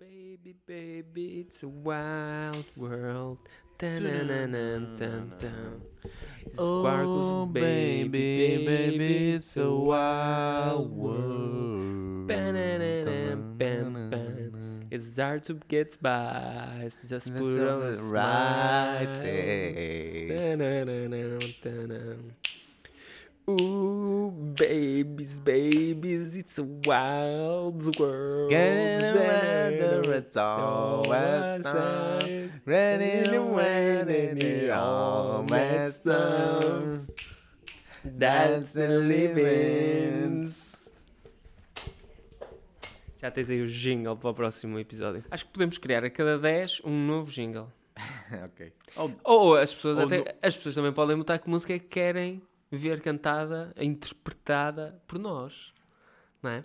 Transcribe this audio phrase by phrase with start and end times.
[0.00, 3.38] Baby, baby, it's a wild world.
[3.78, 3.96] Dun.
[6.56, 12.28] Oh, baby, baby, baby, it's a wild world.
[14.92, 16.82] It's hard to get by.
[16.84, 20.40] It's Just put on the right face.
[23.48, 28.50] Ooh, babies, babies, it's a wild world.
[28.50, 37.00] Get in the weather, it's always to win, and you're always done.
[38.04, 40.44] That's the living.
[43.20, 45.24] Já tens aí o jingle para o próximo episódio.
[45.30, 47.66] Acho que podemos criar a cada 10 um novo jingle.
[48.44, 48.72] ok.
[48.94, 51.78] Ou Ou as pessoas, Ou até, no- as pessoas também podem botar que música é
[51.78, 52.40] que querem
[52.70, 55.72] ver cantada, interpretada por nós.
[56.42, 56.64] Não é?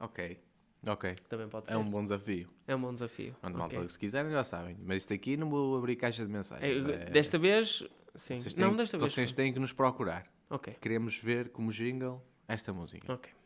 [0.00, 0.38] Ok.
[0.86, 1.14] Ok.
[1.28, 1.74] Também pode ser.
[1.74, 2.48] É um bom desafio.
[2.66, 3.34] É um bom desafio.
[3.40, 3.78] Pronto, Ok.
[3.78, 4.76] malta, se quiserem já sabem.
[4.82, 6.84] Mas isto aqui não vou abrir caixa de mensagens.
[6.84, 8.36] É, é- Desta vez, sim.
[8.36, 9.12] Vocês têm, Não, desta vez.
[9.12, 10.26] Vocês têm que nos procurar.
[10.50, 13.12] Ok, Queremos ver como jingle esta música.
[13.12, 13.32] ok.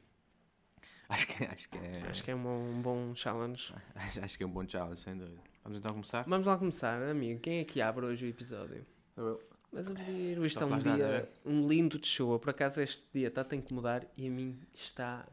[1.08, 2.02] Acho que, acho que é.
[2.08, 3.72] Acho que é um, um bom challenge.
[3.94, 5.40] Acho, acho que é um bom challenge, sem dúvida.
[5.62, 6.24] Vamos então começar?
[6.26, 7.38] Vamos lá começar, amigo.
[7.38, 8.84] Quem é que abre hoje o episódio?
[9.16, 9.40] Eu.
[9.72, 11.28] Mas a ver, isto é Então um nada, dia, ver.
[11.44, 12.38] um lindo de chuva.
[12.38, 15.26] Por acaso este dia está a incomodar e a mim está,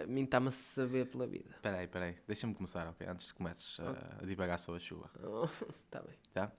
[0.00, 1.50] a mim está-me a saber pela vida.
[1.50, 2.16] Espera aí, espera aí.
[2.26, 3.06] Deixa-me começar, ok?
[3.06, 5.10] Antes que comeces a, a divagar sobre a chuva.
[5.84, 6.14] Está bem.
[6.32, 6.50] Tá?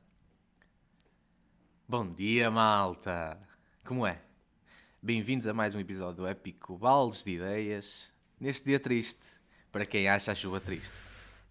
[1.87, 3.37] Bom dia, malta!
[3.83, 4.21] Como é?
[5.01, 8.11] Bem-vindos a mais um episódio do épico Baldes de Ideias.
[8.39, 9.39] Neste dia triste,
[9.71, 10.97] para quem acha a chuva triste.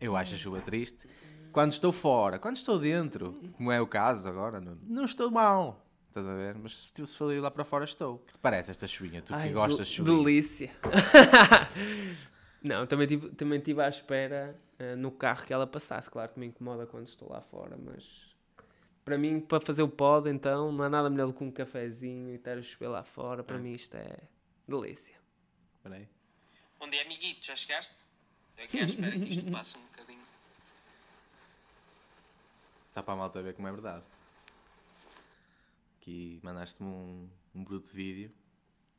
[0.00, 1.06] Eu acho a chuva triste
[1.54, 2.38] quando estou fora.
[2.38, 5.86] Quando estou dentro, como é o caso agora, não, não estou mal.
[6.08, 6.54] Estás a ver?
[6.56, 8.16] Mas se, se for lá para fora, estou.
[8.16, 9.22] O que te parece esta chuvinha?
[9.22, 10.18] Tu que Ai, gostas de chuvinha?
[10.18, 10.70] Delícia.
[12.62, 16.10] Não, também tive, também tive à espera eh, no carro que ela passasse.
[16.10, 18.34] Claro que me incomoda quando estou lá fora, mas
[19.04, 22.30] para mim, para fazer o pod, então, não há nada melhor do que um cafezinho
[22.30, 23.44] e estar a chover lá fora.
[23.44, 23.60] Para É.
[23.60, 24.16] mim, isto é
[24.66, 25.14] delícia.
[25.76, 26.08] Espera aí.
[26.80, 28.02] Bom dia, amiguito, já chegaste?
[28.56, 30.22] Estou aqui à espera que isto passe um bocadinho.
[32.94, 34.04] Só para a malta ver como é verdade.
[36.00, 38.30] Aqui mandaste-me um, um bruto vídeo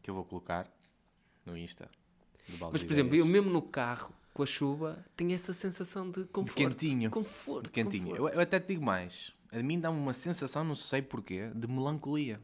[0.03, 0.67] que eu vou colocar
[1.45, 1.89] no Insta.
[2.71, 6.25] Mas, de por exemplo, eu mesmo no carro, com a chuva, tinha essa sensação de
[6.25, 6.55] conforto.
[6.57, 7.09] quentinho.
[7.09, 8.09] Conforto, De quentinho.
[8.09, 8.35] Eu, conforto.
[8.35, 9.31] eu até te digo mais.
[9.51, 12.41] A mim dá-me uma sensação, não sei porquê, de melancolia.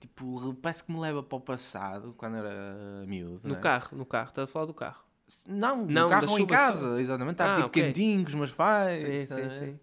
[0.00, 3.46] Tipo, parece que me leva para o passado, quando era miúdo.
[3.46, 3.60] No é?
[3.60, 4.28] carro, no carro.
[4.28, 5.02] Estás a falar do carro.
[5.46, 6.98] Não, Não, no carro ou em casa, só.
[6.98, 7.34] exatamente.
[7.34, 7.82] Está Ah, tipo ok.
[7.82, 8.98] quentinho com os meus pais.
[9.00, 9.50] Sim, sim, é?
[9.50, 9.80] sim.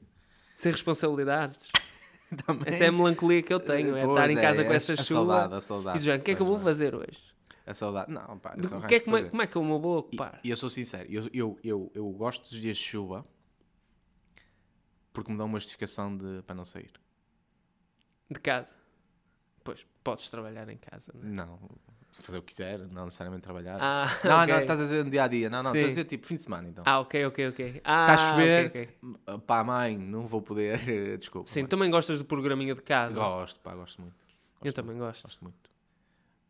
[0.55, 1.67] Sem responsabilidades.
[2.65, 4.93] Essa é a melancolia que eu tenho, é Pois estar em casa é, com essa
[4.93, 5.05] a chuva.
[5.05, 5.97] saudade, a saudade.
[5.99, 7.19] E género, o que é que eu vou fazer hoje?
[7.67, 8.11] A saudade.
[8.11, 10.39] Não, pá, eu o que é, arranjo como, é, é que eu me vou ocupar?
[10.43, 13.25] e eu sou sincero, eu, eu, eu, eu gosto dos dias de chuva
[15.13, 16.91] porque me dão uma justificação de, para não sair.
[18.29, 18.75] De casa?
[19.63, 21.31] Pois, podes trabalhar em casa, não é?
[21.31, 21.59] Não,
[22.21, 23.77] fazer o que quiser, não necessariamente trabalhar.
[23.79, 24.53] Ah, não, ok.
[24.53, 25.49] não, estás a dizer no dia a dia.
[25.49, 25.77] Não, não, Sim.
[25.77, 26.83] estás a dizer tipo fim de semana então.
[26.85, 27.81] Ah, ok, ok, ok.
[27.83, 28.89] Ah, Está a chover, ok,
[29.27, 29.39] ok.
[29.47, 30.79] pá, mãe, não vou poder.
[31.17, 31.49] Desculpa.
[31.49, 31.69] Sim, mãe.
[31.69, 33.13] também gostas do programinha de casa?
[33.13, 34.15] Gosto, pá, gosto muito.
[34.63, 35.23] Eu também gosto.
[35.23, 35.69] Gosto muito.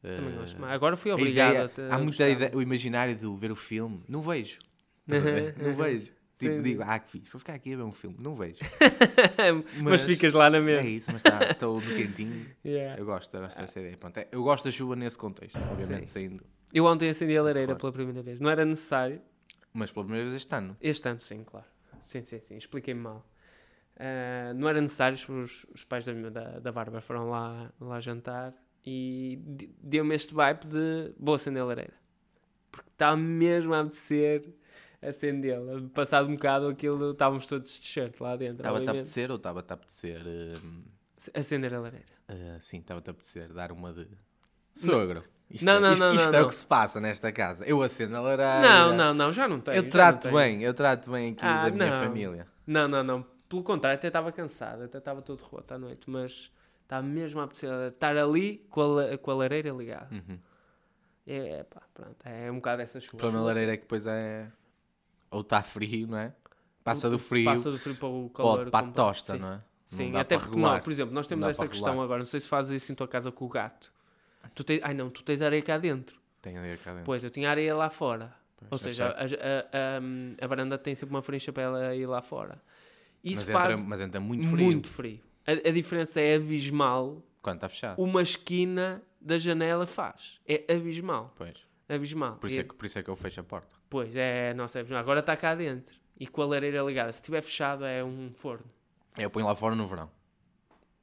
[0.02, 0.62] Também Eh, gosto.
[0.62, 3.52] Mas agora fui a obrigado ideia- a há a muita ideia, o imaginário de ver
[3.52, 4.60] o filme, não vejo.
[5.08, 5.26] Estás
[5.60, 6.12] a não vejo.
[6.38, 8.18] Tipo, Sim, digo, ah, que fixe, vou ficar aqui a ver um filme.
[8.20, 8.58] Não vejo.
[9.82, 10.90] mas, Mas- ficas lá na É mesma.
[10.90, 12.46] isso, mas está, estou no quentinho.
[12.66, 13.00] Yeah.
[13.00, 13.96] Eu gosto, eu gosto dessa ideia.
[13.98, 16.12] Pronto, é- eu gosto da chuva nesse contexto, obviamente Sim.
[16.28, 16.44] saindo.
[16.74, 18.40] Eu ontem acendi a lareira pela primeira vez.
[18.42, 19.22] Não era necessário.
[19.74, 20.76] Mas pela primeira vez este ano.
[20.82, 21.66] Este ano, sim, claro.
[22.02, 22.58] Sim, sim, sim.
[22.58, 23.26] Expliquei-me mal.
[23.98, 28.54] Ah, não era necessário, os, os pais da, da, da Bárbara foram lá, lá jantar
[28.86, 31.94] e de- deu-me este vibe de vou acender a lareira.
[32.72, 34.44] Porque está mesmo a apetecer
[35.10, 35.82] acendê-la.
[35.94, 38.58] Passado um bocado aquilo, estávamos todos de t-shirt lá dentro.
[38.58, 40.22] Estava-te a apetecer ou estava-te a apetecer.
[40.64, 40.84] hum,
[41.34, 42.06] Acender a lareira.
[42.28, 44.08] ah, sim, estava-te a apetecer dar uma de.
[44.74, 45.22] Sogro.
[45.50, 47.64] Isto, Não, é- não, isto, não, isto é o que se passa nesta casa.
[47.66, 48.62] Eu acendo a lareira.
[48.62, 49.78] Não, não, não, já não tenho.
[49.78, 52.48] Eu trato bem, eu trato bem aqui Ah, da minha família.
[52.66, 53.26] Não, não, não.
[53.48, 56.52] Pelo contrário, até estava cansado, até estava todo roto à noite, mas
[56.82, 60.10] estava mesmo a apetecer estar ali com a, com a lareira ligada.
[60.14, 60.40] Uhum.
[61.28, 63.18] É, pá, pronto, é um bocado essa O chuva.
[63.18, 64.48] problema da lareira é que depois é.
[65.36, 66.34] Ou está frio, não é?
[66.84, 68.70] Passa do frio Passa do frio para o calor.
[68.70, 69.40] para a tosta, Sim.
[69.40, 69.62] não é?
[69.84, 72.06] Sim, Não até porque, não, por exemplo, nós temos para questão regular.
[72.06, 73.92] agora, não sei se fazes isso em tua casa com o gato.
[74.56, 76.20] Tu tens, ai não, tu tens areia cá dentro.
[76.42, 77.06] Tem areia cá dentro.
[77.06, 78.34] Pois, eu tinha areia lá fora.
[78.58, 82.06] Pois, Ou seja, a, a, a, a varanda tem sempre uma frincha para ela ir
[82.08, 82.62] lá fora.
[83.24, 84.66] Isso mas, faz entra, mas entra muito frio.
[84.66, 85.20] muito frio.
[85.46, 88.02] A, a diferença é abismal Quando está fechado.
[88.02, 90.40] uma esquina da janela faz.
[90.48, 91.34] É abismal.
[91.36, 91.58] Pois.
[91.88, 92.38] Abismal.
[92.38, 93.78] Por isso, E- é que, por isso é que eu fecho a porta.
[93.90, 95.00] Pois, é, nossa, é abismal.
[95.02, 95.96] Agora está cá dentro.
[96.20, 97.12] e com a lareira ligada.
[97.12, 98.66] Se estiver fechado, é um forno.
[99.18, 100.10] Eu ponho lá fora no verão.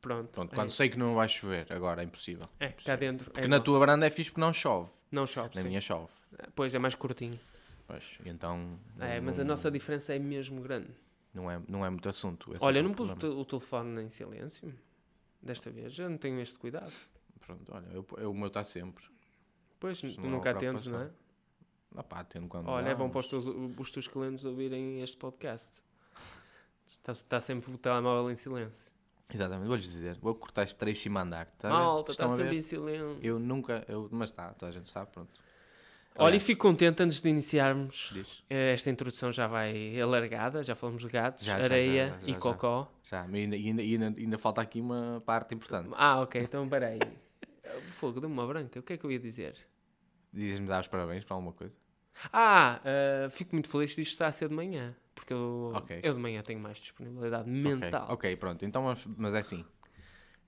[0.00, 0.30] Pronto.
[0.30, 2.46] Pronto, é, quando sei que não vai chover, agora é impossível.
[2.58, 3.30] é, cá dentro.
[3.30, 3.64] Porque é na bom.
[3.64, 4.90] tua varanda é fixe porque não chove.
[5.10, 5.54] Não chove.
[5.54, 5.68] Na sim.
[5.68, 6.08] minha chove.
[6.54, 7.38] Pois é mais curtinho.
[7.86, 8.78] Pois, então.
[8.98, 10.88] É, não- mas a nossa diferença é mesmo grande.
[11.34, 12.52] Não é, não é muito assunto.
[12.54, 14.74] é Olha, eu é não pus o telefone em silêncio.
[15.42, 16.92] Desta vez, eu não tenho este cuidado.
[17.40, 19.04] Pronto, olha, eu, eu- o meu está sempre.
[19.82, 21.04] Pois, tu não é nunca atendes, não é?
[21.06, 21.22] preocupação.
[21.96, 25.16] Ah pá, tendo quando Olha, é bom para os teus, os teus clientes ouvirem este
[25.16, 25.82] podcast.
[26.86, 28.92] Está, está sempre o telemóvel em silêncio.
[29.34, 30.16] Exatamente, vou-lhes dizer.
[30.20, 31.46] Vou cortar este trecho e mandar.
[31.58, 31.68] Tá?
[31.68, 33.18] Malta, está sempre em silêncio.
[33.20, 35.32] Eu nunca, eu, mas está, toda a gente sabe, pronto.
[36.14, 38.10] Olha, e Aliás, fico contente antes de iniciarmos.
[38.12, 38.44] diz.
[38.48, 42.34] eh, Esta introdução já vai alargada, já falamos de gatos, Já, areia já, já, e
[42.36, 42.86] cocó.
[43.02, 45.90] Já, mas ainda, ainda, ainda, ainda falta aqui uma parte importante.
[45.94, 47.00] Ah, ok, então peraí.
[47.90, 48.78] Fogo, deu-me uma branca.
[48.78, 49.56] O que é que eu ia dizer?
[50.32, 51.76] Dizes-me dar os parabéns para alguma coisa?
[52.32, 54.94] Ah, eh, fico muito feliz disto estar a ser de manhã.
[55.14, 56.00] Porque eu, Ok.
[56.02, 58.06] eu de manhã tenho mais disponibilidade mental.
[58.10, 58.64] Ok, pronto.
[58.64, 59.64] Então, mas, mas é assim.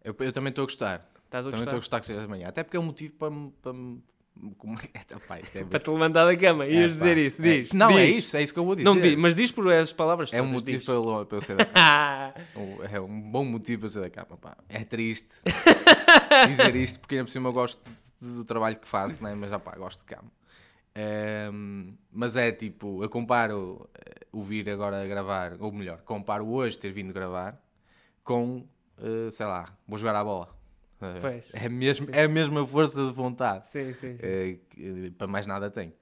[0.02, 1.10] Eu, eu também estou a gostar.
[1.24, 2.00] Estás a Também estou a gostar?
[2.00, 2.48] que seja de manhã.
[2.48, 3.30] Até porque é um motivo para.
[3.62, 3.72] Para
[4.58, 5.18] como é?
[5.28, 6.66] Pá, isto é Para te levantar da cama.
[6.66, 7.40] Ias É, dizer isso.
[7.42, 7.72] é- Diz.
[7.72, 8.16] Não, é diz.
[8.18, 8.84] isso, é isso que eu vou dizer.
[8.84, 10.86] Não diz, mas diz por as palavras É um motivo diz.
[10.86, 12.34] para eu, para eu ser da cama.
[12.90, 14.36] É um bom motivo para eu ser da cama.
[14.36, 14.56] Pá.
[14.68, 15.42] É triste
[16.48, 19.34] dizer isto porque ainda por cima eu gosto de- do trabalho que faço, né?
[19.34, 20.30] mas já pá, gosto de cama.
[20.94, 26.46] Ehm, mas é tipo, eu comparo eh, o vir agora a gravar, ou melhor, comparo
[26.48, 27.60] hoje ter vindo gravar
[28.22, 28.66] com,
[28.98, 30.56] eh, sei lá, vou jogar a bola.
[31.00, 31.50] Eh, Pois.
[31.52, 33.66] É, mesmo, é a mesma força de vontade.
[33.66, 34.58] sim, sim, eh,
[35.18, 35.92] para mais nada tenho.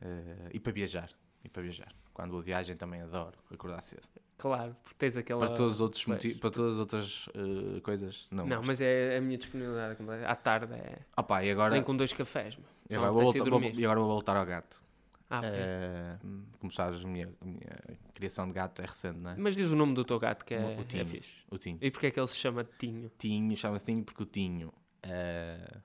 [0.00, 1.10] Eh, e para viajar.
[1.42, 1.94] E para viajar.
[2.12, 4.06] Quando vou de viagem também adoro acordar cedo.
[4.38, 5.40] Claro, porque tens aquela.
[5.40, 6.16] Para todos os outros pois.
[6.16, 8.46] motivos, para todas as outras eh, coisas, não.
[8.46, 10.28] Não, mas é a minha disponibilidade completa.
[10.28, 10.98] À tarde é.
[11.16, 14.00] Ah pá, e agora, Nem com dois cafés, e agora, vou voltar, vou- e agora
[14.00, 14.82] vou voltar ao gato.
[15.28, 15.50] Ah, ok.
[15.52, 16.16] Eh,
[16.60, 19.36] como sabes, a minha, minha criação de gato é recente, não é?
[19.36, 21.06] Mas diz o nome do teu gato que é, O é Tinho.
[21.06, 21.42] fixe.
[21.50, 21.78] O Tinho.
[21.80, 23.10] E porque é que ele se chama Tinho?
[23.18, 24.72] Tinho, chama-se Tinho porque o Tinho
[25.02, 25.78] eh,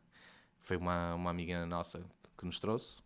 [0.60, 2.06] foi uma, uma amiga nossa
[2.38, 3.02] que nos trouxe.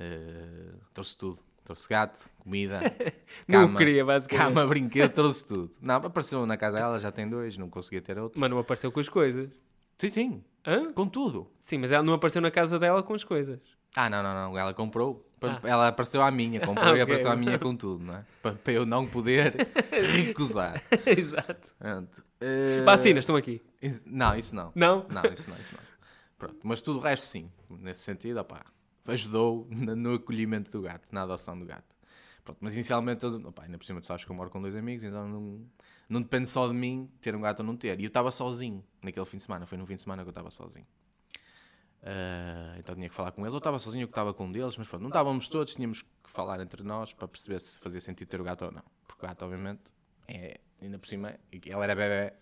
[0.00, 1.40] Eh, trouxe tudo.
[1.64, 2.80] Trouxe gato, comida,
[3.46, 4.46] não cama, queria, basicamente.
[4.46, 5.70] cama, brinquedo, trouxe tudo.
[5.80, 8.40] Não, apareceu na casa dela, já tem dois, não conseguia ter outro.
[8.40, 9.48] Mas não apareceu com as coisas.
[9.96, 10.92] Sim, sim, Hã?
[10.92, 11.48] com tudo.
[11.60, 13.60] Sim, mas ela não apareceu na casa dela com as coisas.
[13.94, 15.28] Ah, não, não, não, ela comprou.
[15.40, 15.60] Ah.
[15.64, 17.02] Ela apareceu à minha, comprou Ah, e ok.
[17.02, 18.24] apareceu à minha com tudo, não é?
[18.42, 19.54] Para, eu não poder
[20.24, 20.82] recusar.
[21.06, 21.72] Exato.
[21.78, 22.24] Pronto.
[22.40, 23.60] Eh, Vacinas, estão aqui.
[24.06, 24.72] Não, isso não.
[24.74, 25.06] Não?
[25.08, 25.82] Não, isso não, isso não.
[26.38, 27.50] Pronto, mas tudo o resto sim.
[27.70, 28.64] Nesse sentido, opá,
[29.06, 31.94] ajudou no acolhimento do gato, na adoção do gato.
[32.44, 34.74] Pronto, mas inicialmente, eu- opá, ainda por cima tu sabes que eu moro com dois
[34.74, 35.60] amigos, então não,
[36.08, 38.00] não depende só de mim ter um gato ou não ter.
[38.00, 40.32] E eu estava sozinho naquele fim de semana, foi no fim de semana que eu
[40.32, 40.86] estava sozinho.
[42.04, 44.76] Ah, então tinha que falar com eles, ou estava sozinho que estava com um deles,
[44.76, 48.28] mas pronto, não estávamos todos, tínhamos que falar entre nós para perceber se fazia sentido
[48.28, 48.82] ter o gato ou não.
[49.06, 49.92] Porque o gato, obviamente,
[50.26, 52.32] é, ainda por cima, ela era bebê,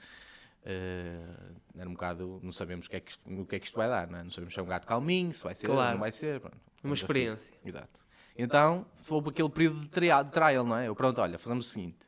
[0.64, 3.66] ah, era um bocado, não sabemos o que, é que isto, o que é que
[3.66, 4.22] isto vai dar, não, é?
[4.22, 5.92] não sabemos se é um gato calminho, se vai ser, Claro.
[5.92, 6.40] não vai ser.
[6.40, 6.94] Pronto, Uma um desafio.
[6.94, 7.54] experiência.
[7.64, 8.00] Exato.
[8.36, 10.88] Então, foi para aquele período de trial, de trial, não é?
[10.88, 11.98] Eu, pronto, olha, fazemos o seguinte.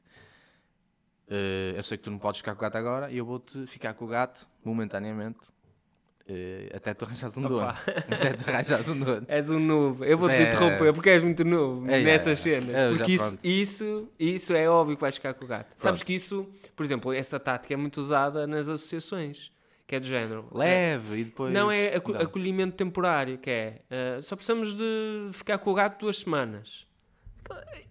[1.28, 3.66] eh, eu sei que tu não podes ficar com o gato agora e eu vou-te
[3.66, 5.40] ficar com o gato momentaneamente
[6.28, 7.66] eh, até tu arranjares um dono.
[8.10, 9.24] Até tu arranjares um dono.
[9.28, 10.04] És um novo.
[10.04, 10.42] Eu vou-te É.
[10.48, 12.60] interromper porque és muito novo É, é, nessas é.
[12.60, 12.96] cenas.
[12.96, 13.44] Porque isso, pronto.
[13.44, 15.74] isso, isso é óbvio que vais ficar com o gato.
[15.76, 16.06] Sabes Pronto.
[16.06, 19.50] que isso, por exemplo, essa tática é muito usada nas associações,
[19.86, 20.46] que é do género.
[20.52, 21.52] Leve e depois.
[21.52, 22.20] Não, é aco- Não.
[22.20, 26.86] acolhimento temporário, que é eh, só precisamos de ficar com o gato duas semanas.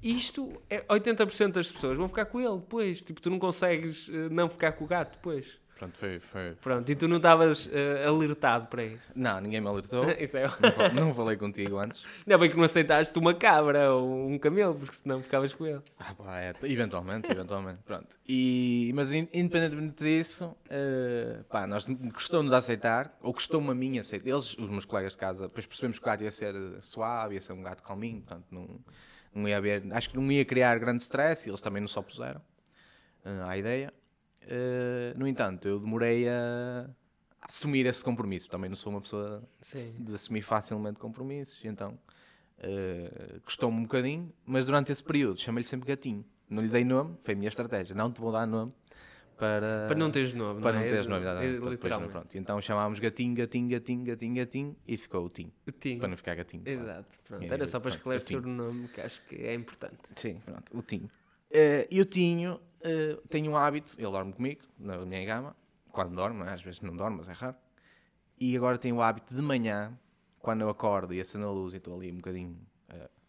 [0.02, 3.02] Isto é 80% das pessoas vão ficar com ele depois.
[3.02, 5.60] Tipo, tu não consegues eh, não ficar com o gato depois.
[5.82, 6.20] Pronto, foi.
[6.20, 6.52] foi...
[6.62, 9.20] Pronto, e tu não estavas eh, alertado para isso.
[9.20, 10.06] Não, ninguém me alertou.
[10.14, 10.48] Isso é.
[10.94, 12.06] não, não falei contigo antes.
[12.20, 15.82] Ainda bem que não aceitaste uma cabra ou um camelo, porque senão ficavas com ele.
[15.98, 18.16] Ah, pá, é, eventualmente, eventualmente, pronto.
[18.30, 23.98] E, mas in- independentemente disso, eh, pá, nós custou-nos a aceitar, ou custou-me a mim
[23.98, 27.34] aceitar, eles, os meus colegas de casa, depois percebemos que o gato ia ser suave,
[27.34, 28.80] ia ser um gato calminho, portanto não,
[29.34, 31.98] não ia haver, acho que não ia criar grande stress, e eles também não se
[31.98, 32.40] opuseram
[33.26, 33.92] eh, à ideia.
[34.48, 36.90] Eh, no entanto, eu demorei a
[37.42, 39.96] assumir esse compromisso, também não sou uma pessoa Sim.
[40.00, 41.98] de assumir facilmente compromissos, então
[42.60, 46.26] eh, custou-me um bocadinho, mas durante esse período chamei-lhe sempre gatinho.
[46.50, 48.74] Não lhe dei nome, foi a minha estratégia, não te vou dar nome
[49.38, 50.88] para, Para não teres nome, para não é?
[50.88, 52.12] teres nome, É, literalmente.
[52.12, 52.38] pronto.
[52.38, 55.52] Então chamámos gatinho, gatinho, gatinho, gatinho, gatinho e ficou o Tinho.
[55.98, 56.62] para não ficar gatinho.
[56.62, 56.80] pronto.
[56.82, 57.18] Exato.
[57.24, 57.52] Pronto.
[57.54, 59.98] Era só para pronto, esclarecer eu o nome, que acho que é importante.
[60.16, 61.10] Sim, pronto, o Tinho.
[61.50, 62.06] Eh, E o
[62.84, 65.56] Eh, tem um hábito, ele dorme comigo, na minha cama,
[65.92, 66.50] quando dorme, é?
[66.50, 67.56] às vezes não dorme, mas é raro.
[68.40, 69.98] E agora tem o hábito de manhã,
[70.40, 72.58] quando eu acordo e acendo a luz e estou ali um bocadinho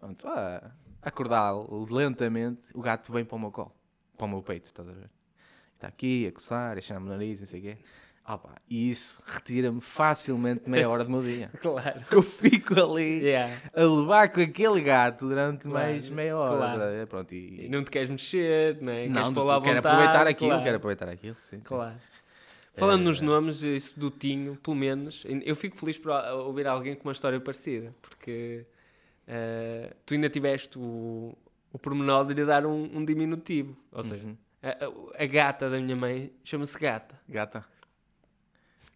[0.02, 1.52] pronto, a, acordar
[1.90, 3.72] lentamente, o gato vem para o meu colo,
[4.16, 5.10] para o meu peito, estás a ver?
[5.74, 7.78] Está aqui a coçar, a cheirar-me o nariz, não sei o quê.
[8.28, 11.50] Opa, e isso retira-me facilmente meia hora do meu dia.
[11.60, 12.00] Claro.
[12.10, 13.52] Eu fico ali Yeah.
[13.74, 16.56] a levar com aquele gato durante Claro, mais meia hora.
[16.56, 16.78] claro.
[16.92, 17.06] ver?
[17.08, 19.06] Pronto, e, E não te queres mexer, não é?
[19.08, 20.62] não, queres pôr lá à quero aproveitar aquilo, claro.
[20.64, 21.36] quero aproveitar aquilo.
[21.42, 21.62] Sim, sim.
[21.64, 21.96] Claro.
[22.74, 26.10] Falando nos Eh, nomes, isso do Tinho, pelo menos, eu fico feliz por
[26.46, 28.64] ouvir alguém com uma história parecida, porque
[29.26, 31.36] eh, tu ainda tiveste o,
[31.72, 33.76] o pormenor de lhe dar um, um diminutivo.
[33.90, 34.36] Ou seja, Uhum.
[34.62, 37.18] a, a- a gata da minha mãe chama-se Gata.
[37.28, 37.64] Gata.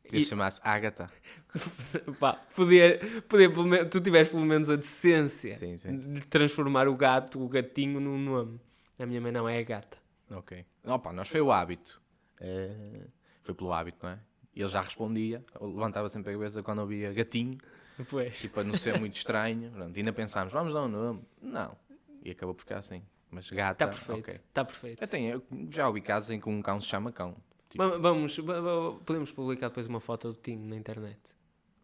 [0.07, 1.11] Podia E- chamar-se Ágata.
[2.21, 2.99] Pá, podia,
[3.29, 6.13] podia pelo menos, tu tiveste pelo menos a decência Sim, sim.
[6.15, 8.61] de transformar o gato, o gatinho, num nome.
[8.99, 9.97] A minha mãe não é a gata.
[10.31, 10.65] Ok.
[10.85, 12.01] Opa, nós foi o hábito.
[12.41, 13.07] Eh,
[13.43, 14.19] foi pelo hábito, não é?
[14.55, 17.59] Ele já respondia, levantava sempre a cabeça quando ouvia gatinho,
[17.99, 18.43] Depois.
[18.43, 21.21] e para não ser muito estranho, pronto, ainda pensámos, vamos dar um nome.
[21.43, 21.77] Não.
[22.25, 23.03] E acabou por ficar assim.
[23.31, 24.31] Mas gata, Está perfeito.
[24.31, 25.03] Está perfeito.
[25.03, 27.37] Eu, tenho, eu já ouvi casos em que um cão se chama cão.
[27.69, 31.19] Tipo, Va- Vamos, va- va- podemos publicar depois uma foto do Tinho na internet.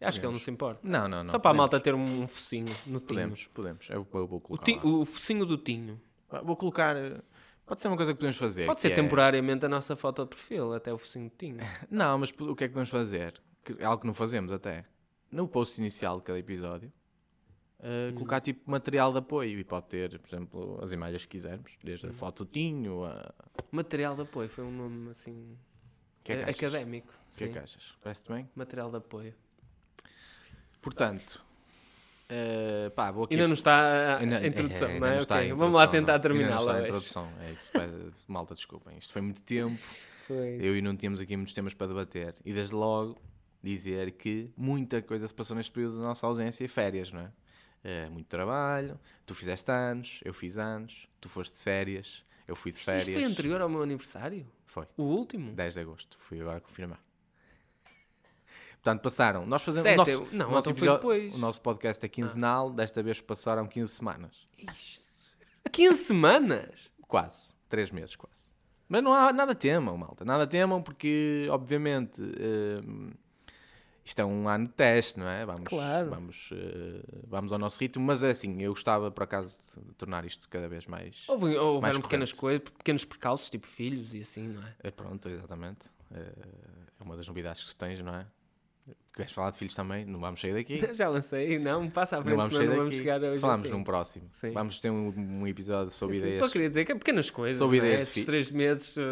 [0.01, 0.81] Acho que ele não se importa.
[0.83, 1.31] não, não, não.
[1.31, 3.07] Só para a podemos, malta ter um focinho no Tinho.
[3.07, 3.87] Podemos, podemos.
[3.89, 4.65] Eu, eu vou O, colocar.
[4.65, 4.85] ti- lá.
[4.85, 6.01] o focinho do Tinho.
[6.45, 6.97] Vou colocar.
[6.97, 7.21] eh,
[7.65, 8.67] Pode ser uma coisa que podemos fazer.
[8.67, 11.57] Pode ser é- temporariamente a nossa foto de perfil, até o focinho do Tinho.
[11.91, 13.41] Não, mas o que é que podemos fazer?
[13.65, 14.85] Que- é algo que não fazemos até.
[15.31, 16.93] No post inicial de cada episódio,
[17.79, 18.15] uh, Hum.
[18.15, 19.59] colocar tipo material de apoio.
[19.61, 21.73] E pode ter, por exemplo, as imagens que quisermos.
[21.83, 22.11] Desde Hum.
[22.11, 23.33] a foto do Tinho a.
[23.71, 25.57] Material de apoio, foi um nome assim.
[26.25, 27.13] Que é que académico.
[27.33, 27.83] O que é que achas?
[28.03, 28.49] Parece-te bem?
[28.55, 29.35] Material de apoio.
[30.81, 31.43] Portanto,
[32.31, 33.35] uh, pá, vou aqui.
[33.35, 35.55] Ainda não está a, Ainda- introdução, é, não é?
[35.55, 36.15] Vamos lá tentar não.
[36.15, 36.61] Ainda não terminá-la.
[36.61, 36.85] está a hoje.
[36.85, 37.33] introdução.
[37.41, 37.73] É isso,
[38.29, 38.99] malta, desculpem.
[38.99, 39.83] Isto foi muito tempo.
[40.27, 40.57] Foi.
[40.61, 42.37] Eu e não tínhamos aqui muitos temas para debater.
[42.45, 43.21] E desde logo
[43.61, 47.33] dizer que muita coisa se passou neste período da nossa ausência e férias, não é?
[47.83, 52.73] Eh, muito trabalho, tu fizeste anos, eu fiz anos, tu foste de férias, eu fui
[52.73, 53.07] de férias.
[53.09, 54.47] Isto foi anterior ao meu aniversário?
[54.67, 55.53] Foi, O último?
[55.53, 57.01] 10 de agosto, fui agora confirmar.
[58.83, 59.47] Portanto, passaram.
[59.47, 61.35] Nós fazemos Sete, o nosso, não, o nosso então foi episódio- depois.
[61.35, 64.47] O nosso podcast é quinzenal, desta vez passaram 15 semanas.
[65.71, 66.91] 15 semanas?
[67.07, 67.53] Quase.
[67.69, 68.51] Três meses, quase.
[68.89, 70.25] Mas não há nada temam, malta.
[70.25, 73.11] Nada temam porque, obviamente, hum,
[74.05, 75.45] isto é um ano de teste, não é?
[75.47, 76.11] Vamos, Claro.
[76.11, 78.03] vamos, eh, vamos ao nosso ritmo.
[78.05, 81.25] Mas é assim, eu gostava, por acaso, de tornar isto cada vez mais...
[81.29, 84.75] Houve, houveram Mais pequenas coisas, pequenos percalços, tipo filhos e assim, não é?
[84.81, 85.87] É pronto, exatamente.
[86.15, 86.33] Eh,
[87.01, 88.27] É uma das novidades que tu tens, não é?
[89.15, 90.05] Queres falar de filhos também?
[90.07, 90.79] Não vamos sair daqui.
[90.97, 93.41] Já lancei, não, passa à Não frente, vamos senão não vamos chegar hoje.
[93.41, 94.27] Falamos num próximo.
[94.33, 94.51] Sim.
[94.53, 96.27] Vamos ter um, um episódio sobre Sim, sim.
[96.29, 96.41] ideias.
[96.47, 97.59] Só queria dizer que é pequenas coisas.
[97.59, 97.89] Sobre não é?
[97.89, 98.27] ideias Esses fixes.
[98.27, 99.03] três meses eh,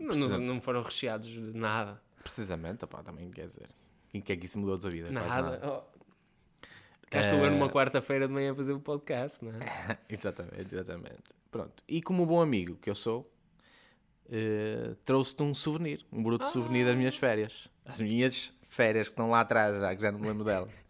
[0.00, 2.02] não, Precisa- não, não foram recheados de nada.
[2.22, 3.68] Precisamente, opá, também quer dizer.
[4.14, 5.10] Quem quer que isso mudou a tua vida?
[5.10, 5.42] Nada.
[5.42, 5.60] nada.
[5.68, 5.82] Oh.
[7.10, 9.58] Cá estou eu Eh, numa quarta-feira de manhã a fazer o podcast, não é?
[10.08, 11.18] exatamente, exatamente.
[11.50, 11.82] Pronto.
[11.88, 13.28] E como bom amigo que eu sou,
[14.30, 17.68] eh, trouxe-te um souvenir, um bruto souvenir das minhas férias.
[17.84, 20.70] As minhas férias que estão lá atrás, já que já não me lembro delas.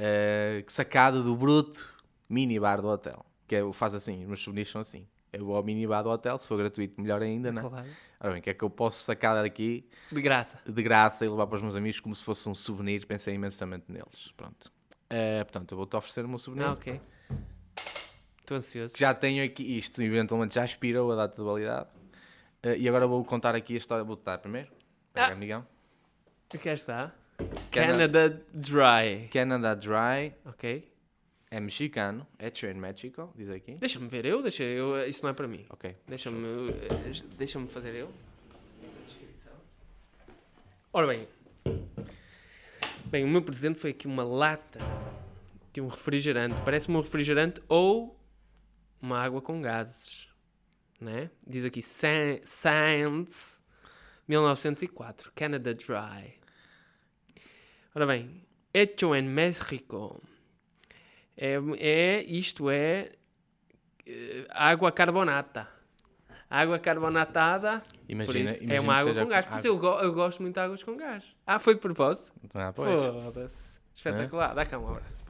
[0.00, 1.92] Eh, sacada do bruto
[2.28, 3.24] minibar do hotel.
[3.46, 5.06] Que é, faz assim, os meus souvenirs são assim.
[5.32, 7.68] Eu vou ao minibar do hotel, se for gratuito, melhor ainda, não é?
[7.68, 7.88] Claro.
[8.20, 10.58] Ora bem, o que é que eu posso sacar daqui De graça.
[10.66, 13.06] de graça e levar para os meus amigos como se fosse um souvenir?
[13.06, 14.32] Pensei imensamente neles.
[14.36, 14.72] Pronto.
[15.10, 16.66] Eh, portanto, eu vou-te oferecer o meu souvenir.
[16.66, 17.00] Ah, ok.
[18.40, 18.94] Estou ansioso.
[18.96, 21.88] já tenho aqui, isto eventualmente já expirou a data de validade.
[22.62, 24.70] Eh, e agora vou contar aqui a história, vou-te dar primeiro.
[25.12, 25.32] Pega, Ah.
[25.32, 25.66] amigão.
[26.52, 27.12] Aqui está.
[27.70, 29.28] Canada- Canada Dry.
[29.30, 30.90] Canada Dry Ok.
[31.50, 33.74] É mexicano, hecho em México, diz aqui.
[33.76, 35.06] Deixa-me ver eu, deixa eu.
[35.08, 35.64] Isso não é para mim.
[35.70, 35.96] Ok.
[36.06, 38.12] Deixa-me eh, deixa fazer eu.
[38.84, 39.52] Essa descrição.
[40.92, 41.26] Ora bem.
[43.06, 44.78] Bem, o meu presente foi aqui uma lata
[45.72, 46.60] de um refrigerante.
[46.62, 48.20] Parece-me um refrigerante ou
[49.00, 50.28] uma água com gases.
[51.00, 51.30] Né?
[51.46, 53.58] Diz aqui Sa- Science
[54.26, 55.32] 1904.
[55.34, 56.34] Canada Dry.
[57.94, 58.44] Ora bem.
[58.74, 60.20] Hecho en México.
[61.40, 63.12] É, é, isto é
[64.04, 65.68] eh, água carbonata.
[66.50, 69.46] Água carbonatada, Imagina, isso, é imagina uma que água com gás.
[69.46, 71.22] Por isso eu, go- eu gosto muito de águas com gás.
[71.46, 72.32] Ah, foi de propósito?
[72.54, 72.94] Ah, pois.
[73.22, 73.78] Foda-se.
[73.94, 74.54] Espetacular.
[74.54, 75.24] Dá cá um abraço.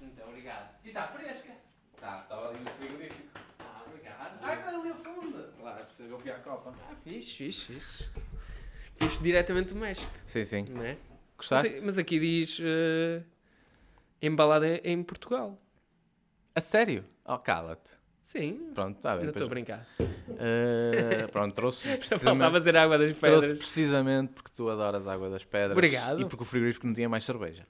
[0.00, 0.68] Muito obrigado.
[0.84, 1.50] E está fresca.
[1.98, 3.28] Tá, estava ali no frigorífico.
[3.58, 4.38] Ah, obrigado.
[4.42, 5.44] Ah, está ali ao fundo.
[5.58, 6.74] Claro, precisa que eu fui à Copa.
[6.90, 8.08] Ah, fixe, fixe, fixe.
[8.98, 10.64] Fixe diretamente do México, Sim, sim.
[10.68, 10.96] não é?
[11.38, 11.70] Gostaste?
[11.72, 13.22] Mas, mas aqui diz eh,
[14.20, 15.60] embalada em, Portugal.
[16.54, 17.04] A sério?
[17.24, 17.90] Oh, cala-te.
[18.22, 19.20] Sim, Pronto, está bem.
[19.20, 19.86] ainda estou a brincar.
[20.38, 23.52] Eh, pronto, trouxe precisamente, fazer água das trouxe pedras.
[23.58, 25.72] precisamente porque tu adoras a água das pedras.
[25.72, 26.20] Obrigado.
[26.20, 27.66] E porque o frigorífico não tinha mais cerveja.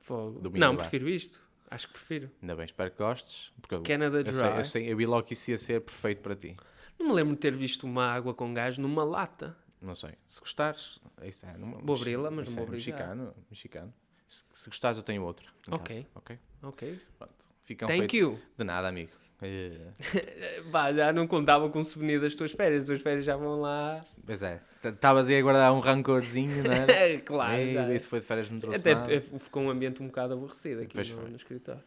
[0.00, 0.40] Fogo.
[0.40, 0.76] do Não, minibar.
[0.88, 1.40] prefiro isto.
[1.70, 2.30] Acho que prefiro.
[2.42, 3.52] Ainda bem, espero que gostes.
[3.60, 4.58] Porque eu, Canada eu, sei, Dry.
[4.58, 6.56] eu, sei, eu vi logo que isso ia ser perfeito para ti.
[6.98, 9.56] Não me lembro de ter visto uma água com gás numa lata.
[9.80, 10.12] Não sei.
[10.26, 11.56] Se gostares, é isso é.
[11.56, 12.74] Numa, Vou abri-la, mas não é vou obrigar.
[12.98, 13.94] mexicano, mexicano.
[14.32, 15.46] Se, se gostares, eu tenho outra.
[15.70, 16.06] Ok.
[16.14, 16.38] ok?
[16.62, 17.00] Ok.
[17.18, 17.34] Pronto.
[17.66, 18.40] Ficam Thank feitos- you.
[18.56, 19.10] De nada, amigo.
[20.72, 22.84] Pá, já não contava com o souvenir das tuas férias.
[22.84, 24.00] As tuas férias já vão lá.
[24.24, 24.62] Pois é.
[24.82, 26.72] Estavas aí a guardar um rancorzinho, não?
[26.94, 27.92] É, claro, Ei, já.
[27.92, 29.20] e foi de férias, não trouxe Até nada.
[29.38, 31.82] ficou um ambiente um bocado aborrecido aqui no, no escritório.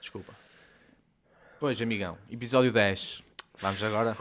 [0.00, 0.34] Desculpa.
[1.60, 3.24] Hoje, amigão, episódio 10.
[3.58, 4.16] Vamos agora.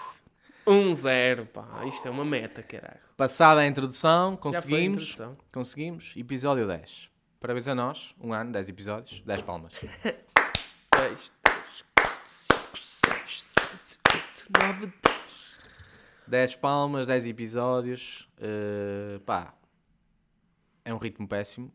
[0.65, 1.85] 1-0, pá.
[1.85, 2.99] Isto é uma meta, caralho.
[3.21, 5.03] Passada a introdução, conseguimos.
[5.03, 5.37] introdução.
[5.51, 6.11] Conseguimos.
[6.17, 7.07] Episódio 10.
[7.39, 8.15] Parabéns a nós.
[8.19, 9.73] Um ano, 10 episódios, 10 palmas.
[9.73, 15.51] 2, 3, 4, 5, 6, 7, 8, 9, 10.
[16.25, 18.27] 10 palmas, 10 episódios.
[18.39, 19.53] eh, pá,
[20.83, 21.71] é um ritmo péssimo,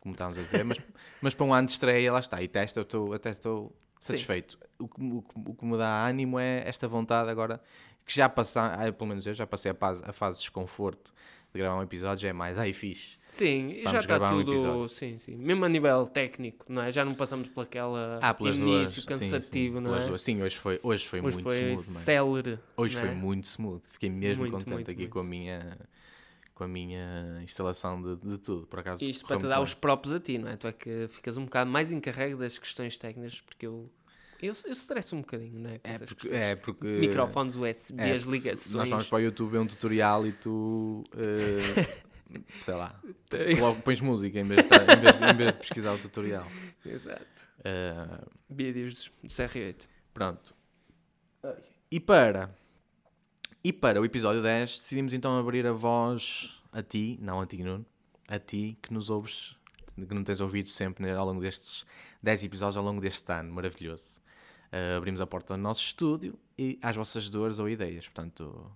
[0.00, 0.78] como estávamos a dizer, mas,
[1.22, 2.42] mas para um ano de estreia, lá está.
[2.42, 4.58] E testa, eu estou, até estou satisfeito.
[4.80, 7.60] O que, o, o que me dá ânimo é esta vontade agora,
[8.08, 11.12] que já passar, ah, pelo menos eu já passei a fase, a fase de desconforto
[11.52, 13.16] de gravar um episódio, já é mais, ai fixe.
[13.28, 14.52] Sim, e já está um tudo.
[14.52, 14.88] episódio.
[14.88, 15.36] sim, sim.
[15.36, 16.90] Mesmo a nível técnico, não é?
[16.90, 18.68] Já não passamos por aquela Ah, pelas duas.
[18.80, 20.06] início sim, cansativo, sim, não é?
[20.06, 20.22] duas.
[20.22, 22.58] Sim, hoje foi, hoje foi Hoje muito foi smooth, célere.
[22.76, 23.14] Hoje não foi é?
[23.14, 23.82] muito smooth.
[23.88, 25.12] Fiquei mesmo Muito, contente muito, aqui muito.
[25.12, 25.78] com a minha
[26.54, 28.66] com a minha instalação de, de tudo.
[28.66, 29.64] Por acaso, Isto para te dar bem.
[29.64, 30.56] os próprios a ti, não é?
[30.56, 33.88] Tu é que ficas um bocado mais encarregue das questões técnicas, porque eu.
[34.40, 35.80] Eu, eu estresso um bocadinho, não é?
[35.82, 38.72] É porque, é porque Microfones USB, é, as ligações.
[38.74, 41.86] Nós vamos para o YouTube ver um tutorial e tu eh,
[42.62, 43.00] sei lá,
[43.58, 46.46] logo pões música em vez de, em vez de- em vez de pesquisar o tutorial.
[46.86, 47.50] Exato.
[47.64, 49.86] Eh, Vídeos do CR8.
[50.14, 50.54] pronto.
[51.90, 52.54] E para
[53.64, 57.62] e para o episódio 10 decidimos então abrir a voz a ti, não a ti
[57.62, 57.84] Nuno,
[58.28, 59.56] a ti que nos ouves,
[59.96, 61.84] que não tens ouvido sempre né, ao longo destes
[62.22, 64.20] 10 episódios ao longo deste ano maravilhoso.
[64.70, 68.06] Eh, abrimos a porta do nosso estúdio e às vossas dores ou ideias.
[68.06, 68.70] Portanto,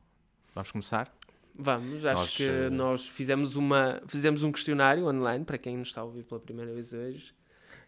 [0.55, 1.15] vamos começar?
[1.59, 5.89] Vamos, acho Nós, que eh, nós fizemos, uma, fizemos um questionário online, para quem nos
[5.89, 7.35] está a ouvir pela primeira vez hoje,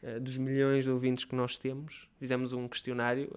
[0.02, 3.30] eh, dos milhões de ouvintes que nós temos, fizemos um questionário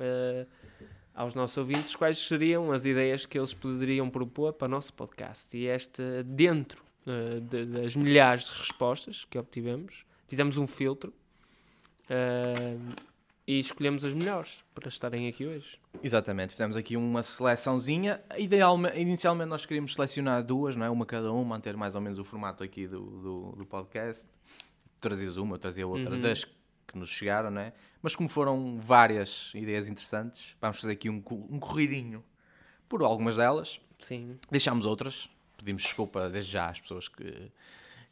[1.16, 5.58] aos nossos ouvintes quais seriam as ideias que eles poderiam propor para o nosso podcast.
[5.58, 6.84] E esta, dentro
[7.50, 11.14] de- das milhares de respostas que obtivemos, fizemos um filtro
[13.48, 15.80] e escolhemos as melhores para estarem aqui hoje.
[16.04, 18.22] Exatamente, fizemos aqui uma seleçãozinha.
[18.38, 20.90] Idealmente, inicialmente nós queríamos selecionar duas, não é?
[20.90, 24.28] Uma cada um, manter mais ou menos o formato aqui do, do, do podcast.
[25.00, 26.22] Trazias uma, eu trazia outra Uhum.
[26.22, 27.74] das que nos chegaram, não é?
[28.02, 32.24] Mas como foram várias ideias interessantes, vamos fazer aqui um, um corridinho
[32.90, 33.80] por algumas delas.
[34.00, 37.52] Sim, Deixámos outras, pedimos desculpa desde já às pessoas que,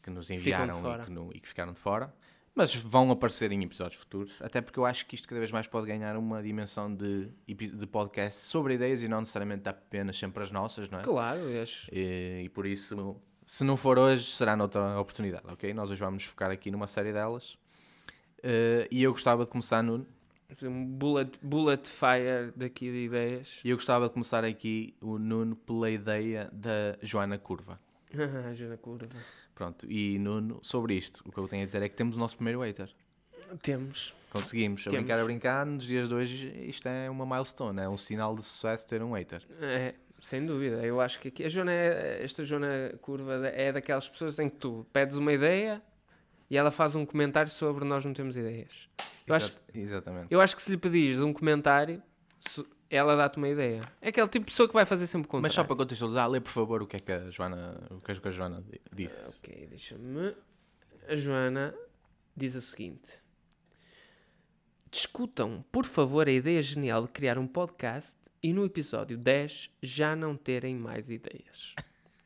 [0.01, 2.13] que nos enviaram e que, não- e que ficaram de fora.
[2.55, 5.67] Mas vão aparecer em episódios futuros, até porque eu acho que isto cada vez mais
[5.67, 10.51] pode ganhar uma dimensão de, de podcast sobre ideias e não necessariamente apenas sempre as
[10.51, 11.01] nossas, não é?
[11.01, 11.93] claro, eu acho.
[11.93, 15.73] E, e por isso, se não for hoje, será noutra oportunidade, ok?
[15.73, 17.57] Nós hoje vamos focar aqui numa série delas.
[18.41, 20.07] Eh, e eu gostava de começar, Nuno,
[20.63, 23.59] um bullet, bullet fire daqui de ideias.
[23.65, 27.79] e eu gostava de começar aqui o Nuno pela ideia da Joana Curva.
[28.53, 29.09] Já na curva.
[29.55, 32.19] Pronto, e Nuno, sobre isto, o que eu tenho a dizer é que temos o
[32.19, 32.89] nosso primeiro hater.
[33.61, 34.13] Temos.
[34.29, 35.05] Conseguimos, a Temos.
[35.05, 38.43] brincar a brincar, nos dias de hoje isto é uma milestone, é um sinal de
[38.43, 39.41] sucesso ter um hater.
[39.61, 40.85] É, sem dúvida.
[40.85, 44.57] Eu acho que aqui a Joana é, esta Joana curva é daquelas pessoas em que
[44.57, 45.81] tu pedes uma ideia
[46.49, 48.89] e ela faz um comentário sobre nós não temos ideias.
[49.25, 50.27] Eu acho, Exato- Exatamente.
[50.29, 52.03] eu acho que se lhe pedires um comentário,
[52.95, 53.81] ela dá-te uma ideia.
[54.01, 55.43] É aquele tipo de pessoa que vai fazer sempre contrário.
[55.43, 58.11] Mas só para contextualizar, lê por favor o que é que a Joana, o que
[58.11, 59.39] é que a Joana di- disse.
[59.39, 60.35] Ok, deixa-me.
[61.07, 61.75] A Joana
[62.35, 63.21] diz o seguinte:
[64.91, 70.15] Discutam, por favor, a ideia genial de criar um podcast e no episódio 10 já
[70.15, 71.75] não terem mais ideias.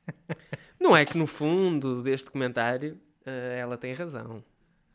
[0.79, 4.43] não é que no fundo deste comentário eh, ela tem razão.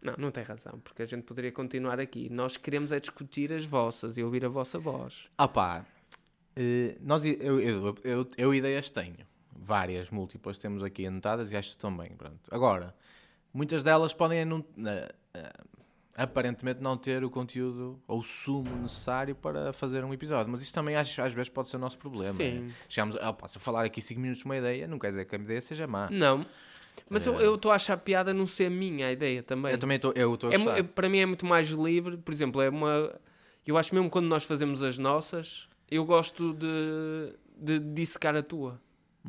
[0.04, 2.28] Não, não tem razão, porque a gente poderia continuar aqui.
[2.30, 5.30] Nós queremos é discutir as vossas e ouvir a vossa voz.
[5.38, 5.86] Ah pá,
[6.54, 9.16] eh, nós, eu, eu, eu, eu ideias tenho,
[9.50, 12.38] várias, múltiplas, temos aqui anotadas e acho também, pronto.
[12.50, 12.94] Agora,
[13.52, 15.52] muitas delas podem não, eh, eh,
[16.16, 20.72] aparentemente não ter o conteúdo ou o sumo necessário para fazer um episódio, mas isso
[20.72, 22.34] também às, às vezes pode ser o nosso problema.
[22.34, 22.68] Sim.
[22.70, 22.74] é.
[22.88, 25.24] Chegamos, ah, pá, se eu falar aqui 5 minutos de uma ideia, não quer dizer
[25.24, 26.08] que a ideia seja má.
[26.10, 26.46] Não,
[27.08, 29.72] mas eu- eu estou a achar piada não ser minha a ideia também.
[29.72, 30.78] Eu também estou a É gostar.
[30.78, 32.16] é- para mim é muito mais livre.
[32.16, 33.14] Por exemplo, é uma.
[33.66, 38.80] Eu acho mesmo quando nós fazemos as nossas, eu gosto de, de dissecar a tua,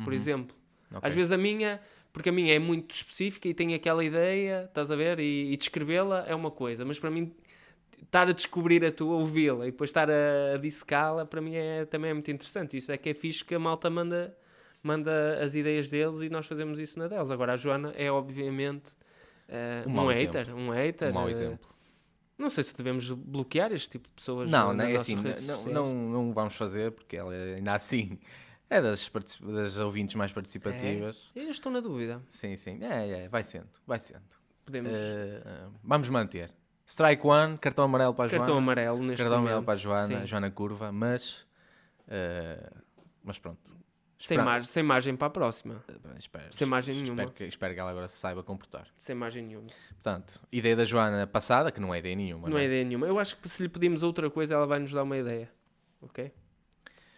[0.04, 0.56] por exemplo.
[0.92, 0.98] Uhum.
[0.98, 1.10] Ok.
[1.10, 1.80] Às vezes a minha
[2.14, 5.20] Porque a minha é muito específica e tem aquela ideia, estás a ver?
[5.20, 7.34] E, e descrevê-la é uma coisa, mas para mim
[8.02, 11.84] estar a descobrir a tua, ouvi-la e depois estar a, a dissecá-la, para mim é,
[11.84, 12.78] também é muito interessante.
[12.78, 14.34] Isso é que é fixe que a malta manda,
[14.86, 17.30] manda as ideias deles e nós fazemos isso na deles.
[17.32, 18.92] Agora a Joana é obviamente
[19.48, 21.12] eh, Um um, hater, um hater.
[21.12, 21.70] Um mau eh, exemplo.
[22.38, 24.50] Não sei se devemos bloquear este tipo de pessoas.
[24.50, 28.20] Não, não é assim, não, não, não vamos fazer, porque ela ainda assim
[28.70, 29.10] é das,
[29.42, 31.30] das ouvintes mais participativas.
[31.36, 32.22] Eu estou na dúvida.
[32.30, 34.24] Sim, sim, é, é, vai sendo, vai sendo.
[34.66, 34.92] Podemos.
[34.94, 35.42] Eh,
[35.84, 36.52] vamos manter.
[36.86, 38.62] Strike one, cartão amarelo para a cartão Joana.
[38.62, 39.52] amarelo neste cartão momento.
[39.54, 40.28] amarelo para a Joana, Sim.
[40.28, 41.46] Joana Curva, mas,
[42.08, 42.70] eh,
[43.24, 43.74] mas pronto.
[44.18, 45.84] Sem, margem, sem margem para a próxima.
[45.88, 47.34] Eh, Espero, Sem margem espero nenhuma.
[47.34, 48.88] que, espero que ela agora se saiba comportar.
[48.98, 49.68] Sem margem nenhuma.
[49.90, 52.48] Portanto, ideia da Joana passada, que não é ideia nenhuma.
[52.50, 52.66] Não é né?
[52.68, 53.06] ideia nenhuma.
[53.08, 55.52] Eu acho que se lhe pedimos outra coisa, ela vai nos dar uma ideia.
[56.02, 56.32] Ok?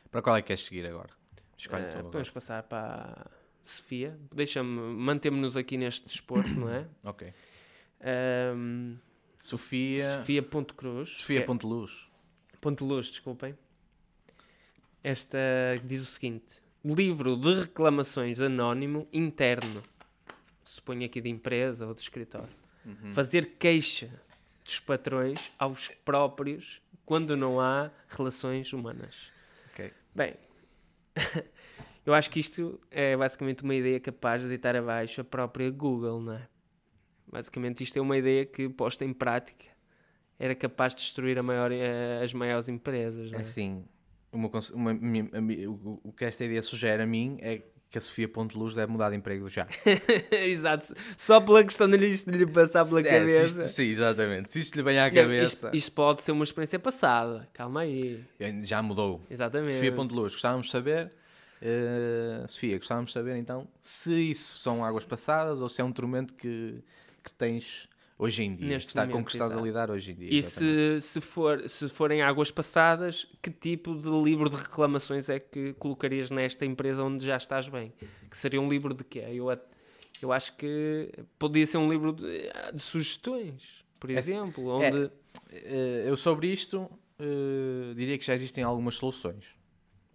[0.09, 1.09] Para qual é que queres seguir agora?
[1.57, 2.03] Escolhe Eh, tu agora.
[2.05, 3.27] podemos passar para a
[3.63, 4.17] Sofia.
[4.33, 6.87] Deixa-me, mantemos-nos aqui neste desporto, não é?
[7.03, 7.31] Ok.
[8.01, 8.95] Ahm,
[9.39, 10.17] Sofia.
[10.17, 11.09] Sofia Ponte Cruz.
[11.09, 12.09] Sofia é- Ponte Luz.
[12.59, 13.55] Ponte Luz, desculpem.
[15.03, 15.37] Esta
[15.83, 16.61] diz o seguinte:
[16.93, 19.83] livro de reclamações anónimo interno.
[20.63, 22.55] Suponho aqui de empresa ou de escritório.
[22.85, 23.13] Uhum.
[23.13, 24.09] Fazer queixa
[24.63, 29.31] dos patrões aos próprios quando não há relações humanas.
[29.71, 29.91] Ok.
[30.13, 30.35] Bem,
[32.05, 36.21] eu acho que isto é basicamente uma ideia capaz de deitar abaixo a própria Google,
[36.21, 36.47] não é?
[37.29, 39.65] Basicamente, isto é uma ideia que, posta em prática,
[40.39, 43.41] era capaz de destruir maior, eh, as maiores empresas, não é?
[43.41, 43.83] Assim,
[44.31, 48.27] uma, uma- a o, o que esta ideia sugere a mim é que a Sofia
[48.27, 49.65] Ponte Luz deve mudar de emprego já.
[50.31, 50.93] Exato.
[51.15, 53.45] Só pela questão de isto lhe passar pela É, cabeça.
[53.63, 54.51] isto- sim, exatamente.
[54.51, 57.47] Se isto lhe vem à Não, cabeça, isto, isto pode ser uma experiência passada.
[57.53, 58.23] Calma aí.
[58.63, 59.21] já mudou.
[59.29, 59.73] Exatamente.
[59.75, 61.11] Sofia Ponte Luz, gostávamos de saber.
[61.61, 65.91] eh, Sofia, gostávamos de saber então se isso são águas passadas ou se é um
[65.93, 66.83] tormento que,
[67.23, 67.87] que tens
[68.17, 69.63] hoje em dia, Neste está, com momento, que estás exato.
[69.63, 70.29] a lidar hoje em dia.
[70.31, 71.01] E exatamente.
[71.01, 75.73] se, se, for, se forem águas passadas, que tipo de livro de reclamações é que
[75.73, 77.93] colocarias nesta empresa onde já estás bem?
[78.29, 79.23] Que seria um livro de quê?
[79.29, 79.47] Eu,
[80.21, 85.11] eu acho que podia ser um livro de, de sugestões, por É- exemplo, é- onde...
[85.51, 89.45] Eh, eu sobre isto eh, diria que já existem algumas soluções.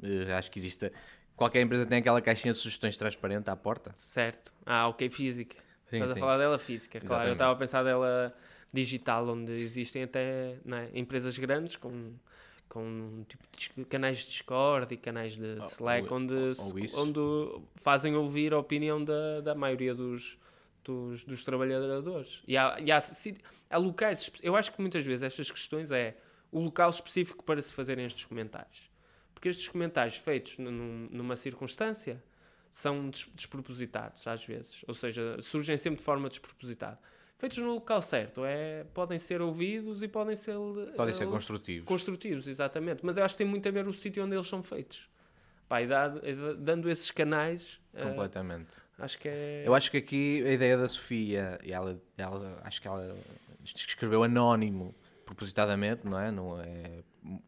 [0.03, 0.91] Eh, acho que existe.
[1.37, 3.93] Qualquer empresa tem aquela caixinha de sugestões transparente à porta.
[3.95, 4.53] Certo.
[4.67, 5.57] Ah, ok, física.
[5.93, 6.19] Sim, Estás sim.
[6.19, 7.13] a falar dela física, claro.
[7.13, 7.33] Eu Exatamente.
[7.35, 8.35] estava a pensar dela
[8.73, 12.15] digital, onde existem até é, empresas grandes com,
[12.67, 18.17] com tipo, canais de Discord e canais de Ou- Slack, ou- onde, ou onde fazem
[18.17, 20.39] ouvir a opinião da, da maioria dos,
[20.83, 22.43] dos, dos trabalhadores.
[22.49, 22.99] E há, e há,
[23.71, 26.17] há locais, eu acho que muitas vezes estas questões é
[26.51, 28.91] o local específico para se fazerem estes comentários.
[29.35, 32.23] Porque estes comentários feitos num- numa circunstância
[32.75, 36.99] são des- despropositados às vezes, ou seja, surgem sempre de forma despropositada.
[37.37, 40.55] Feitos no local certo, é, podem ser ouvidos e podem ser,
[40.97, 41.87] Podem ser eh, construtivos.
[41.87, 43.05] construtivos, exatamente.
[43.05, 45.11] Mas eu acho que tem muito a ver o sítio onde eles são feitos.
[45.69, 46.09] Pá, e dá-
[46.59, 48.71] dando esses canais, eh, Completamente.
[48.99, 49.65] acho que é.
[49.67, 53.15] Eu acho que aqui a ideia da Sofia, e ela, ela acho que ela
[53.65, 54.95] escreveu anónimo
[55.27, 56.31] propositadamente, não é?
[56.31, 57.03] Não é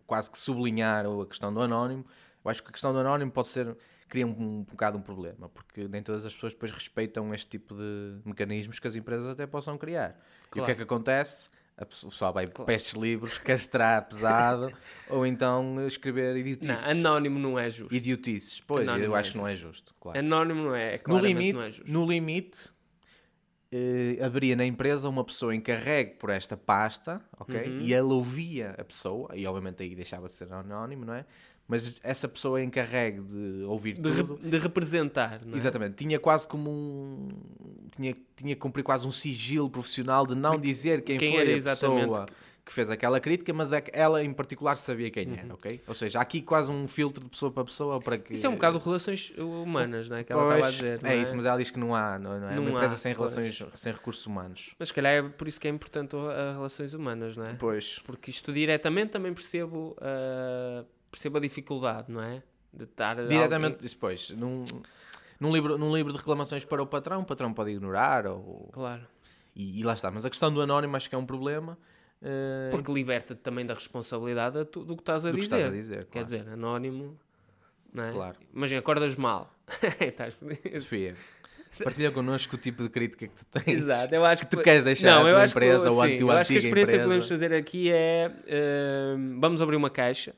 [0.07, 2.05] quase que sublinhar a questão do anónimo.
[2.45, 3.77] Eu acho que a questão do anónimo pode ser
[4.09, 7.75] cria um, um bocado um problema, porque nem todas as pessoas depois respeitam este tipo
[7.75, 10.11] de mecanismos que as empresas até possam criar.
[10.11, 10.77] E o que é Claro.
[10.77, 11.49] que acontece?
[11.77, 14.73] A pessoa- o pessoal vai pestes livros, castrar pesado,
[15.09, 16.89] ou então escrever Não, idiotices.
[16.91, 17.93] anónimo não é justo.
[17.93, 18.61] Idiotices.
[18.61, 20.19] Pois, Anónimo eu não é acho que não é justo, claro.
[20.19, 21.91] Anónimo não é, é No limite, não é justo.
[21.91, 22.71] no limite
[23.73, 27.61] eh, haveria na empresa uma pessoa encarregue por esta pasta, ok?
[27.61, 27.81] Uhum.
[27.81, 31.25] E ele ouvia a pessoa, e obviamente aí deixava de ser anónimo, não é?
[31.67, 34.37] Mas essa pessoa encarregue de ouvir De, re- tudo.
[34.51, 35.57] de representar, não é?
[35.57, 37.29] Exatamente, tinha quase como um.
[37.97, 41.51] Tinha, tinha que cumprir quase um sigilo profissional de não dizer quem, quem foi era
[41.51, 42.09] a exatamente.
[42.09, 42.27] pessoa
[42.67, 45.35] que fez aquela crítica, mas é que ela em particular sabia quem Uhum.
[45.37, 45.81] era, ok?
[45.87, 48.33] Ou seja, há aqui quase um filtro de pessoa para pessoa para que.
[48.35, 50.25] Isso é um bocado relações humanas, não é?
[50.25, 51.03] Que ela estava a Pois, dizer.
[51.03, 52.55] não é isso, mas ela diz que não há, não, não é?
[52.57, 53.35] Não uma empresa há, sem pois.
[53.35, 54.71] relações, sem recursos humanos.
[54.79, 57.55] Mas se calhar é por isso que é importante a relações humanas, não é?
[57.55, 58.01] Pois.
[58.05, 62.43] Porque isto diretamente também percebo, ah, percebo a dificuldade, não é?
[62.73, 64.65] De estar Diretamente, alguém- depois, num,
[65.41, 69.07] num, livro, num livro de reclamações para o patrão, o patrão pode ignorar, ou, Claro.
[69.55, 70.11] e, e lá está.
[70.11, 71.79] Mas a questão do anónimo acho que é um problema.
[72.27, 75.57] eh, Porque liberta-te também da responsabilidade a tu- do que estás a do que dizer.
[75.57, 75.99] estás a dizer.
[76.07, 76.25] Quer Claro.
[76.27, 77.19] dizer, anónimo,
[77.93, 78.13] não é?
[78.13, 78.37] Claro.
[78.55, 79.53] Imagina, acordas mal.
[80.01, 80.37] Estás.
[80.81, 81.15] Sofia,
[81.83, 83.69] partilha connosco o tipo de crítica que tu tens.
[83.83, 86.03] Exato, eu acho que que tu queres deixar a eu tua acho que- empresa ou
[86.03, 87.05] a sim, tua eu acho que a experiência que empresa.
[87.05, 90.35] podemos fazer aqui é ah, vamos abrir uma caixa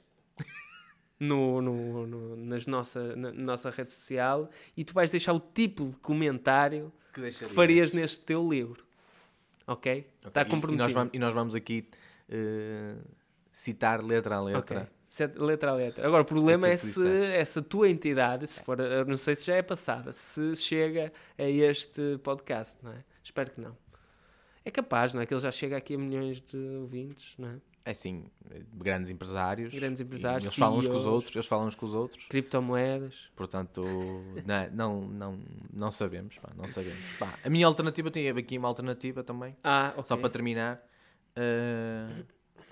[1.19, 5.87] no, no, no- nas nossa, na nossa rede social e tu vais deixar o tipo
[5.87, 8.85] de comentário Que que farias neste teu livro.
[9.67, 10.07] Ok?
[10.27, 10.85] Está e- E, comprometido.
[10.85, 11.89] nós vamos, e nós vamos aqui
[12.29, 12.97] eh,
[13.51, 14.91] citar letra a letra.
[15.09, 16.07] Set- Letra a letra.
[16.07, 19.47] Agora, o problema é tu se essa tua entidade, se for, eu não sei se
[19.47, 23.03] já é passada, se chega a este podcast, não é?
[23.25, 23.75] Espero que não.
[24.63, 25.27] É capaz, não é?
[25.27, 27.57] Que ele já chega aqui a milhões de ouvintes, não é?
[27.87, 29.72] É assim, eh, grandes empresários.
[29.72, 32.27] Grandes empresários, Eles falam uns com os outros, eles falam uns com os outros.
[32.27, 33.31] Criptomoedas.
[33.37, 33.81] Portanto,
[34.44, 35.38] não, não, não,
[35.72, 36.37] não sabemos.
[36.37, 36.99] pá, não sabemos.
[37.16, 40.03] Pá, a minha alternativa, tenho aqui uma alternativa também, Ah, ok.
[40.05, 40.85] só para terminar,
[41.37, 42.25] eh,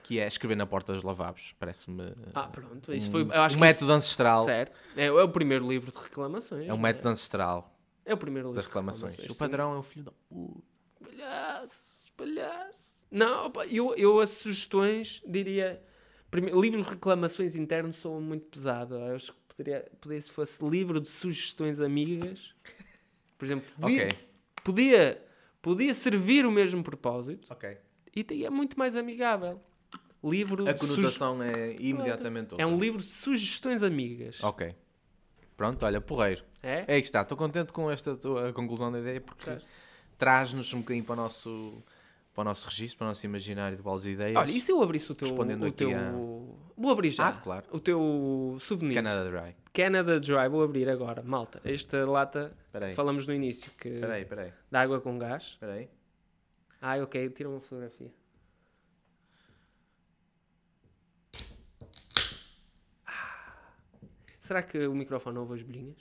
[0.02, 1.54] que é escrever na porta dos lavabos.
[1.60, 2.92] Parece-me Ah, pronto.
[2.92, 4.44] Isso um, foi, um método ancestral.
[4.44, 4.76] Certo.
[4.96, 6.62] É, é o primeiro livro de reclamações.
[6.68, 7.72] É um não método ancestral
[8.04, 9.16] É o primeiro livro das de reclamações.
[9.16, 9.38] O sim.
[9.38, 10.60] padrão é o filho da puta.
[11.00, 12.93] Palhaço, palhaço.
[13.10, 15.82] Não, opa, eu, eu as sugestões diria.
[16.30, 18.96] Primeiro, livro de reclamações internos sou muito pesado.
[18.96, 22.54] Eu acho que poderia, poderia, se fosse livro de sugestões amigas,
[23.38, 24.18] por exemplo, podia, Ok,
[24.64, 25.24] podia,
[25.62, 27.48] podia servir o mesmo propósito
[28.16, 29.60] e é muito mais amigável.
[30.22, 32.62] Livro A conotação é imediatamente outra.
[32.62, 34.42] é um livro de sugestões amigas.
[34.42, 34.74] Ok.
[35.56, 36.42] Pronto, olha, porreiro.
[36.62, 36.84] É?
[36.86, 39.58] É que está, estou contente com esta tua conclusão da ideia porque
[40.16, 41.82] traz-nos um bocadinho para o nosso,
[42.34, 44.36] para o nosso registro, para o nosso imaginário de bolas de ideias.
[44.36, 45.28] Olha, e se eu abrisse o teu.
[45.28, 46.10] Respondendo O teu a-
[46.76, 47.28] Vou abrir já.
[47.28, 47.64] Ah, claro.
[47.70, 48.94] O teu souvenir.
[48.96, 49.54] Canada Dry.
[49.72, 51.22] Canada Dry, vou abrir agora.
[51.22, 55.00] Malta, esta lata Espera aí, falamos no início que espera aí, espera aí, da água
[55.00, 55.44] com gás.
[55.52, 55.88] espera aí.
[56.82, 58.12] Ah, ok, tira uma fotografia.
[63.06, 63.60] Ah.
[64.40, 65.98] Será que o microfone ouve as bolhinhas?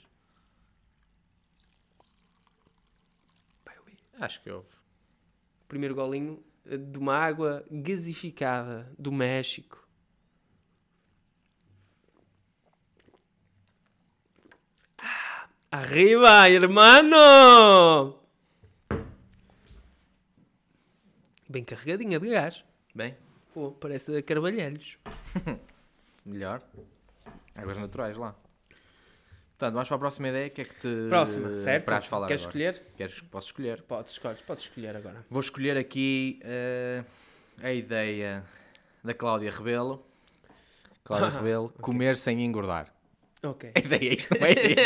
[3.64, 3.98] Vai ouvir.
[4.20, 4.68] Acho que houve.
[5.68, 9.86] Primeiro golinho eh, de uma água gasificada do México.
[14.98, 18.20] Ah, Arriba, hermano!
[21.48, 22.64] Bem carregadinha de gás.
[22.94, 23.16] Bem,
[23.52, 24.98] Pô, parece a carvalhelhos.
[26.26, 26.60] melhor.
[27.54, 28.34] Águas naturais lá.
[29.56, 30.46] Portanto, vamos para a próxima ideia.
[30.48, 31.86] O que é que te Próxima, certo?
[31.86, 32.34] Queres agora?
[32.34, 32.82] escolher?
[32.96, 33.82] Queres, posso escolher.
[33.82, 35.24] Podes escolher, podes escolher agora.
[35.30, 37.02] Vou escolher aqui eh,
[37.62, 38.42] a ideia
[39.02, 40.04] da Cláudia Rebelo.
[41.04, 42.92] Cláudia Rebelo, comer sem engordar.
[43.44, 43.72] Ok.
[43.76, 44.76] A ideia, isto não é ideia.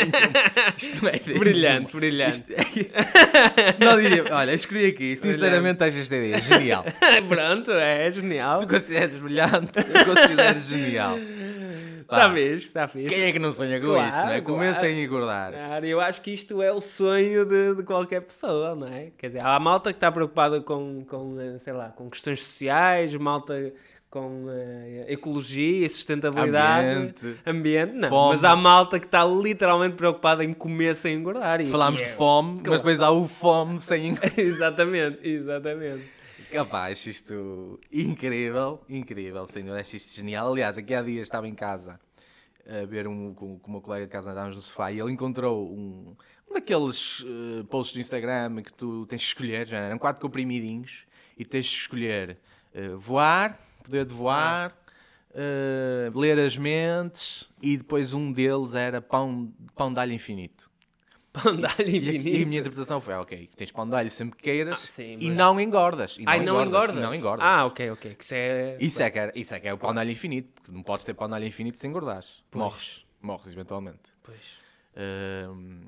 [0.75, 1.99] Isto não é ideia Brilhante, nenhuma.
[1.99, 2.35] brilhante.
[2.35, 6.83] Isto é- Não diria, olha, escolhi aqui, sinceramente acho esta ideia genial.
[7.29, 8.59] Pronto, é genial.
[8.59, 11.17] Tu consideras brilhante, eu considero genial.
[12.11, 13.07] Está fixe, está fixe.
[13.15, 14.41] Quem é que não sonha com Claro, isso, não é?
[14.41, 14.79] Comer claro.
[14.79, 15.51] sem engordar.
[15.53, 19.11] Claro, eu acho que isto é o sonho de, de qualquer pessoa, não é?
[19.17, 23.13] Quer dizer, há malta que está preocupada com, com, eh, sei lá, com questões sociais,
[23.15, 23.71] malta
[24.09, 26.87] com eh, ecologia e sustentabilidade.
[26.97, 27.35] Ambiente.
[27.45, 28.09] Ambiente, não.
[28.09, 28.35] Fome.
[28.37, 31.63] Mas há malta que está literalmente preocupada em comer sem engordar.
[31.67, 32.71] Falámos aqui de é- fome, Claro.
[32.71, 34.33] mas depois há o fome sem engordar.
[34.39, 36.18] exatamente, exatamente.
[36.51, 40.51] Capaz, isto incrível, incrível, senhor, acho isto genial.
[40.51, 41.99] Aliás, aqui há dias estava em casa
[42.67, 45.71] a ver um com, com meu colega de casa, estávamos no sofá e ele encontrou
[45.71, 46.15] um,
[46.49, 51.05] um daqueles eh, posts do Instagram que tu tens de escolher, já eram quatro comprimidinhos
[51.37, 52.37] e tens de escolher
[52.73, 54.75] eh, voar, poder de voar,
[55.33, 60.68] eh, ler as mentes e depois um deles era pão, pão de alho infinito.
[61.43, 62.27] Pão de alho E, infinito.
[62.27, 65.17] e a minha interpretação foi, ok, tens pão de alho sempre que queiras Ah, sim,
[65.19, 66.17] e mas- não engordas.
[66.19, 67.01] E Ai, não engordas?
[67.01, 67.45] Não engordas.
[67.45, 68.15] Ah, ok, ok.
[68.15, 68.77] Que isso é...
[68.79, 70.83] Isso é, que é, isso é que é o pão de alho infinito, porque não
[70.83, 72.43] podes ter pão de alho infinito sem engordares.
[72.51, 72.63] Pois.
[72.63, 73.05] Morres.
[73.21, 73.99] Morres, eventualmente.
[74.23, 74.59] Pois.
[74.95, 75.81] Ahm,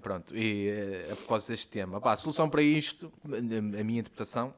[0.00, 3.36] pronto, e eh, a propósito deste tema, pá, a solução para isto, a,
[3.80, 4.54] a minha interpretação,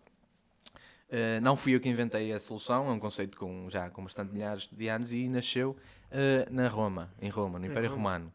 [1.11, 4.33] eh, não fui eu que inventei a solução, é um conceito com, já com bastante
[4.33, 5.77] milhares de anos e nasceu
[6.11, 7.97] eh, na Roma, em Roma, no Império Roma.
[8.03, 8.33] Romano,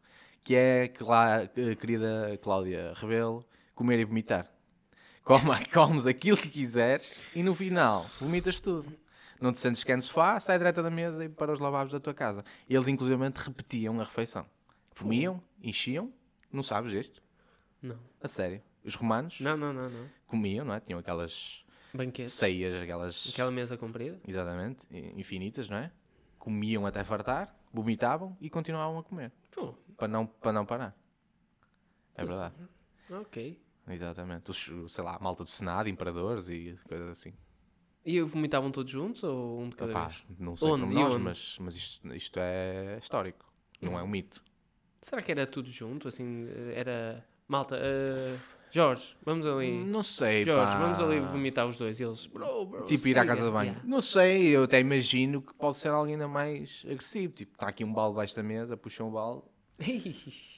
[0.50, 4.52] que é, eh, querida Cláudia Rebelo, comer e vomitar.
[5.24, 8.92] Coma, comes aquilo que quiseres e no final vomitas tudo.
[9.40, 11.94] Não te sentes que é no sofá, sai direto da mesa e para os lavabos
[11.94, 12.44] da tua casa.
[12.68, 14.44] Eles, inclusivamente, repetiam a refeição.
[14.98, 16.12] Comiam, enchiam,
[16.52, 17.22] não sabes este?
[17.80, 18.00] Não.
[18.20, 18.60] A sério.
[18.84, 20.08] Os romanos Não, não, não, não.
[20.26, 20.80] comiam, não é?
[20.80, 22.28] Tinham aquelas Banquete.
[22.28, 23.30] ceias, aquelas.
[23.32, 24.20] Aquela mesa comprida.
[24.28, 25.92] Exatamente, infinitas, não é?
[26.40, 29.32] Comiam até fartar, vomitavam e continuavam a comer.
[29.52, 30.96] Pô, Para não, para não parar.
[32.16, 32.56] É verdade.
[33.12, 33.62] ok.
[33.88, 34.50] Exatamente.
[34.52, 37.34] Os, sei lá, a malta do Senado, imperadores e coisas assim.
[38.06, 40.24] E vomitavam todos juntos ou um de cada Epá, vez?
[40.40, 40.84] não sei Onde?
[40.84, 41.24] como nós, onde?
[41.24, 43.52] mas, mas isto, isto é histórico.
[43.82, 44.44] Não é um mito.
[45.02, 46.08] Será que era tudo junto?
[46.08, 47.26] Assim, eh, era...
[47.48, 48.38] Malta, eh,
[48.72, 49.84] Jorge, vamos ali.
[49.84, 50.80] Não sei, Jorge, pá.
[50.80, 52.00] vamos ali vomitar os dois.
[52.00, 52.86] E eles, bro, bro.
[52.86, 53.72] Tipo, ir à siga." casa de banho.
[53.72, 53.88] Yeah.
[53.90, 57.34] Não sei, eu até imagino que pode ser alguém ainda mais agressivo.
[57.34, 59.44] Tipo, está aqui um balde debaixo da mesa, puxam o balde,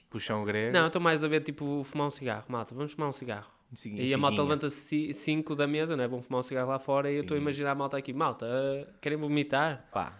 [0.10, 0.74] puxam o grego.
[0.74, 2.74] Não, estou mais a ver tipo fumar um cigarro, malta.
[2.76, 3.50] Vamos fumar um cigarro.
[3.86, 6.08] E a malta levanta-se 5 da mesa, não é?
[6.08, 8.12] Vão fumar um cigarro lá fora e eu estou a imaginar a malta aqui.
[8.12, 9.88] Malta, ah, querem vomitar?
[9.94, 10.14] Pá,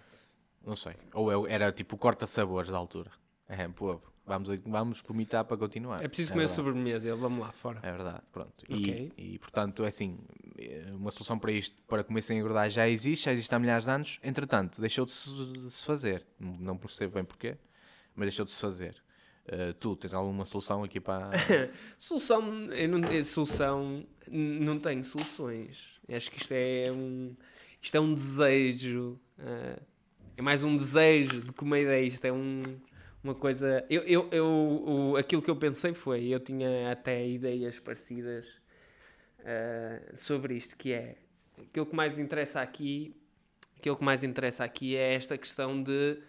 [0.66, 0.94] não sei.
[1.14, 3.12] Ou eu- era tipo corta-sabores da altura.
[3.50, 6.02] É, pô, vamos, vamos vomitar para continuar.
[6.02, 6.56] É preciso comer verdade.
[6.56, 7.10] sobremesa.
[7.10, 7.80] Ele, vamos lá fora.
[7.84, 8.64] É verdade, pronto.
[8.70, 10.18] E, e, portanto, é assim,
[10.58, 13.84] eh, uma solução para isto, para comer sem engordar, já existe, já existe há milhares
[13.84, 14.20] de anos.
[14.24, 16.26] Entretanto, deixou de se, fazer.
[16.40, 17.58] Não percebo bem porquê,
[18.16, 19.02] mas deixou de se fazer.
[19.48, 21.32] Eh, tu tens alguma solução aqui para.
[21.98, 26.00] Solução, eu não, solução, não tenho soluções.
[26.10, 27.36] Acho que isto é um,
[27.82, 29.20] isto é um desejo.
[29.40, 29.80] ah,
[30.38, 32.06] é mais um desejo do que uma ideia.
[32.06, 32.64] Isto é um,
[33.24, 33.84] uma coisa.
[33.90, 38.48] Eu, eu, eu, o- aquilo que eu pensei foi: eu tinha até ideias parecidas
[39.44, 41.18] ah, sobre isto, que é
[41.60, 43.16] aquilo que mais interessa aqui.
[43.78, 46.22] Aquilo que mais interessa aqui é esta questão de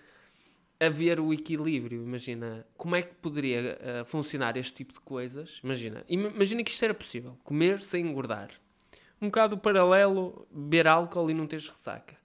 [0.87, 2.03] haver o equilíbrio.
[2.03, 5.61] Imagina, como é que poderia eh, funcionar este tipo de coisas?
[5.62, 8.51] Imagina, im- imagina que isto era possível, comer sem engordar.
[9.21, 12.16] Um bocado paralelo, beber álcool e não teres ressaca.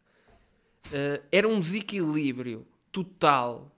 [0.91, 3.72] Eh, era um desequilíbrio total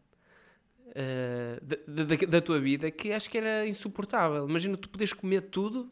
[0.95, 4.47] eh, da, da- da tua vida que acho que era insuportável.
[4.47, 5.89] Imagina tu podes comer tudo,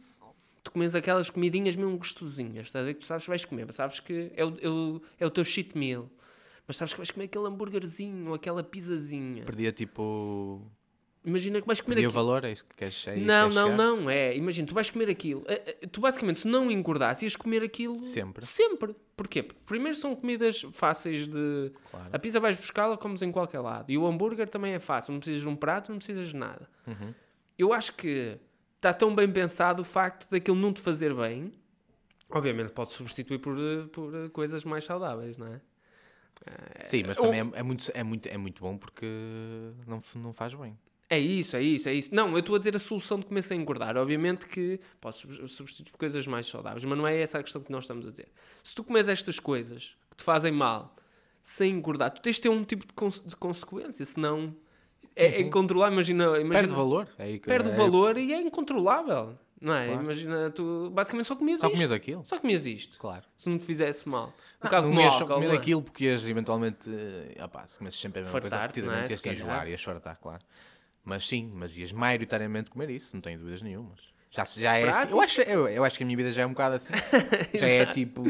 [0.64, 2.94] tu comes aquelas comidinhas mesmo gostosinhas, estás a ver?
[2.96, 5.30] Que tu sabes que vais comer, mas sabes que é o, é o, é o
[5.30, 6.10] teu cheat meal.
[6.68, 9.44] Mas sabes que vais comer aquele hambúrguerzinho ou aquela pizzazinha.
[9.46, 10.62] Perdia tipo.
[11.24, 12.24] Imagina que vais comer Perdia o aquilo.
[12.26, 13.78] valor, é isso que queres aí Não, queres não, chegar?
[13.78, 14.36] não, é.
[14.38, 15.44] Imagina, tu vais comer aquilo.
[15.48, 18.46] Eh, eh, Tu basicamente, se não engordasse, ias comer aquilo Sempre.
[18.46, 18.96] Sempre.
[19.16, 19.44] Porquê?
[19.44, 21.72] Porque primeiro são comidas fáceis de.
[21.92, 22.10] Claro.
[22.14, 23.92] A pizza vais buscá-la, comes em qualquer lado.
[23.92, 25.12] E o hambúrguer também é fácil.
[25.14, 26.70] Não precisas de um prato, não precisas de nada.
[26.86, 27.14] Uhum.
[27.58, 28.38] Eu acho que
[28.78, 31.52] está tão bem pensado o facto daquilo não te fazer bem.
[32.30, 35.60] Obviamente pode substituir por, eh, por coisas mais saudáveis, não é?
[36.82, 39.06] Sim, mas também é, é muito, é, muito, é muito bom porque
[39.86, 40.78] não, não faz bem.
[41.10, 42.14] É isso, é isso, é isso.
[42.14, 43.96] Não, eu estou a dizer a solução de comer sem engordar.
[43.96, 47.62] Obviamente que podes sub- substituir por coisas mais saudáveis, mas não é essa a questão
[47.62, 48.28] que nós estamos a dizer.
[48.64, 50.96] Se tu comes estas coisas que te fazem mal
[51.42, 54.54] sem engordar, tu tens de ter um tipo de, cons- de consequência, senão
[55.16, 55.94] é, é incontrolável.
[55.94, 57.08] Imagina, imagina Perde valor.
[57.18, 59.38] É perde é- valor e é incontrolável.
[59.60, 59.88] Não é?
[59.88, 60.04] Claro.
[60.04, 61.74] Imagina, tu basicamente só comias Só isto.
[61.74, 62.26] comias aquilo?
[62.26, 63.00] Só comias isto.
[63.00, 63.24] Claro.
[63.36, 64.28] Se não te fizesse mal.
[64.28, 65.54] Um Não, bocado não ias só comer é?
[65.56, 69.14] aquilo porque ias eventualmente, eh, opá, se comes sempre a mesma coisa Fartar-te, repetidamente, é?
[69.14, 70.44] ias te enjoar, ias fartar, claro.
[71.04, 74.00] Mas sim, mas ias maioritariamente comer isso, não tenho dúvidas nenhumas.
[74.30, 75.10] Já, já é assim.
[75.10, 76.92] Eu acho, eu, eu acho que a minha vida já é um bocado assim.
[77.58, 78.22] já é tipo.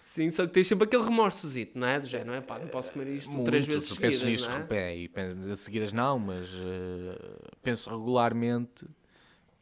[0.00, 2.00] Sim, só que tens sempre aquele remorsozito, não é?
[2.00, 2.40] Do género, não é?
[2.40, 4.80] Pá, não posso comer isto três muito, vezes eu penso seguidas, nisso, não é?
[4.90, 8.84] é, e penso- seguidas não, mas eh, penso regularmente.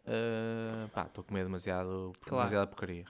[0.07, 2.37] Eh, pá, estou a comer demasiado, Claro.
[2.43, 3.05] demasiada porcaria.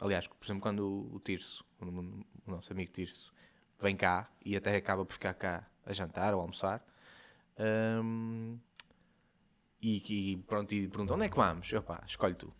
[0.00, 3.32] Aliás, por exemplo, quando o, o Tirso, o, o nosso amigo Tirso,
[3.80, 6.84] vem cá e até acaba por ficar cá a jantar ou a almoçar.
[7.58, 8.56] ehm,
[9.80, 11.72] e, e pronto, e pergunta onde é que vamos?
[11.72, 12.52] Eu, pá, escolhe tu.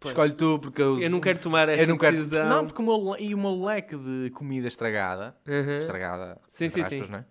[0.00, 0.12] Pois.
[0.12, 2.48] Escolhe tu, porque eu, Eu não quero tomar essa não quero- decisão.
[2.48, 5.76] Não, porque o meu, e o meu leque de comida estragada, Uhum.
[5.76, 7.14] estragada, Sim, sim, aspas, sim.
[7.14, 7.24] é?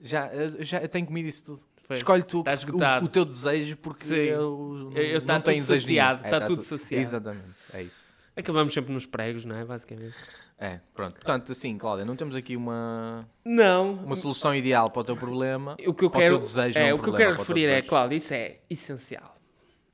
[0.00, 1.62] Já, eu já eu tenho comido isso tudo.
[1.92, 1.96] Foi.
[1.98, 4.14] Escolhe tu Está o- o, teu desejo porque Sim.
[4.14, 6.00] eu, Eu- eu- não tá tenho desejo nenhum.
[6.02, 7.02] saciado, tá tá tudo tu- saciado.
[7.02, 8.14] Exatamente, é isso.
[8.36, 9.64] Acabamos sempre nos pregos, não é?
[9.64, 10.14] Basicamente.
[10.58, 11.14] É, pronto.
[11.14, 13.94] Portanto, assim, Cláudia, não temos aqui uma, Não.
[13.94, 15.76] uma solução ideal para o teu problema.
[15.86, 17.82] O que eu quero, desejo, é, não um o que eu quero referir é.
[17.82, 19.36] Cláudio, isso é essencial.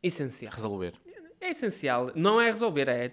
[0.02, 0.52] Essencial.
[0.52, 0.92] Resolver.
[1.40, 2.10] É essencial.
[2.14, 3.08] Não é resolver, é.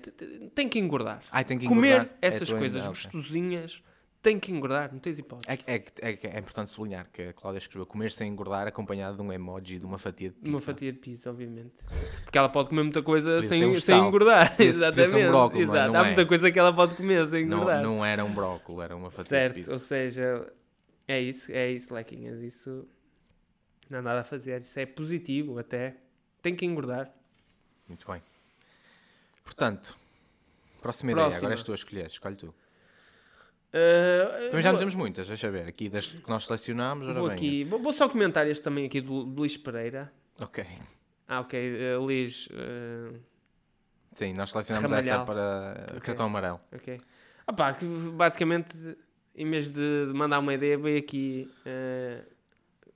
[0.54, 1.21] Tem que engordar.
[1.32, 2.17] Ai, tem que Comer engordar.
[2.21, 2.89] É essas coisas ok.
[2.89, 3.82] gostosinhas
[4.26, 5.48] tem que engordar, não tens hipótese.
[5.68, 9.22] É, é, é, é importante sublinhar que a Cláudia escreveu comer sem engordar acompanhado de
[9.22, 10.50] um emoji de uma fatia de pizza.
[10.50, 11.84] Uma fatia de pizza, obviamente.
[12.24, 14.50] Porque ela pode comer muita coisa ser um sem, sem engordar.
[14.58, 15.32] Podia ser- podia um Exatamente.
[15.32, 15.62] não é?
[15.62, 15.94] Exato.
[15.94, 16.06] Não Há é.
[16.08, 17.84] muita coisa que ela pode comer sem Não, engordar.
[17.84, 19.74] não era um brócolis, era uma fatia certo, de pizza.
[19.74, 20.52] ou seja,
[21.08, 22.42] é isso, é isso, Lequinhas.
[22.42, 22.88] Isso
[23.88, 24.60] não há nada a fazer.
[24.62, 25.98] Isso é positivo até.
[26.42, 27.14] Tem que engordar.
[27.88, 28.24] Muito bem.
[29.44, 29.96] Portanto,
[30.82, 31.12] próxima, Próxima.
[31.12, 31.38] ideia.
[31.38, 32.08] Agora és tu a escolher.
[32.08, 32.54] Escolhe tu.
[33.76, 35.68] Uh, Também já não vou- temos muitas, deixa ver.
[35.68, 37.36] Aqui das que nós selecionámos, Vou bem.
[37.36, 40.14] aqui, vou, vou só comentar este também aqui do, do Luís Pereira.
[40.40, 40.66] Ok.
[41.28, 41.60] Ah, ok,
[41.98, 43.20] uh, Luís, uh,
[44.14, 45.16] Sim, nós selecionámos Ramalhal.
[45.18, 45.99] essa para Ok.
[46.02, 46.60] cartão amarelo.
[46.74, 47.02] ok.
[47.47, 48.76] Ah pá, que basicamente,
[49.36, 52.26] em vez de mandar uma ideia, veio aqui uh,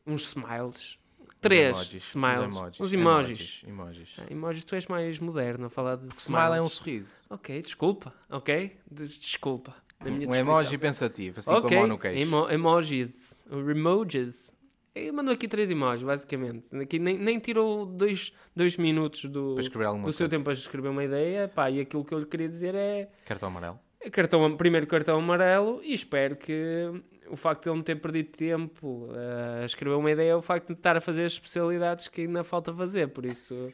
[0.08, 0.98] uns smiles.
[1.42, 2.40] Três emojis, smiles.
[2.40, 2.80] Uns emojis.
[2.82, 3.64] Uns emojis.
[3.68, 4.16] emojis.
[4.18, 7.16] Ah, emojis, tu és mais moderno a falar de Porque smile é um sorriso.
[7.30, 8.78] Ok, desculpa, ok?
[8.90, 9.76] Des- Desculpa.
[10.00, 10.40] Na minha Um descrição.
[10.42, 12.22] emoji pensativo, assim com a mão no queixo.
[12.22, 14.54] emo emojis, or emojis.
[14.96, 16.76] Ele mandou aqui três emojis, basicamente.
[16.76, 20.30] Aqui nem, nem tirou dois, dois minutos do, Para do seu coisa.
[20.30, 21.48] tempo a escrever uma ideia.
[21.48, 23.80] Pá, e aquilo que eu lhe queria dizer é Cartão amarelo.
[24.12, 26.92] cartão, primeiro cartão amarelo e espero que
[27.30, 30.42] o facto de ele não ter perdido tempo eh, a escrever uma ideia é o
[30.42, 33.10] facto de estar a fazer as especialidades que ainda falta fazer.
[33.10, 33.72] Por isso,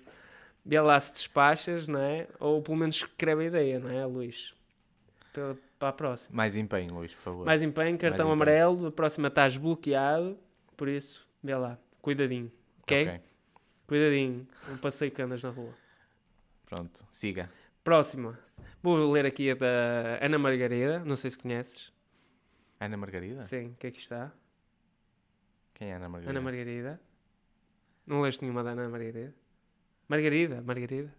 [0.63, 2.27] vê lá se despachas, não é?
[2.39, 4.53] Ou pelo menos escreve a ideia, não é, Luís?
[5.33, 5.55] Para,
[5.85, 6.35] para a próxima.
[6.35, 7.45] Mais empenho, Luís, por favor.
[7.45, 8.33] Mais empenho, cartão empenho.
[8.33, 10.37] amarelo, a próxima estás bloqueado,
[10.75, 13.07] por isso, vê lá, cuidadinho, ok?
[13.07, 13.21] Ok.
[13.85, 15.73] Cuidadinho, um passeio que andas na rua.
[16.65, 17.51] Pronto, siga.
[17.83, 18.39] Próxima,
[18.81, 21.93] vou ler aqui a da Ana Margarida, não sei se conheces.
[22.79, 23.41] Ana Margarida?
[23.41, 24.31] Sim, que é que está?
[25.75, 26.31] Quem é Ana Margarida?
[26.31, 27.01] Ana Margarida.
[28.07, 29.35] Não leste nenhuma da Ana Margarida?
[30.07, 31.13] Margarida, Margarida.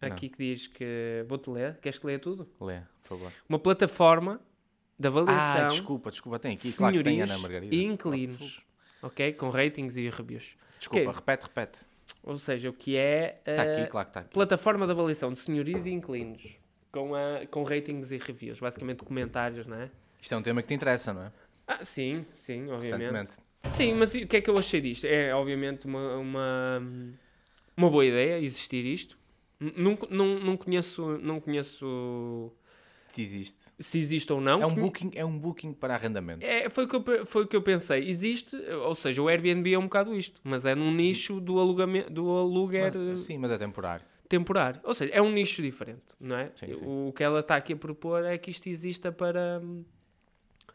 [0.00, 1.24] Aqui que diz que.
[1.28, 1.78] Vou-te ler.
[1.80, 2.48] Queres que leia tudo?
[2.60, 3.32] Lê, por favor.
[3.48, 4.40] Uma plataforma
[4.98, 6.72] de avaliação Ah, desculpa, desculpa, tem aqui.
[6.72, 7.74] Claro que tem Ana Margarida.
[7.74, 8.62] e inquilinos.
[9.02, 9.32] Ok?
[9.34, 10.56] Com ratings e reviews.
[10.78, 11.14] Desculpa, Ok.
[11.20, 11.78] repete, repete.
[12.22, 14.30] Ou seja, o que é Está aqui, claro que está aqui.
[14.30, 16.58] plataforma de avaliação de senhorias e inquilinos.
[16.92, 18.58] Com, a, com ratings e reviews.
[18.60, 19.90] Basicamente comentários, não é?
[20.20, 21.32] Isto é um tema que te interessa, não é?
[21.66, 23.38] Ah, sim, sim, obviamente.
[23.74, 25.04] Sim, mas o que é que eu achei disto?
[25.06, 26.82] É, obviamente, uma, uma,
[27.76, 29.16] uma boa ideia existir isto.
[29.60, 32.50] Não, não, não conheço, não conheço
[33.08, 33.70] Se existe.
[33.78, 34.60] se existe ou não.
[34.62, 36.42] É um, booking, é um booking para arrendamento.
[36.44, 38.08] É, foi, o que eu, foi o que eu pensei.
[38.08, 42.10] Existe, ou seja, o Airbnb é um bocado isto, mas é num nicho do, alugamento,
[42.10, 44.04] do aluguer Mas- sim, mas é temporário.
[44.28, 44.80] temporário.
[44.82, 46.50] Ou seja, é um nicho diferente, não é?
[46.56, 46.80] Sim, sim.
[46.82, 49.60] O que ela está aqui a propor é que isto exista para,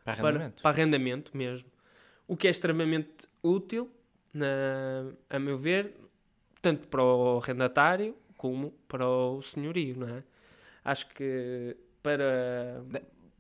[0.03, 0.61] Para para, arrendamento.
[0.61, 1.67] para arrendamento mesmo.
[2.27, 3.89] O que é extremamente útil,
[4.31, 5.93] na, a meu ver,
[6.61, 10.23] tanto para o arrendatário como para o senhorio, não é?
[10.83, 12.83] Acho que para,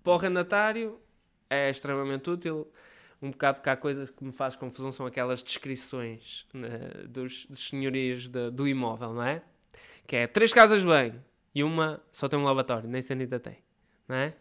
[0.03, 0.99] para o arrendatário
[1.49, 2.67] é extremamente útil.
[3.21, 6.69] Um bocado que há coisas que me faz confusão são aquelas descrições né,
[7.07, 9.41] dos, dos senhorios de- do imóvel, não é?
[10.05, 11.19] Que é três casas bem
[11.53, 13.57] e uma só tem um lavatório, nem sanita tem,
[14.07, 14.35] não é?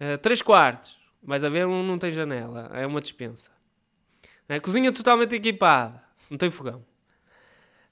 [0.00, 3.50] Eh, três quartos, vais a ver, um não tem janela, é uma dispensa.
[4.48, 4.58] É?
[4.58, 6.84] Cozinha totalmente equipada, não tem fogão.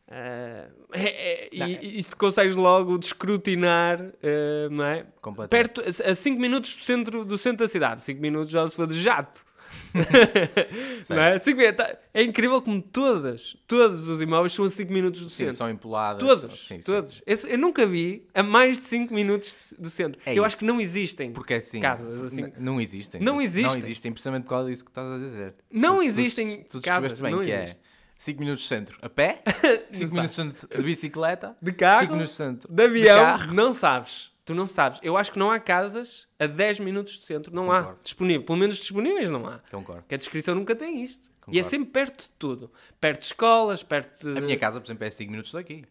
[0.08, 5.04] Eh, é- é- e, e isto consegues logo descrutinar, eh, não é?
[5.50, 8.00] Perto, a 5 minutos do centro, do centro da cidade.
[8.02, 9.44] 5 minutos já se for de jato.
[11.10, 11.38] não é?
[11.38, 11.60] Cinco.
[11.74, 15.54] Tá- é incrível como todas, todos os imóveis são a 5 minutos do Sim, centro.
[15.56, 16.22] são empoladas.
[16.22, 16.92] Todos, Sim, sim.
[16.92, 17.22] todos.
[17.26, 20.20] Esse- Eu nunca vi a mais de 5 minutos do centro.
[20.24, 20.72] É eu acho que isso.
[20.72, 21.32] não existem.
[21.32, 21.80] Porque é assim.
[21.80, 22.44] Casas, assim.
[22.58, 23.20] Não existem.
[23.20, 23.76] Não Não existem.
[23.78, 25.54] existem, precisamente por causa disso que estás a dizer.
[25.70, 27.76] Não Tu- tu- existem Tu, casas, descreveste bem não que existe.
[27.82, 27.85] é
[28.18, 29.42] 5 minutos de centro a pé,
[29.92, 30.12] 5 Exato.
[30.14, 33.54] minutos de centro de bicicleta, De carro, 5 minutos de centro de avião, carro.
[33.54, 34.34] não sabes.
[34.44, 35.00] Tu não sabes.
[35.02, 37.52] Eu acho que não há casas a 10 minutos do centro.
[37.52, 37.78] Não há.
[37.80, 38.00] Concordo.
[38.04, 38.46] Disponível.
[38.46, 39.58] Pelo menos disponíveis não há.
[39.72, 40.04] Concordo.
[40.06, 41.26] Que a descrição nunca tem isto.
[41.26, 41.68] E é Concordo.
[41.68, 42.72] sempre perto de tudo.
[43.00, 44.38] Perto de escolas, perto de...
[44.38, 45.84] A minha casa, por exemplo, é 5 minutos daqui.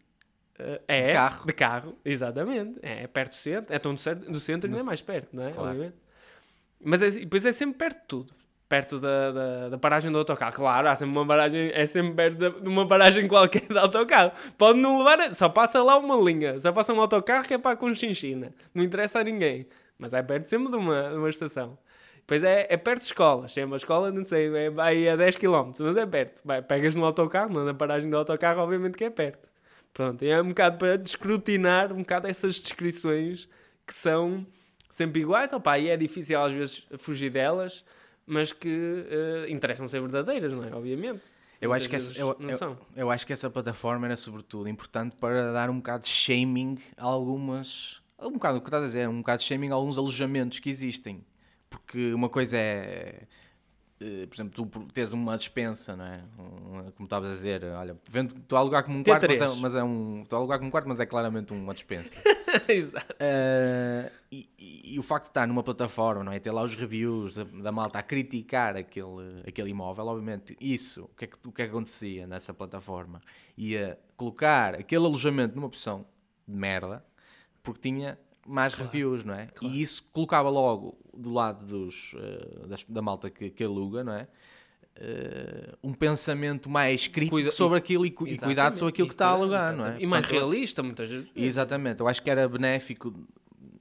[0.58, 1.46] Uh, é, De carro.
[1.46, 2.78] De carro, exatamente.
[2.82, 3.74] É, é perto do centro.
[3.74, 5.52] É tão do centro, do centro ainda é mais perto, não é?
[5.52, 5.68] Claro.
[5.68, 5.96] Obviamente.
[6.82, 8.34] Mas é, depois é sempre perto de tudo.
[8.68, 10.52] Perto da, da, da paragem do autocarro.
[10.52, 14.32] Claro, há sempre uma paragem, é sempre perto de uma paragem qualquer de autocarro.
[14.58, 16.58] Pode não levar, só passa lá uma linha.
[16.58, 18.52] Só passa um autocarro que é para a Conchinchina.
[18.74, 19.66] Não interessa a ninguém.
[19.98, 21.78] Mas é perto sempre de uma, de uma estação.
[22.26, 23.52] Depois é, é perto de escolas.
[23.52, 26.40] Se é uma escola, não sei, é, vai a 10 km, mas é perto.
[26.44, 29.48] Vai, pegas no autocarro, mas na paragem do autocarro, obviamente que é perto.
[29.94, 33.48] Pronto, é um bocado para descrutinar um bocado essas descrições
[33.86, 34.44] que são
[34.90, 35.52] sempre iguais.
[35.52, 37.84] Opa, e é difícil às vezes fugir delas,
[38.26, 38.68] mas que
[39.08, 40.74] eh, interessam ser verdadeiras, não é?
[40.74, 41.30] Obviamente.
[41.60, 45.52] Eu acho, que essa, eu, eu- eu acho que essa plataforma era sobretudo importante para
[45.52, 48.02] dar um bocado de shaming a algumas.
[48.20, 50.68] Um bocado o que estás a dizer, um bocado de shaming a alguns alojamentos que
[50.68, 51.24] existem.
[51.70, 53.22] Porque uma coisa é.
[54.00, 56.22] Eh, Por exemplo, tu tens uma dispensa, não é?
[56.38, 59.40] Um- como estavas a dizer, olha, vendo que estou a alugar como um quarto, mas
[59.40, 59.56] é, T3.
[59.60, 60.22] mas é um.
[60.22, 62.20] Estou a alugar como um quarto, mas é claramente uma dispensa.
[62.68, 63.12] Exato.
[63.14, 66.38] Uh, e, e- e o facto de estar numa plataforma, não é?
[66.38, 71.08] Ter lá os reviews da, da malta a criticar aquele, aquele imóvel, obviamente, isso, o
[71.16, 73.20] que, é que, o que é que acontecia nessa plataforma?
[73.56, 76.06] Ia colocar aquele alojamento numa posição
[76.46, 77.04] de merda,
[77.62, 79.48] porque tinha mais reviews, não é?
[79.62, 84.12] E isso colocava logo do lado dos, uh, das- da malta que, que aluga, não
[84.14, 84.28] é?
[84.98, 89.14] Uh, um pensamento mais crítico Cuida- sobre aquilo e, cu- e cuidado sobre aquilo que
[89.14, 89.96] está a alugar, não é?
[90.00, 91.30] E mais Portanto, realista, muitas vezes.
[91.36, 93.12] Exatamente, eu acho que era benéfico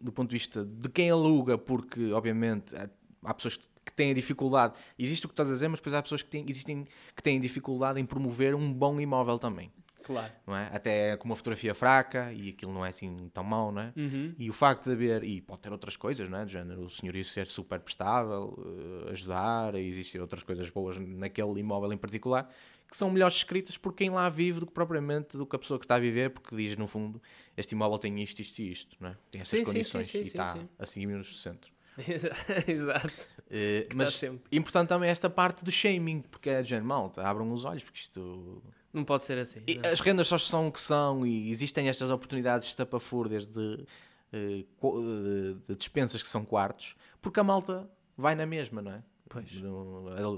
[0.02, 2.90] do ponto de vista de quem aluga, porque obviamente há-
[3.24, 6.22] há pessoas que têm dificuldade, existe o que estás a dizer, mas depois há pessoas
[6.22, 6.86] que têm, existem,
[7.16, 9.72] que têm dificuldade em promover um bom imóvel também.
[10.06, 10.32] Claro.
[10.46, 10.70] não é?
[10.72, 13.94] Até com uma fotografia fraca e aquilo não é assim tão mau, não é?
[13.98, 14.36] Uhum.
[14.38, 16.46] E o facto de haver, e pode ter outras coisas, não é?
[16.46, 18.56] Do género, o senhorio ser super prestável,
[19.08, 22.48] eh, ajudar, existem outras coisas boas naquele imóvel em particular,
[22.88, 25.80] que são melhores escritas por quem lá vive do que propriamente do que a pessoa
[25.80, 27.20] que está a viver, porque diz no fundo,
[27.58, 29.18] este imóvel tem isto, isto e isto, não é?
[29.32, 30.70] Tem estas Sim, condições sim, sim, e está sim.
[30.78, 31.74] assim menos do centro.
[32.68, 33.30] Exato.
[33.50, 37.64] Eh, Mas importante também esta parte do shaming, porque é de género, malta, abram os
[37.64, 38.62] olhos, porque isto
[38.96, 39.62] Não pode ser assim.
[39.68, 43.86] e as rendas só são o que são e existem estas oportunidades estapafúrdias de,
[44.34, 47.88] eh, co- de, de dispensas que são quartos, porque a malta
[48.18, 49.04] vai na mesma, não é?
[49.28, 49.52] Pois.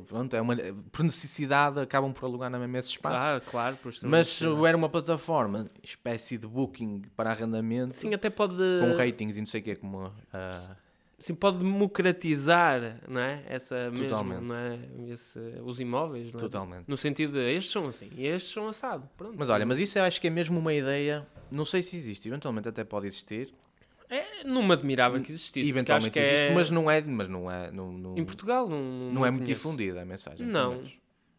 [0.07, 0.55] Pronto, é uma,
[0.91, 3.15] por necessidade acabam por alugar na mesma esse espaço.
[3.15, 3.77] Claro, claro.
[4.03, 8.55] Mas houver uma plataforma, espécie de booking para arrendamento, Sim, até pode.
[8.55, 10.75] com ratings e não sei o que, como ah,
[11.20, 13.43] Sim, pode democratizar, não é?
[13.47, 14.41] Essa mesmo, Totalmente.
[14.43, 14.80] não é?
[15.09, 16.41] Esse, os imóveis, não é?
[16.41, 16.84] totalmente.
[16.88, 19.09] No sentido de estes são assim e estes são assado.
[19.18, 19.36] Pronto.
[19.38, 22.28] Mas olha, mas isso eu acho que é mesmo uma ideia, não sei se existe,
[22.28, 23.51] eventualmente até pode existir,
[24.09, 25.68] É, não me admirava que existisse.
[25.70, 26.53] eventualmente que existe, é...
[26.53, 29.61] mas não é, mas não é, não, não, Em Portugal não, não é muito conheço.
[29.63, 30.45] difundida a mensagem.
[30.45, 30.84] Não.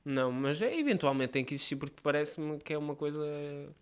[0.04, 3.22] Não, mas é, eventualmente tem que existir porque parece-me que é uma coisa.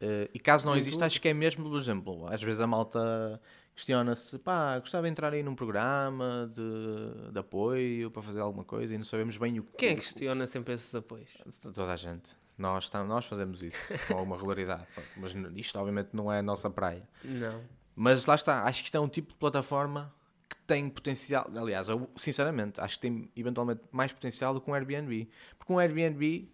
[0.00, 3.40] Eh, e caso não exista, acho que é mesmo, por exemplo, às vezes a malta
[3.76, 8.94] questiona-se, pá, gostava de entrar aí num programa de, de apoio para fazer alguma coisa
[8.94, 11.30] e não sabemos bem o Quem é que questiona sempre esses apoios?
[11.62, 12.30] Toda a gente.
[12.56, 14.86] Nós, estamos, nós fazemos isso com alguma regularidade.
[15.18, 17.06] Mas isto, obviamente, não é a nossa praia.
[17.22, 17.62] Não.
[17.94, 20.12] Mas lá está, acho que isto é um tipo de plataforma
[20.48, 21.46] que tem potencial.
[21.54, 25.28] Aliás, eu, sinceramente, acho que tem eventualmente mais potencial do que um Airbnb.
[25.58, 26.50] Porque um Airbnb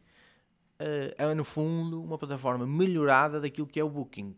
[0.81, 4.35] eh, é, no fundo, uma plataforma melhorada daquilo que é o Booking.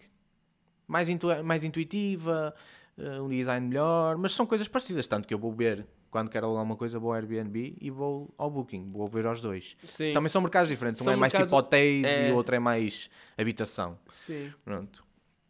[0.87, 2.55] Mais, intu- mais intuitiva,
[2.99, 5.07] eh, um design melhor, mas são coisas parecidas.
[5.09, 8.33] Tanto que eu vou ver, quando quero alugar uma coisa, vou ao Airbnb e vou
[8.37, 8.91] ao Booking.
[8.91, 9.77] Vou ver aos dois.
[9.85, 10.13] Sim.
[10.13, 11.01] Também são mercados diferentes.
[11.01, 12.29] Um São é mais mercados- tipo hotéis é.
[12.29, 13.09] e o outro é mais
[13.39, 13.99] habitação.
[14.15, 14.53] Sim.
[14.65, 15.03] Pronto.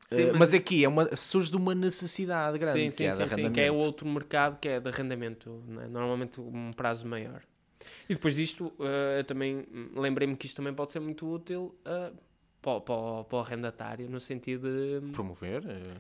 [0.07, 0.55] Sim, Eh, mas- mas...
[0.55, 3.23] aqui é uma, surge de uma necessidade grande, sim, que sim, é de sim, sim,
[3.25, 3.55] arrendamento.
[3.55, 5.89] que é o outro mercado que é de arrendamento, não é?
[5.89, 7.43] normalmente um prazo maior.
[8.09, 8.73] E depois disto,
[9.19, 9.67] eu também
[9.97, 12.13] lembrei-me que isto também pode ser muito útil eh,
[12.65, 15.63] para, o- para, para o arrendatário, no sentido de hum, Promover.
[15.69, 15.97] eh,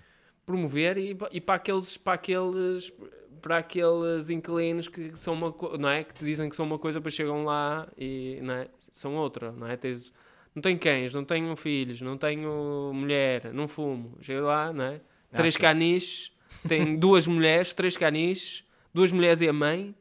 [0.47, 2.93] promover e, e para aqueles para aqueles
[3.41, 6.99] para aqueles inquilinos que são uma não é que te dizem que são uma coisa
[6.99, 8.69] depois chegam lá e não é?
[8.91, 10.12] são outra não é Tens,
[10.55, 15.01] não tenho cães não tenho filhos não tenho mulher não fumo chego lá não é
[15.33, 16.33] três Acho- caniches
[16.69, 19.95] tem duas mulheres três caniches duas mulheres e a mãe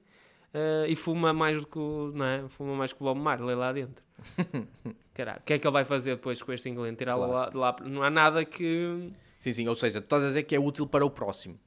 [0.53, 2.47] eh, e fuma mais do que o, não é?
[2.49, 4.03] fuma mais que o Bob Marley lá dentro
[5.13, 6.95] Caralho, o que é que ele vai fazer depois com este inquilino?
[6.97, 7.33] Tirá-lo Claro.
[7.33, 7.89] lá, de lá?
[7.89, 10.87] Não há nada que Sim, sim, ou seja, tu estás a dizer que é útil
[10.87, 11.59] para o próximo.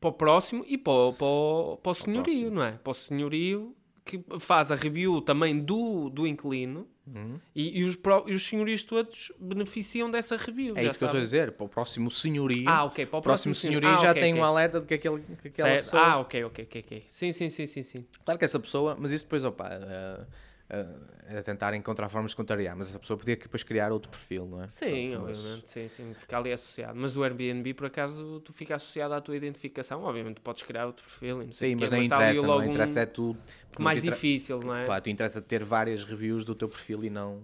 [0.00, 2.50] para o próximo e para, o- para, o- para o senhorio, próximo.
[2.50, 2.72] não é?
[2.72, 3.74] Para o senhorio
[4.04, 7.40] que faz a review também do, do inquilino Uhum.
[7.54, 10.76] e, e os, pró- e os senhorios todos beneficiam dessa review.
[10.76, 11.52] É isso que eu estou a dizer.
[11.52, 13.06] Para o próximo senhorio, Ah, ok.
[13.06, 14.42] Para o o próximo senhorio Ah, já ok, tem ok.
[14.42, 15.84] um alerta de que, aquele, que aquela Certo.
[15.84, 16.02] pessoa.
[16.02, 17.04] Ah, ok, ok, ok, ok.
[17.08, 18.06] Sim, sim, sim, sim, sim.
[18.24, 20.26] Claro que essa pessoa, mas isso depois, opa, eh,
[20.68, 24.62] é tentar encontrar formas de contrariar, mas essa pessoa podia depois criar outro perfil, não
[24.62, 24.68] é?
[24.68, 26.98] Sim, Pronto, mas- obviamente, sim, sim, fica ali associado.
[26.98, 30.02] Mas o Airbnb, por acaso, tu fica associado à tua identificação.
[30.02, 31.42] Obviamente, podes criar outro perfil.
[31.42, 33.36] e não sei Sim, mas não ali interessa, não um- interessa é tu.
[33.78, 34.84] mais te inter- difícil, não é?
[34.84, 37.42] Claro, tu interessa ter várias reviews do teu perfil e não.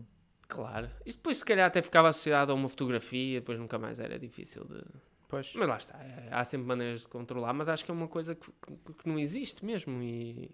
[0.49, 0.91] Claro.
[1.07, 4.65] Isto depois, se calhar, até ficava associado a uma fotografia, depois nunca mais era difícil
[4.65, 4.83] de.
[5.29, 5.51] Pois.
[5.55, 8.35] Mas lá está, é- há sempre maneiras de controlar, mas acho que é uma coisa
[8.35, 10.03] que, que- que não existe mesmo.
[10.03, 10.51] E, e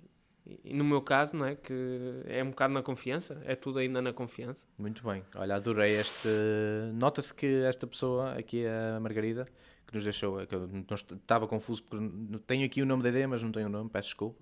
[0.64, 1.55] no meu caso, não é?
[1.57, 4.66] Que é um bocado na confiança, é tudo ainda na confiança.
[4.78, 5.22] Muito bem.
[5.34, 6.28] Olha, adorei este.
[6.94, 9.46] Nota-se que esta pessoa, aqui a Margarida,
[9.86, 10.46] que nos deixou.
[10.46, 10.68] Que eu
[11.16, 12.05] estava confuso porque
[12.46, 14.40] tenho aqui o nome da ideia, mas não tenho o nome, peço desculpa.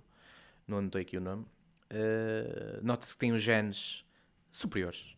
[0.67, 1.45] Não anotei aqui o nome.
[1.91, 4.05] Eh, Nota-se que tem os genes
[4.51, 5.15] superiores.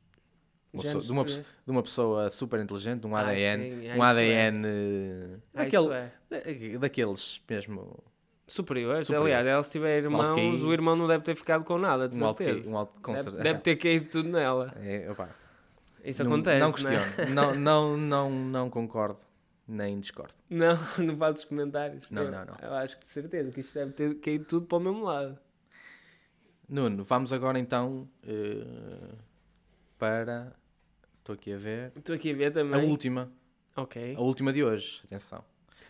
[0.70, 3.62] Uma pessoa- de, uma, de uma pessoa super inteligente, de um Ah, ADN.
[3.82, 4.66] sim, um ADN.
[5.54, 6.12] Ah, daquele- é.
[6.28, 8.04] da- daqueles mesmo.
[8.48, 9.06] Superiores.
[9.06, 9.26] Superior.
[9.26, 10.64] Aliás, ela se tiver irmãos, alto QI.
[10.64, 12.72] o irmão não deve ter ficado com nada, de Um alto, certeza.
[12.72, 13.44] um alto com deve, certeza.
[13.44, 14.72] deve ter caído tudo nela.
[14.80, 15.28] É, opa,
[16.02, 16.72] Isso não, acontece, Não é?
[16.72, 17.34] questiono.
[17.34, 19.18] não, não, não, não concordo,
[19.66, 20.32] nem discordo.
[20.50, 22.08] Não, não faz dos comentários.
[22.10, 22.54] Não, eu, não, não.
[22.62, 25.38] Eu acho que de certeza que isto deve ter caído tudo para o mesmo lado.
[26.66, 29.14] Nuno, vamos agora então eh,
[29.98, 30.54] para.
[31.18, 31.92] Estou aqui a ver.
[31.94, 32.88] Estou aqui a ver A também.
[32.90, 33.30] última.
[33.76, 34.14] Ok.
[34.16, 35.02] A última de hoje.
[35.04, 35.44] Atenção.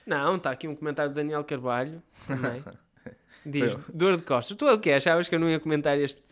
[0.09, 2.02] Não, está aqui um comentário do Daniel Carvalho.
[2.26, 2.64] também.
[3.46, 4.56] Diz, dor de costas.
[4.56, 4.92] Tu é o quê?
[4.92, 6.22] Achavas que eu não ia comentar este...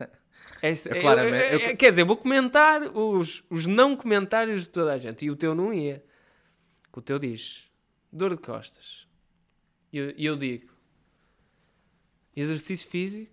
[0.62, 4.92] este Eu claramente- eu- eu- quer dizer, vou comentar os, os não comentários de toda
[4.92, 5.24] a gente.
[5.26, 6.04] E o teu não ia.
[6.92, 7.70] Que o teu diz,
[8.12, 9.06] dor de costas.
[9.92, 10.72] E eu, eu digo,
[12.36, 13.32] exercício físico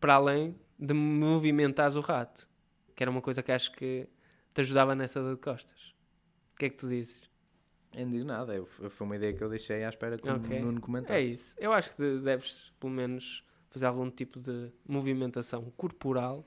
[0.00, 2.48] para além de movimentares o rato.
[2.94, 4.08] Que era uma coisa que acho que
[4.54, 5.94] te ajudava nessa dor de costas.
[6.54, 7.28] O que é que tu dizes?
[7.92, 10.58] Eu não digo nada, eu- foi uma ideia que eu deixei à espera que Ok.
[10.58, 11.12] o Nuno comentasse.
[11.12, 11.54] É isso.
[11.58, 16.46] Eu acho que de- deves, pelo menos, fazer algum tipo de movimentação corporal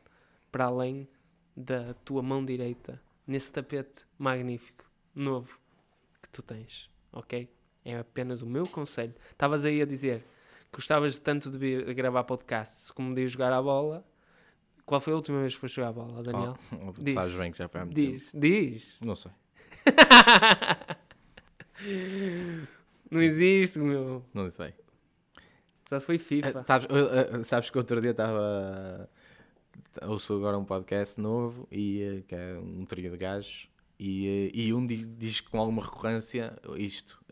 [0.52, 1.08] para além
[1.56, 5.60] da tua mão direita nesse tapete magnífico, novo,
[6.22, 6.90] que tu tens.
[7.12, 7.50] Ok?
[7.86, 9.14] É apenas o meu conselho.
[9.32, 10.20] Estavas aí a dizer
[10.72, 14.06] que gostavas tanto de vir gravar podcasts como de ir jogar a bola.
[14.86, 16.58] Qual foi a última vez que foste jogar a bola, Daniel?
[16.72, 17.14] Oh, Diz.
[17.14, 18.12] sabes bem que já foi há muito tempo.
[18.14, 18.98] Diz, diz.
[19.02, 19.32] Não sei,
[23.12, 24.24] Não existe, meu.
[24.34, 24.74] não sei.
[25.88, 26.48] Só foi FIFA.
[26.60, 29.10] Eh, sabes, eh, sabes que outro dia estava.
[30.04, 33.68] Ouço agora um podcast novo e, que é um trio de gajos
[34.00, 37.24] e, e um di- diz com alguma recorrência isto.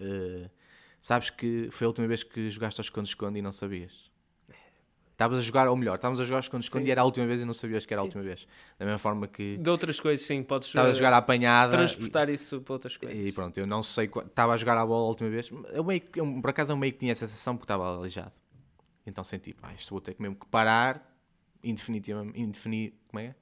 [0.99, 4.11] sabes que foi a última vez que jogaste ao esconde-esconde e não sabias?
[5.22, 7.28] Estavas a jogar, ou melhor, estávamos a jogar ao esconde-esconde Sim, e era a última
[7.28, 8.08] vez e não sabias que era a Sim.
[8.08, 8.48] última vez.
[8.80, 11.76] Da mesma forma que De outras coisas, sim, podes estavas a eh, jogar à apanhada.
[11.76, 13.16] e- transportar isso para outras coisas.
[13.20, 14.06] E pronto, eu não sei.
[14.26, 15.52] Estava a jogar a bola a última vez.
[15.74, 18.32] Eu meio eu, por acaso eu meio que tinha a sensação porque estava aleijado.
[19.06, 21.08] Então senti, pá, isto vou ter que mesmo que parar
[21.64, 22.40] indefinitivamente.
[22.42, 23.36] Indefini, como é?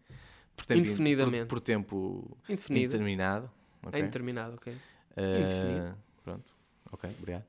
[0.57, 1.45] Por tempo, Indefinidamente.
[1.45, 2.85] Por, por tempo Indefinido.
[2.87, 3.49] indeterminado.
[3.83, 3.97] ok?
[3.97, 4.75] É indeterminado, ok.
[5.15, 5.97] Eh, indefinido.
[6.25, 6.53] pronto,
[6.91, 7.45] ok, obrigado.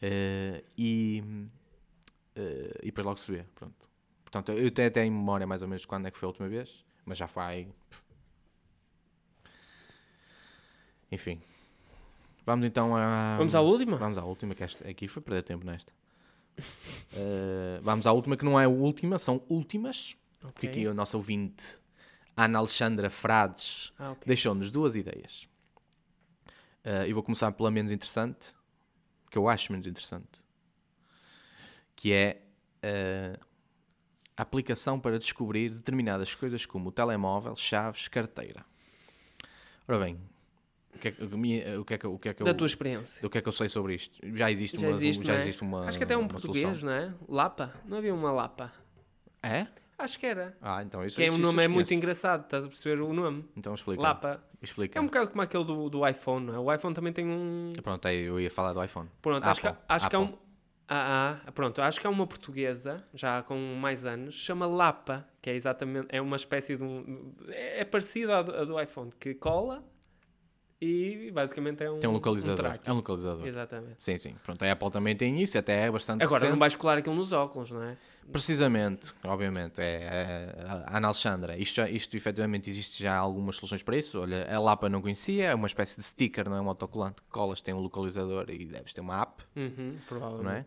[0.00, 1.22] Eh, e,
[2.36, 3.88] eh, e depois logo se vê, pronto.
[4.24, 6.48] Portanto, eu até tenho memória mais ou menos de quando é que foi a última
[6.48, 7.68] vez, mas já foi.
[11.10, 11.40] Enfim.
[12.44, 13.36] Vamos então a.
[13.38, 13.96] Vamos à última?
[13.96, 15.92] Vamos à última, que esta, aqui foi perder tempo nesta.
[17.14, 20.16] Eh, vamos à última, que não é a última, são últimas.
[20.40, 20.70] Porque Ok.
[20.70, 21.78] aqui o nosso ouvinte,
[22.34, 24.22] Ana Alexandra Frades, Ah, ok.
[24.26, 25.46] deixou-nos duas ideias.
[26.84, 28.54] Eh, eu vou começar pela menos interessante,
[29.30, 30.41] que eu acho menos interessante,
[31.96, 32.42] que é
[32.82, 33.38] eh,
[34.36, 38.64] a aplicação para descobrir determinadas coisas como o telemóvel, chaves, carteira.
[39.86, 40.18] Ora bem,
[40.94, 41.10] o que é
[41.78, 43.26] o que, é que, o que, é que Da eu, tua experiência.
[43.26, 44.18] o que é que eu sei sobre isto?
[44.34, 45.40] Já existe, Já uma, existe, já é?
[45.40, 46.88] existe uma Acho que até é um português, solução.
[46.88, 47.14] não é?
[47.28, 47.72] Lapa?
[47.84, 48.72] Não havia uma Lapa?
[49.42, 49.66] É?
[49.98, 50.56] Acho que era.
[50.60, 53.12] Ah, então isso Que é um isso nome é muito engraçado, estás a perceber o
[53.12, 53.44] nome?
[53.56, 54.02] Então explica.
[54.02, 54.42] Lapa.
[54.60, 54.98] Explica.
[54.98, 56.58] É um bocado como aquele do, do iPhone, não é?
[56.58, 57.72] O iPhone também tem um.
[57.82, 59.08] Pronto, aí eu ia falar do iPhone.
[59.20, 60.34] Pronto, acho, que, Apple, acho que é Apple.
[60.34, 60.38] um.
[60.94, 65.48] Ah, ah, pronto, acho que é uma portuguesa, já com mais anos, chama Lapa, que
[65.48, 69.10] é exatamente, é uma espécie de um, é é parecido à do, à do iPhone,
[69.18, 69.82] que cola
[70.84, 72.56] e basicamente é um, Tem um localizador.
[72.56, 72.90] tracker.
[72.90, 73.46] é um localizador.
[73.46, 73.96] Exatamente.
[74.00, 74.34] Sim, sim.
[74.44, 76.58] Pronto, a Apple também tem isso, até é bastante Agora, não recente.
[76.58, 77.96] vais colar aquilo nos óculos, não é?
[78.30, 81.56] Precisamente, obviamente, é, é a Ana Alexandra.
[81.56, 84.20] Isto, isto efetivamente existe já algumas soluções para isso.
[84.20, 87.28] Olha, a Lapa não conhecia, é uma espécie de sticker, não é um autocolante que
[87.28, 90.44] colas, tem um localizador e deves ter uma app, Uhum, provavelmente.
[90.44, 90.66] não é?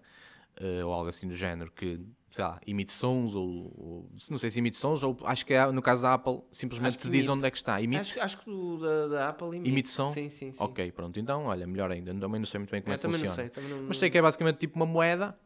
[0.58, 2.00] Eh, ou algo assim do género que,
[2.36, 5.72] sei lá, emite sons ou, ou- não sei se emite sons ou acho que é,
[5.72, 7.82] no caso da Apple simplesmente te diz onde é que está.
[7.82, 8.02] Emite?
[8.12, 9.70] Acho, acho que o da, da Apple emite.
[9.70, 10.04] Emite som?
[10.12, 10.62] Sim, sim, sim.
[10.62, 11.18] Ok, pronto.
[11.18, 12.14] Então, olha, melhor ainda.
[12.14, 13.36] Também não sei muito bem como Eu é que funciona.
[13.36, 13.64] sei.
[13.70, 15.40] Não, Mas sei que é basicamente tipo uma moeda.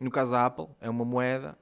[0.00, 1.56] No caso da Apple, é uma moeda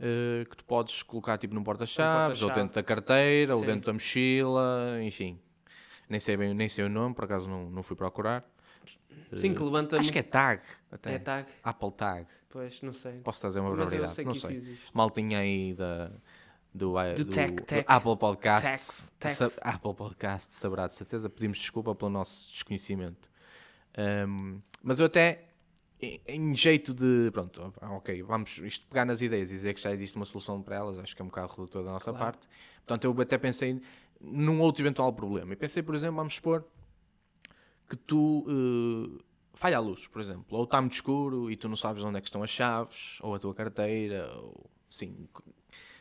[0.00, 2.60] eh, que tu podes colocar tipo num porta-chaves, ou porta-chave.
[2.62, 3.66] dentro da carteira, ou Sim.
[3.66, 5.38] dentro da mochila, enfim.
[6.08, 8.42] Nem sei bem, nem sei o nome, por acaso não, não fui procurar.
[9.36, 11.14] Sim, que levanta Acho que é tag, até.
[11.14, 11.46] É tag?
[11.62, 12.26] Apple Tag.
[12.54, 13.14] Pois, não sei.
[13.18, 14.56] Posso trazer uma Mas eu barbaridade, sei que não sei.
[14.56, 14.84] existe.
[14.94, 16.12] Maltinha aí da,
[16.72, 17.84] do, eh, Do do, tech, do tech.
[17.88, 19.12] Apple Podcasts.
[19.18, 19.34] Tech.
[19.60, 21.28] Apple Podcasts saberá de certeza.
[21.28, 23.28] Pedimos desculpa pelo nosso desconhecimento.
[23.98, 25.48] Um, mas eu até,
[26.00, 27.28] em, jeito de.
[27.32, 30.62] Pronto, ah, ok, vamos isto pegar nas ideias e dizer que já existe uma solução
[30.62, 32.18] para elas, acho que é um bocado redutor da nossa Claro.
[32.24, 32.48] parte.
[32.86, 33.82] Portanto, eu até pensei
[34.20, 35.52] num outro eventual problema.
[35.54, 36.64] E pensei, por exemplo, vamos supor
[37.88, 38.46] que tu
[39.18, 39.24] eh,
[39.54, 42.20] falha a luz, por exemplo, ou está muito escuro e tu não sabes onde é
[42.20, 45.28] que estão as chaves, ou a tua carteira, ou sim,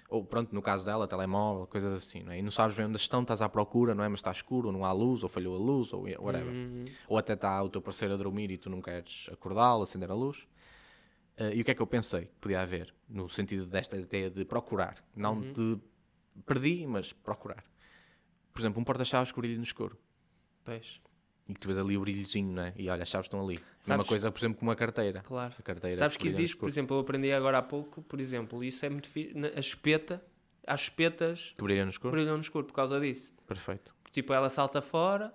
[0.09, 2.39] ou pronto, no caso dela, telemóvel, coisas assim, não é?
[2.39, 4.07] E não sabes bem onde estão, estás à procura, não é?
[4.09, 6.53] Mas está escuro, ou não há luz, ou falhou a luz, ou whatever.
[6.53, 6.85] Uhum.
[7.07, 10.13] Ou até está o teu parceiro a dormir e tu não queres acordá-lo, acender a
[10.13, 10.47] luz.
[11.37, 12.93] Eh, e o que é que eu pensei que podia haver?
[13.09, 15.03] No sentido desta ideia de procurar.
[15.15, 15.53] Não Uhum.
[15.53, 15.79] de
[16.45, 17.63] perdi, mas procurar.
[18.53, 19.97] Por exemplo, um porta-chaves que brilha no escuro.
[20.63, 21.01] Pois,
[21.47, 22.73] E que tu vês ali o brilhozinho, não é?
[22.77, 23.55] E olha, as chaves estão ali.
[23.55, 25.21] Mesma Sabes- coisa, por exemplo, com uma carteira.
[25.21, 25.53] claro.
[25.59, 28.85] A carteira Sabes que existe, por exemplo, eu aprendi agora há pouco, por exemplo, isso
[28.85, 29.33] é muito fixe.
[29.37, 30.23] na- A espeta,
[30.65, 32.11] as espetas Que brilha no escuro?
[32.13, 33.33] brilham no escuro por causa disso.
[33.45, 33.93] Perfeito.
[34.11, 35.33] Tipo, ela salta fora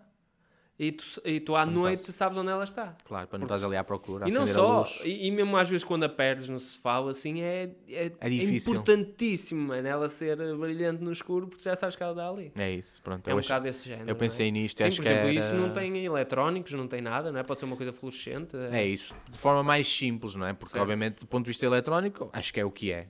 [0.78, 2.96] e tu, e tu à Quando noite sabes onde ela está.
[3.04, 5.00] Claro, para não Porque estás ali à procura, E não acender a só, luz.
[5.04, 8.28] e, e mesmo às vezes quando a perdes no sofá, ou assim, é, é, É
[8.30, 8.74] difícil.
[8.74, 12.52] importantíssimo, mano, ela ser brilhante no escuro, porque já sabes que ela está ali.
[12.56, 13.26] É isso, pronto.
[13.26, 14.04] É eu, um acho- bocado desse género.
[14.08, 14.50] eu não pensei é?
[14.52, 15.32] nisto e Sim, acho por que exemplo, era...
[15.38, 17.42] isso não tem eletrónicos, não tem nada, não é?
[17.42, 18.56] Pode ser uma coisa fluorescente.
[18.70, 19.16] É isso.
[19.28, 20.52] De forma mais simples, não é?
[20.52, 20.82] Porque, Certo.
[20.82, 23.08] obviamente, do ponto de vista eletrónico, acho que é o que é.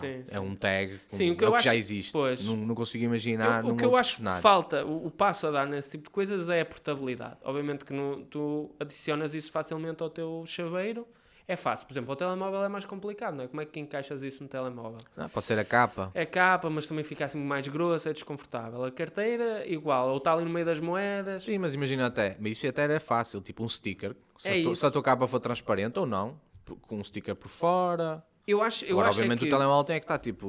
[0.00, 2.12] Pá, Sim, é um tag, Sim, o que é o que já acho- existe.
[2.12, 2.44] pois.
[2.44, 4.40] Não, não consigo imaginar Eu- o que eu acho que cenário.
[4.42, 7.36] falta, o, o passo a dar nesse tipo de coisas é a portabilidade.
[7.44, 11.06] Obviamente que no- tu adicionas isso facilmente ao teu chaveiro,
[11.50, 11.86] é fácil.
[11.86, 13.48] Por exemplo, o telemóvel é mais complicado, não é?
[13.48, 14.98] Como é que encaixas isso no telemóvel?
[15.16, 16.10] Ah, pode ser a capa.
[16.14, 18.84] É capa, mas também fica assim mais grosso, é desconfortável.
[18.84, 21.44] A carteira, igual, ou está ali no meio das moedas.
[21.44, 24.14] Sim, mas imagina até, mas isso até era fácil, tipo um sticker.
[24.36, 24.80] Se, É a, tua, isso.
[24.80, 26.38] se a tua capa for transparente ou não,
[26.82, 28.22] com um sticker por fora.
[28.48, 29.46] Eu acho, eu Agora, acho é obviamente, que...
[29.46, 30.46] o telemóvel tem é que estar tipo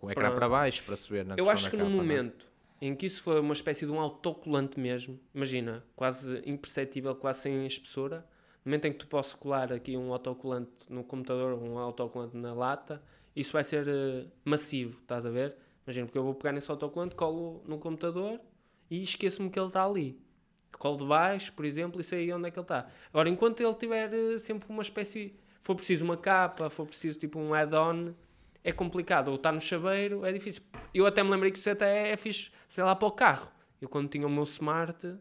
[0.00, 0.36] o ecrã Pronto.
[0.38, 1.94] para baixo para se ver na Eu acho que no não é?
[1.94, 2.48] momento
[2.80, 7.66] em que isso foi uma espécie de um autocolante mesmo, imagina, quase imperceptível, quase sem
[7.66, 8.26] espessura,
[8.64, 12.36] no momento em que tu posso colar aqui um autocolante no computador ou um autocolante
[12.36, 13.02] na lata,
[13.36, 15.54] isso vai ser eh, massivo, estás a ver?
[15.86, 18.40] Imagina, porque eu vou pegar nesse autocolante, colo no computador
[18.90, 20.18] e esqueço-me que ele está ali.
[20.78, 22.88] Colo de baixo, por exemplo, e sei onde é que ele está.
[23.12, 25.34] Agora, enquanto ele tiver eh, sempre uma espécie,
[25.64, 28.12] for preciso uma capa, for preciso tipo um add-on,
[28.62, 29.28] é complicado.
[29.28, 30.62] Ou está no chaveiro, é difícil.
[30.92, 33.50] Eu até me lembrei que isso até é fixe, sei lá, para o carro.
[33.80, 35.16] Eu quando tinha o meu Smart,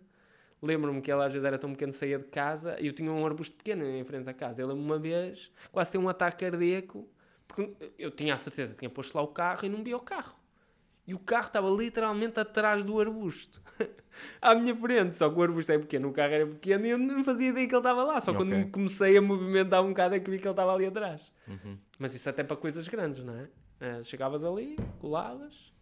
[0.61, 3.25] lembro-me que ele às vezes era tão pequeno, saía de casa, e eu tinha um
[3.25, 4.61] arbusto pequeno em frente à casa.
[4.61, 7.07] Eu lembro-me uma vez, quase ter um ataque cardíaco,
[7.47, 10.37] porque eu tinha a certeza tinha posto lá o carro e não via o carro.
[11.05, 13.61] E o carro estava literalmente atrás do arbusto.
[14.41, 15.15] à minha frente.
[15.15, 17.67] Só que o arbusto é pequeno, o carro era pequeno e eu não fazia ideia
[17.67, 18.21] que ele estava lá.
[18.21, 18.63] Só quando Ok.
[18.65, 21.31] me comecei a movimentar um bocado é que vi que ele estava ali atrás.
[21.47, 21.77] Uhum.
[21.99, 23.49] Mas isso até para coisas grandes, não é?
[23.81, 25.73] Eh, chegavas ali, colavas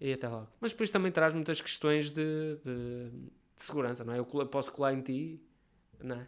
[0.00, 0.48] e até logo.
[0.58, 4.18] Mas depois também traz muitas questões de, de, de segurança, não é?
[4.18, 5.42] Eu posso colar em ti,
[6.02, 6.26] não é?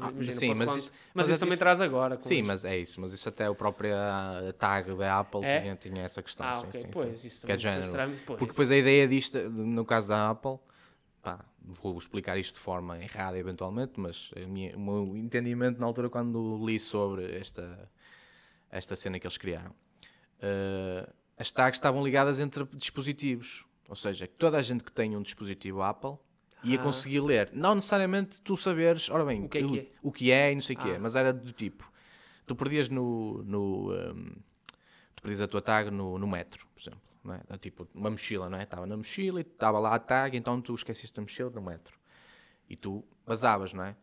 [0.00, 2.20] Ah, Imagina, sim, mas isso- mas mas isso também isso- traz agora.
[2.20, 2.46] Sim, isto.
[2.46, 3.00] mas é isso.
[3.00, 5.60] Mas isso até o próprio ah, tag da Apple É?
[5.60, 6.44] tinha, tinha essa questão.
[6.46, 7.26] Ah, sim, ok, sim, pois, sim.
[7.28, 7.92] isso Que é de género.
[8.26, 8.38] pois.
[8.38, 10.58] Porque depois a ideia disto, no caso da Apple,
[11.22, 16.10] pá, vou explicar isto de forma errada eventualmente, mas minha- o meu entendimento na altura
[16.10, 17.88] quando li sobre esta,
[18.70, 19.72] esta cena que eles criaram,
[20.40, 21.08] eh,
[21.38, 23.64] as tags estavam ligadas entre dispositivos.
[23.88, 26.16] Ou seja, toda a gente que tem um dispositivo Apple
[26.72, 26.82] ia Ah.
[26.82, 27.50] conseguir ler.
[27.52, 29.86] Não necessariamente tu saberes, ora bem, O que é que é?
[30.02, 31.00] o que é e não sei o que é, Ah.
[31.00, 31.90] mas era do tipo,
[32.46, 34.32] tu perdias no, no ehm,
[35.14, 37.40] tu perdias a tua tag no, no metro, por exemplo, não é?
[37.58, 38.62] Tipo, uma mochila, não é?
[38.64, 41.96] Estava na mochila e estava lá a tag, então tu esqueceste a mochila no metro.
[42.68, 43.96] E tu basavas, não é?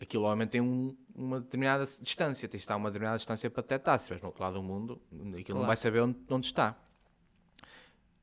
[0.00, 3.62] Aquilo obviamente tem um- uma determinada distância, tens de estar a uma determinada distância para
[3.62, 3.98] detectar.
[3.98, 5.58] Se estiveres no outro lado do mundo, aquilo Claro.
[5.60, 6.76] não vai saber onde, onde está.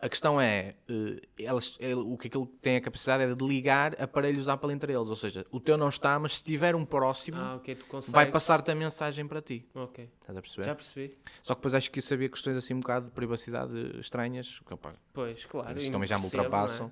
[0.01, 4.47] A questão é, eh, elas, o que aquilo tem a capacidade é de ligar aparelhos
[4.47, 5.09] Apple entre eles.
[5.09, 8.11] Ou seja, o teu não está, mas se tiver um próximo, Ah, ok, tu consegues.
[8.13, 9.63] vai passar-te a mensagem para ti.
[9.75, 10.65] Ok, Estás a perceber?
[10.65, 11.17] já percebi.
[11.41, 14.59] Só que depois acho que isso havia questões assim um bocado de privacidade estranhas.
[14.71, 15.77] opá, Pois, claro.
[15.77, 16.25] isso também já me é?
[16.25, 16.91] ultrapassam.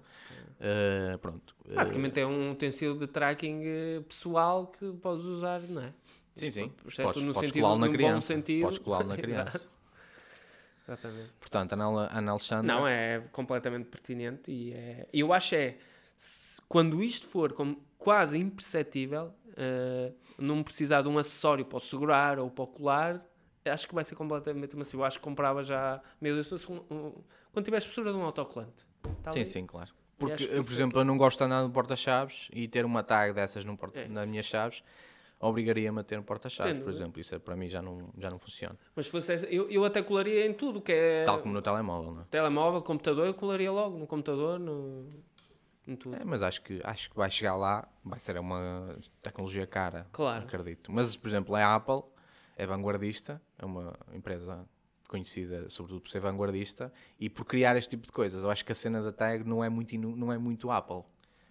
[0.60, 1.56] Eh, pronto.
[1.68, 3.64] Eh, Basicamente é um utensílio de tracking
[4.08, 5.94] pessoal que podes usar, não é?
[6.36, 6.72] Sim, sim.
[6.86, 8.34] exceto Podes- no podes sentido, colá-lo na criança.
[8.62, 9.79] Podes colá-lo na criança.
[10.94, 11.32] Exatamente.
[11.40, 12.64] Portanto, a Ana, Ana Alexandra.
[12.74, 15.08] Não, é completamente pertinente e é...
[15.14, 15.78] eu acho é,
[16.16, 21.82] se- quando isto for como quase imperceptível, eh, não precisar de um acessório para o
[21.82, 23.26] segurar ou para o colar,
[23.66, 25.02] acho que vai ser completamente massivo.
[25.04, 27.14] Eu acho que comprava já, meu Deus, se fosse um, um-
[27.52, 28.86] quando tivesse espessura de um autocolante.
[29.20, 29.46] Está Sim, ali.
[29.46, 29.92] sim, claro.
[30.18, 33.34] Porque, eu, por exemplo, eu não gosto de andar no porta-chaves e ter uma tag
[33.34, 34.84] dessas num porta, É nas minhas chaves
[35.40, 37.20] obrigaria-me a ter um porta-chaves, por exemplo.
[37.22, 38.78] Isso é, para mim já não, já não funciona.
[38.96, 41.62] Mas se fosse essa, eu, eu até colaria em tudo, que é Tal como no
[41.62, 42.26] telemóvel, não é?
[42.30, 45.08] telemóvel, computador, eu colaria logo no computador, no,
[45.88, 46.16] em tudo.
[46.16, 50.44] É, mas acho que, acho que vai chegar lá, vai ser uma tecnologia cara, Claro.
[50.46, 50.92] acredito.
[50.92, 52.02] Mas, por exemplo, a Apple
[52.58, 54.66] é vanguardista, é uma empresa
[55.08, 58.44] conhecida sobretudo por ser vanguardista e por criar este tipo de coisas.
[58.44, 61.02] Eu acho que a cena da tag não é muito, não é muito Apple.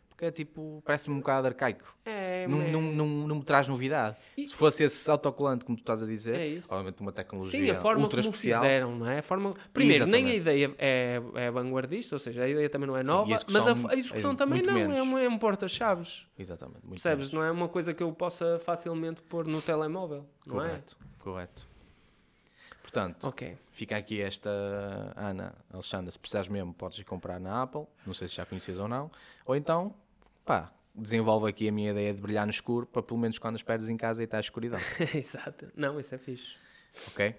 [0.09, 1.97] Porque é tipo, parece-me um bocado arcaico.
[2.05, 2.18] É,
[2.49, 4.17] não, é- não, não, não me traz novidade.
[4.37, 7.71] E- Se fosse esse autocolante, como tu estás a dizer, É obviamente uma tecnologia Sim,
[7.71, 8.63] a forma ultra como especial.
[8.63, 9.19] fizeram, não é?
[9.19, 9.53] A forma...
[9.73, 10.41] Primeiro, nem a Exatamente.
[10.41, 13.91] ideia é, é vanguardista, ou seja, a ideia também não é nova, a mas a,
[13.91, 14.97] a execução é também não, menos.
[14.97, 16.27] é, uma- é um porta-chaves.
[16.39, 16.81] Exatamente.
[16.81, 17.31] Muito Percebes?
[17.31, 17.33] menos.
[17.33, 21.69] Não é uma coisa que eu possa facilmente pôr no telemóvel, não Correto, correto.
[22.83, 23.29] Portanto, é?
[23.29, 23.57] Ok.
[23.71, 24.49] fica aqui esta
[25.15, 28.79] Ana, Alexandra, se precisares mesmo, podes ir comprar na Apple, não sei se já conheces
[28.79, 29.11] ou não,
[29.45, 29.95] ou então,
[30.45, 33.63] pá, desenvolve aqui a minha ideia de brilhar no escuro, para pelo menos quando as
[33.63, 34.81] perdes em casa e está a escuridão,
[35.15, 35.69] Exato.
[35.77, 36.57] Não, isso é fixe.
[37.09, 37.35] ok?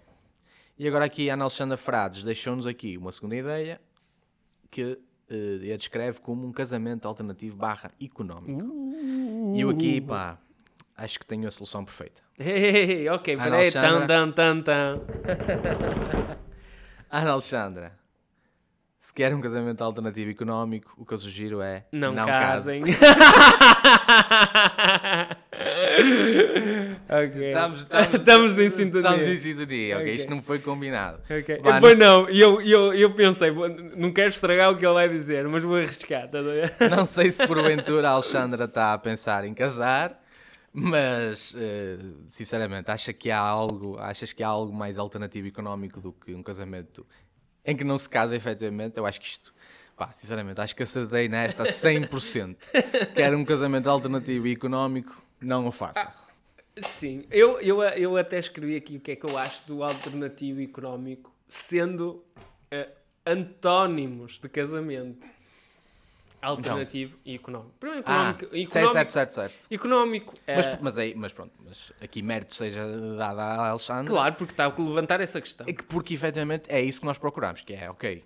[0.78, 3.82] E agora aqui a Ana Alexandra Frades deixou-nos aqui uma segunda ideia,
[4.72, 4.98] que
[5.30, 8.64] eh, a descreve como um casamento alternativo barra económico.
[9.56, 10.38] E eu aqui, pá,
[10.96, 12.22] acho que tenho a solução perfeita.
[12.40, 13.72] Ei, ok, peraí.
[13.72, 14.08] Tan, Alexandra.
[14.08, 15.02] tan, tan, tan.
[17.12, 17.99] Ana Alexandra,
[19.00, 22.82] se quer um casamento alternativo económico, o que eu sugiro é Não, case.
[22.82, 22.84] casem.
[27.10, 27.48] Ok.
[27.48, 29.10] Estamos, estamos, Estamos em sintonia.
[29.10, 30.04] Estamos em sintonia, ok?
[30.06, 30.16] Ok.
[30.16, 31.20] Isto não foi combinado.
[31.30, 31.60] Ok.
[31.64, 34.86] Vá, pois não não, e eu, eu, eu pensei, "Vou- não quero estragar o que
[34.86, 36.74] ele vai dizer, mas vou arriscar, ver?
[36.90, 40.20] Não sei se porventura a Alexandra está a pensar em casar,
[40.72, 41.98] mas eh,
[42.28, 46.44] sinceramente acha que há algo, achas que há algo mais alternativo económico do que um
[46.44, 47.06] casamento
[47.66, 48.98] em que não se casa efetivamente?
[48.98, 49.54] Eu acho que isto,
[49.96, 52.56] pá, sinceramente, acho que acertei nesta a 100%.
[53.14, 56.14] Quer um casamento alternativo e económico, não o faça.
[56.82, 60.62] Sim, eu, eu, eu até escrevi aqui o que é que eu acho do alternativo
[60.62, 62.24] económico, sendo
[62.72, 62.90] eh,
[63.26, 65.28] antónimos de casamento.
[66.42, 67.74] Alternativo e económico.
[67.80, 68.40] Primeiro, Ah, económico.
[68.40, 69.66] certo, económico, certo, certo, certo.
[69.74, 72.86] económico eh, Mas, mas, aí, mas pronto, mas aqui mérito seja
[73.18, 74.06] dado à Alexandra.
[74.14, 75.66] claro, porque está a levantar essa questão.
[75.68, 78.24] É que porque efetivamente é isso que nós procuramos, que é, ok,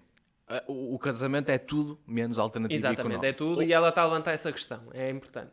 [0.48, 3.26] a- o, o casamento é tudo menos alternativo Exatamente, económico.
[3.26, 5.52] é tudo e ela está a levantar essa questão, é importante.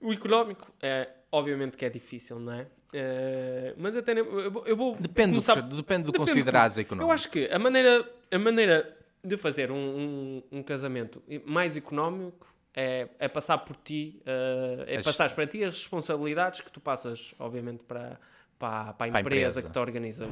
[0.00, 2.66] O económico, é, obviamente que é difícil, não é?
[2.92, 7.08] Eh, mas até eu vou- Depende, começar- do, depende do Depende considerares do- económico.
[7.10, 12.52] Eu acho que a maneira, a maneira de fazer um, um, um casamento mais económico
[12.74, 16.80] é, é passar por ti, eh, é As- passar para ti as responsabilidades que tu
[16.80, 18.18] passas, obviamente, para,
[18.58, 19.62] para, para a Para a empresa, empresa.
[19.62, 20.28] que te organiza.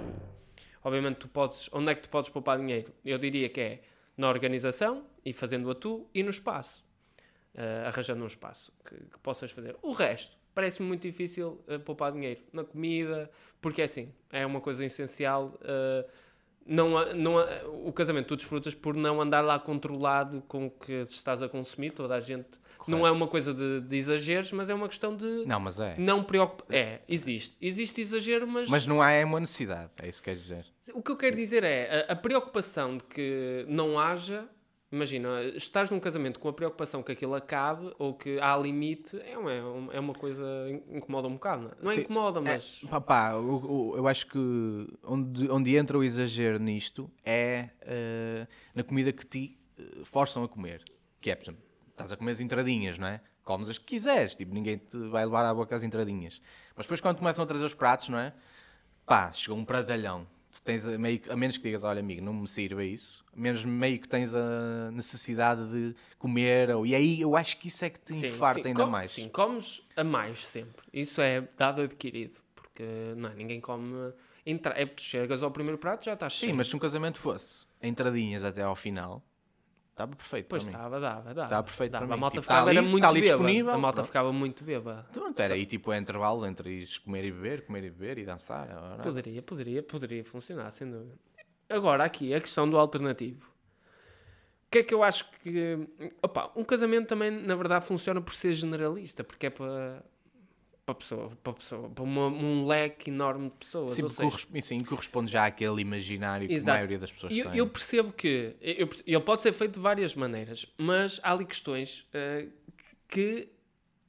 [0.84, 2.92] Obviamente, tu podes, onde é que tu podes poupar dinheiro?
[3.04, 3.80] Eu diria que é
[4.16, 6.84] na organização e fazendo-a tu e no espaço.
[7.54, 9.76] Eh, arranjando um espaço que, que possas fazer.
[9.82, 13.30] O resto parece-me muito difícil eh, poupar dinheiro na comida,
[13.60, 15.56] porque é assim, é uma coisa essencial.
[15.62, 16.06] eh,
[16.66, 17.36] não, não,
[17.84, 21.90] o casamento tu desfrutas por não andar lá controlado com o que estás a consumir,
[21.90, 22.48] toda a gente.
[22.86, 25.94] Não é uma coisa de, de exageros, mas é uma questão de Não, mas é.
[25.98, 26.66] não preocupar.
[26.74, 27.56] É, existe.
[27.60, 30.66] Existe exagero, mas, Mas não há é uma necessidade, é isso que quer dizer.
[30.92, 34.48] o que eu quero dizer é a, a preocupação de que não haja.
[34.92, 39.38] Imagina, estás num casamento com a preocupação que aquilo acabe ou que há limite, é
[39.38, 39.50] uma,
[39.94, 40.44] é uma coisa
[40.86, 41.74] que incomoda um bocado, não é?
[41.80, 42.84] Não é Sim, incomoda, é, mas.
[42.90, 44.38] pá, pá, o- eu acho que
[45.02, 50.48] onde, onde entra o exagero nisto é eh, na comida que te eh, forçam a
[50.48, 50.82] comer.
[51.22, 53.18] Que é, por exemplo, estás a comer as entradinhas, não é?
[53.44, 56.42] Comes as que quiseres, tipo, ninguém te vai levar à boca as entradinhas.
[56.76, 58.34] Mas depois quando começam a trazer os pratos, não é?
[59.06, 60.26] Pá, chegou um pratalhão.
[60.60, 63.98] Tens a, meio, a menos que digas, olha amigo, não me sirva isso, menos meio
[63.98, 67.98] que tens a necessidade de comer, ou, e aí eu acho que isso é que
[68.00, 69.10] te Sim, infarta sim, ainda com- mais.
[69.10, 70.82] Sim, comes a mais sempre.
[70.92, 72.34] Isso é dado adquirido.
[72.54, 72.84] Porque
[73.16, 74.12] não, é, ninguém come.
[74.44, 74.74] Entra...
[74.76, 76.56] É, tu chegas ao primeiro prato já estás Sim, cheio.
[76.56, 79.22] mas se um casamento fosse entradinhas até ao final,
[80.04, 81.42] estava perfeito Pois estava, dava, dava.
[81.44, 82.06] Estava perfeito dava.
[82.06, 82.20] para A mim.
[82.20, 83.36] malta Tipo, ficava está era ali- muito ali bêbada.
[83.38, 84.06] disponível, A malta pronto.
[84.06, 85.06] ficava muito bêbada.
[85.12, 88.68] Pronto, era aí tipo intervalos entre comer e beber, comer e beber e dançar.
[89.02, 91.14] Poderia, poderia, poderia funcionar, sem dúvida.
[91.68, 93.46] Agora, aqui, a questão do alternativo.
[94.66, 95.78] O que é que eu acho que.
[96.22, 100.02] Opa, um casamento também, na verdade, funciona por ser generalista, porque é para.
[100.92, 103.92] Para pessoa, para pessoa, para uma- um leque enorme de pessoas.
[103.92, 106.76] Sim, seja, corresp- sim, corresponde já àquele imaginário que a Exato.
[106.76, 107.58] maioria das pessoas eu, tem.
[107.58, 112.06] eu percebo que eu, ele pode ser feito de várias maneiras, mas há ali questões
[112.12, 112.48] eh,
[113.08, 113.48] que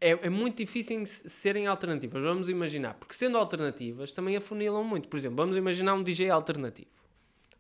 [0.01, 2.21] é, é muito difícil em se- serem alternativas.
[2.21, 5.07] Vamos imaginar, porque sendo alternativas também afunilam muito.
[5.07, 6.89] Por exemplo, vamos imaginar um DJ alternativo,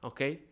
[0.01, 0.45] ok?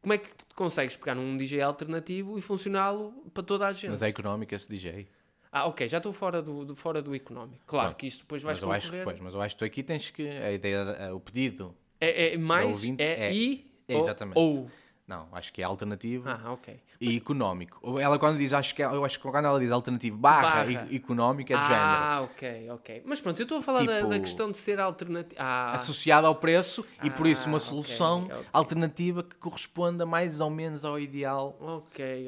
[0.00, 3.90] Como é que consegues pegar num DJ alternativo e funcioná-lo para toda a gente?
[3.90, 5.06] Mas é económico esse DJ.
[5.54, 7.60] Ah, ok, já estou fora do, do- fora do económico.
[7.66, 7.98] Claro Pronto.
[8.00, 9.04] que isto depois vais Mas eu, acho, concorrer.
[9.04, 10.26] pois, mas eu acho que tu aqui tens que.
[10.26, 11.74] A ideia, da- o pedido.
[12.00, 14.38] É, é mais, é, é- e, é ou- exatamente.
[14.38, 14.70] ou.
[15.06, 16.80] Não, acho que é alternativo Ah, ok.
[17.00, 17.76] e económico.
[17.82, 20.86] Ou Ela quando diz, acho que eu acho que quando ela diz alternativo barra, Barra.
[20.90, 22.02] e- económico é do género.
[22.02, 23.02] Ah, ok, ok.
[23.04, 25.34] Mas pronto, eu estou a falar da, Tipo, da questão de ser alternativo.
[25.42, 28.46] Ah, associado ao preço e por isso Ah, uma ok, solução ok.
[28.52, 31.58] alternativa que corresponda mais ou menos ao ideal.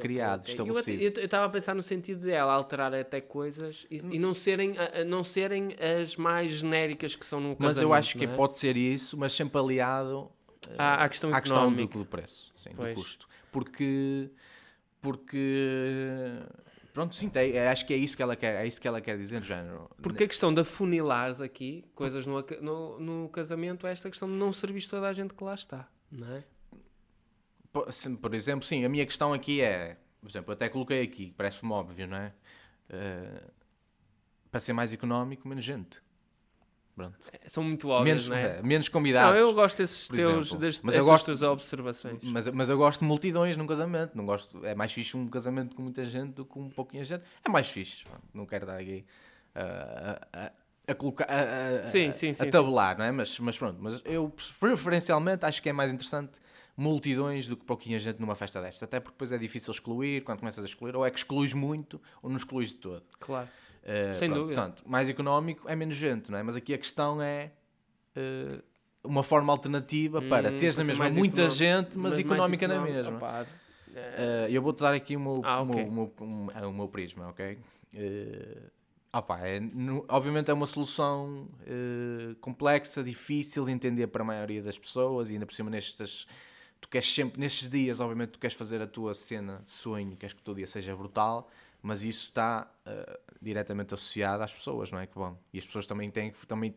[0.00, 1.00] criado, estabelecido.
[1.20, 4.74] Eu estava a pensar no sentido de ela alterar até coisas e, e não, serem,
[5.06, 7.76] não serem as mais genéricas que são no casamento.
[7.76, 8.28] Mas eu acho que é?
[8.28, 10.28] pode ser isso, mas sempre aliado
[10.78, 11.98] à, à questão à questão do, económica.
[11.98, 13.28] do preço, sim, do custo.
[13.52, 14.30] Porque,
[15.00, 16.40] porque
[16.92, 19.00] pronto, sim, é- é- acho que é isso que ela quer, é isso que ela
[19.00, 19.90] quer dizer, género.
[20.02, 24.34] Porque a questão de afunilares aqui coisas no, no, no casamento é esta questão de
[24.34, 26.44] não servir toda a gente que lá está, não é?
[27.72, 31.32] Por, se- por exemplo, sim, a minha questão aqui é, por exemplo, até coloquei aqui,
[31.36, 32.32] parece-me óbvio, não é?
[32.88, 33.42] Eh,
[34.50, 36.00] para ser mais económico, menos gente.
[36.94, 37.16] Pronto.
[37.48, 38.58] São muito óbvias, Menos, não é?
[38.58, 39.40] eh, menos Não, convidados.
[39.40, 42.18] eu gosto desses teus, destes, Mas eu gosto- tuas observações.
[42.22, 44.16] Mas, mas eu gosto de multidões num casamento.
[44.16, 47.24] Não gosto, é mais fixe um casamento com muita gente do que com pouquinha gente.
[47.44, 48.04] É mais fixe.
[48.32, 49.04] Não quero dar aqui
[49.56, 50.50] uh,
[50.86, 53.10] a, colocar a, a, Sim, a- sim, a sim, tabular, não é?
[53.10, 56.32] Mas, mas pronto, mas eu preferencialmente acho que é mais interessante
[56.76, 58.82] multidões do que pouquinha gente numa festa destas.
[58.82, 62.00] Até porque depois é difícil excluir, quando começas a excluir, ou é que excluís muito
[62.22, 63.02] ou não excluís de todo.
[63.20, 63.48] Claro.
[63.84, 64.60] Uh, Sem pronto, dúvida.
[64.62, 66.42] Portanto, mais económico é menos gente, não é?
[66.42, 67.52] Mas aqui a questão é
[68.16, 68.62] uh,
[69.02, 72.80] uma forma alternativa para Hum, teres na para mesma muita gente, mas, mais económica na
[72.80, 73.16] mesma.
[73.16, 73.46] Opa,
[73.94, 76.72] é, Uh, eu vou-te dar aqui o meu, Ah, o meu- o meu, é o
[76.72, 77.58] meu prisma, ok?
[77.94, 78.70] Uh,
[79.12, 81.46] opá, é, nu- obviamente é uma solução
[82.40, 86.26] complexa, difícil de entender para a maioria das pessoas e ainda por cima nestes,
[86.80, 90.32] tu queres sempre, nestes dias, obviamente tu queres fazer a tua cena de sonho, queres
[90.32, 91.48] que o teu dia seja brutal,
[91.84, 95.06] mas isso está uh, diretamente associado às pessoas, não é?
[95.06, 95.36] Que bom.
[95.52, 96.74] E as pessoas também têm que também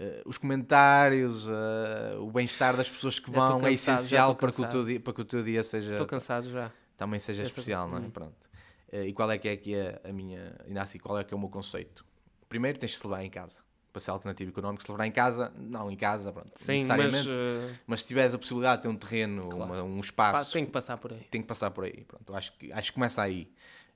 [0.00, 4.36] Uh, os comentários, uh, o bem-estar das pessoas que Já vão é cansado, já essencial
[4.36, 6.70] para que, o teu dia, para que o teu dia seja Estou cansado já.
[6.96, 8.00] também seja Essa- especial, não é?
[8.02, 8.10] hum.
[8.10, 8.48] Pronto.
[8.92, 11.40] E qual é que é aqui a, a minha, Inácio, qual é que é o
[11.40, 12.04] meu conceito?
[12.48, 13.58] Primeiro tens de celebrar em casa.
[13.92, 17.28] Para ser alternativo económico, celebrar em casa, não em casa, pronto, Sim, necessariamente.
[17.28, 19.72] mas Mas, se tiveres a possibilidade de ter um terreno, Claro.
[19.72, 21.26] uma- um espaço, tem que passar por aí.
[21.28, 22.04] tem que passar por aí.
[22.04, 23.50] Pronto, acho que, acho que começa aí.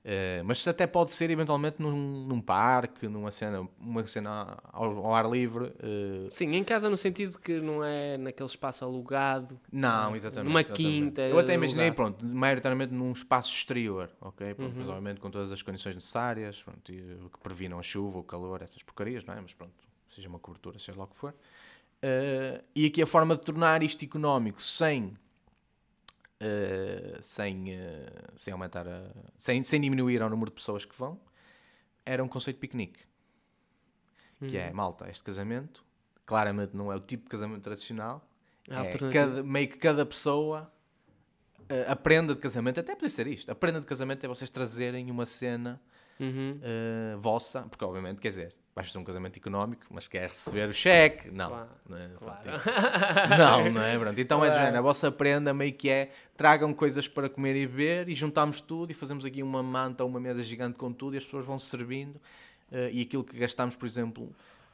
[0.05, 5.15] Eh, mas até pode ser eventualmente num, num parque, numa cena, uma cena ao, ao
[5.15, 5.71] ar livre.
[5.79, 9.57] eh, Sim, em casa no sentido que não é naquele espaço alugado.
[9.71, 10.47] Não, exatamente.
[10.49, 10.83] Numa exatamente.
[10.91, 11.95] quinta, Eu até imaginei, lugar.
[11.95, 14.53] pronto, maioritariamente num espaço exterior, ok?
[14.55, 14.79] Pronto, Uhum.
[14.79, 18.23] Mas obviamente com todas as condições necessárias, pronto, e, uh, que previnam a chuva, o
[18.23, 19.39] calor, essas porcarias, não é?
[19.39, 19.73] Mas pronto,
[20.09, 21.33] seja uma cobertura, seja lá o que for.
[22.03, 25.13] Uh, e aqui a forma de tornar isto económico sem.
[26.43, 31.19] Uh, sem, uh, sem aumentar a, sem, sem diminuir ao número de pessoas que vão
[32.05, 32.99] era um conceito de piquenique
[34.39, 34.61] que Uhum.
[34.63, 35.83] é malta este casamento
[36.25, 38.27] claramente não é o tipo de casamento tradicional
[38.69, 40.71] É é, cada, meio que cada pessoa
[41.59, 44.49] uh, a prenda de casamento, até podia ser isto, a prenda de casamento é vocês
[44.49, 45.81] trazerem uma cena
[46.19, 46.59] Uhum.
[46.61, 50.73] uh, vossa, porque obviamente, quer dizer, vais fazer um casamento económico, mas quer receber o
[50.73, 51.49] cheque, não.
[51.49, 52.09] Claro, não, é?
[52.17, 52.41] Claro.
[52.41, 53.97] Pronto, não, não é?
[53.99, 54.19] Pronto.
[54.19, 54.77] Então é de Claro.
[54.77, 58.89] a vossa prenda meio que é tragam coisas para comer e beber e juntamos tudo
[58.91, 61.67] e fazemos aqui uma manta uma mesa gigante com tudo e as pessoas vão se
[61.67, 62.15] servindo
[62.71, 64.23] uh, e aquilo que gastamos, por exemplo,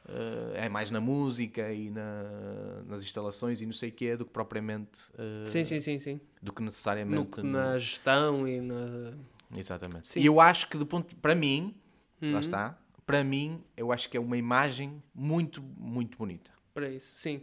[0.08, 4.16] uh, é mais na música e na- nas instalações e não sei o que é
[4.16, 6.20] do que propriamente uh, Sim, sim, sim, sim.
[6.42, 9.12] do que necessariamente no- na gestão e na.
[9.54, 10.08] Exatamente.
[10.08, 10.20] Sim.
[10.20, 11.74] E eu acho que, de ponto, para mim,
[12.22, 12.32] Uhum.
[12.32, 12.78] lá está,
[13.10, 16.48] para mim, eu acho que é uma imagem muito, muito bonita.
[16.72, 17.42] Para isso, sim.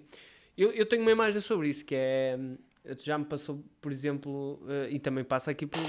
[0.57, 2.37] Eu, eu tenho uma imagem sobre isso que é.
[2.39, 2.57] hum,
[2.99, 5.81] Já me passou, por exemplo, eh, e também passa aqui por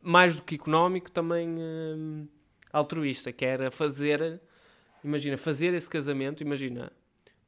[0.00, 2.28] mais do que económico, também hum,
[2.72, 4.40] altruísta, que era fazer.
[5.02, 6.92] Imagina, fazer esse casamento, imagina,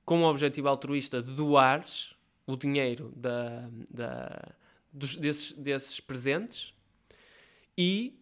[0.05, 2.17] com o objetivo altruísta de doares
[2.47, 4.53] o dinheiro da, da,
[4.93, 6.75] dos- desses, desses presentes
[7.77, 8.18] e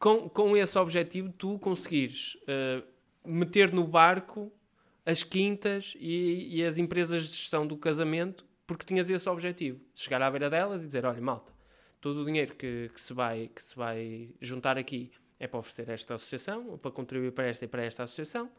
[0.00, 2.82] com, com esse objetivo tu conseguires eh,
[3.24, 4.50] meter no barco
[5.04, 10.22] as quintas e, e as empresas de gestão do casamento porque tinhas esse objetivo, chegar
[10.22, 11.52] à beira delas e dizer, olha malta,
[12.00, 15.90] todo o dinheiro que, que se vai, que se vai juntar aqui é para oferecer
[15.90, 18.50] a esta associação, ou para contribuir para esta e para esta associação.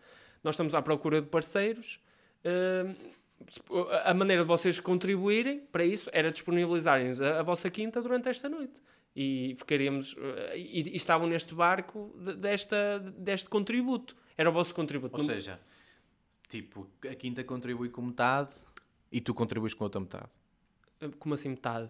[0.43, 1.99] Nós estamos à procura de parceiros.
[2.43, 2.95] Hum,
[4.03, 8.49] a maneira de vocês contribuírem para isso era disponibilizarem a, a vossa quinta durante esta
[8.49, 8.81] noite.
[9.15, 10.15] E ficaríamos.
[10.17, 14.15] eh, E, e estavam neste barco de- desta, deste contributo.
[14.37, 15.17] Era o vosso contributo.
[15.19, 15.59] Ou seja,
[16.47, 18.53] tipo, a quinta contribui com metade
[19.11, 20.29] e tu contribuis com outra metade.
[21.19, 21.89] Como assim metade?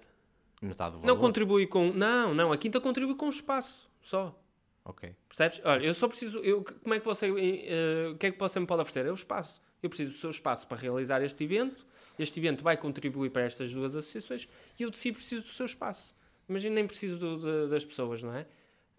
[0.62, 1.14] Metade do valor.
[1.14, 1.92] Não contribui com.
[1.92, 2.52] Não, não.
[2.52, 3.90] A quinta contribui com espaço.
[4.02, 4.38] Só.
[4.84, 5.14] Ok.
[5.28, 5.62] Percebes?
[5.64, 6.40] Olha, eu só preciso.
[6.40, 7.28] Eu, como é que você.
[7.28, 9.06] eh, o que é que você me pode oferecer?
[9.06, 9.62] É o espaço.
[9.84, 11.86] Eu preciso do seu espaço para realizar este evento.
[12.18, 14.48] Este evento vai contribuir para estas duas associações
[14.80, 16.16] e eu de si preciso do seu espaço.
[16.50, 18.46] Imagina, nem preciso do- das pessoas, não é?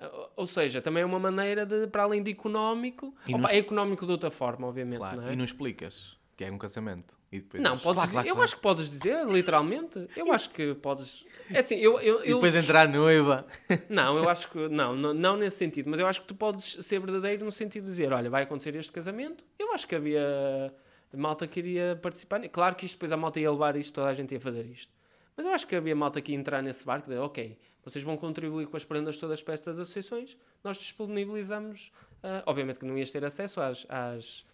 [0.00, 3.14] Ou- Ou seja, também é uma maneira de, para além de económico.
[3.28, 5.20] Opa, nos- é económico de outra forma, obviamente, Claro.
[5.20, 5.32] não é?
[5.32, 7.16] E não explicas que é um casamento.
[7.54, 10.08] Não, podes claro, claro, eu acho que podes dizer, literalmente.
[10.16, 11.24] Eu acho que podes.
[11.50, 12.00] É assim, eu.
[12.00, 13.46] eu, E eu depois entrar a noiva.
[13.88, 14.68] Não, eu acho que.
[14.68, 17.84] Não, não, não nesse sentido, mas eu acho que tu podes ser verdadeiro no sentido
[17.84, 19.44] de dizer: olha, vai acontecer este casamento.
[19.58, 20.74] Eu acho que havia
[21.14, 22.40] malta que iria participar.
[22.48, 24.92] Claro que isto depois a malta ia levar isto, toda a gente ia fazer isto.
[25.36, 28.16] Mas eu acho que havia malta que ia entrar nesse barco de: ok, vocês vão
[28.16, 31.90] contribuir com as prendas todas para estas associações, nós disponibilizamos.
[32.22, 34.44] ah, obviamente que não ias ter acesso às, às,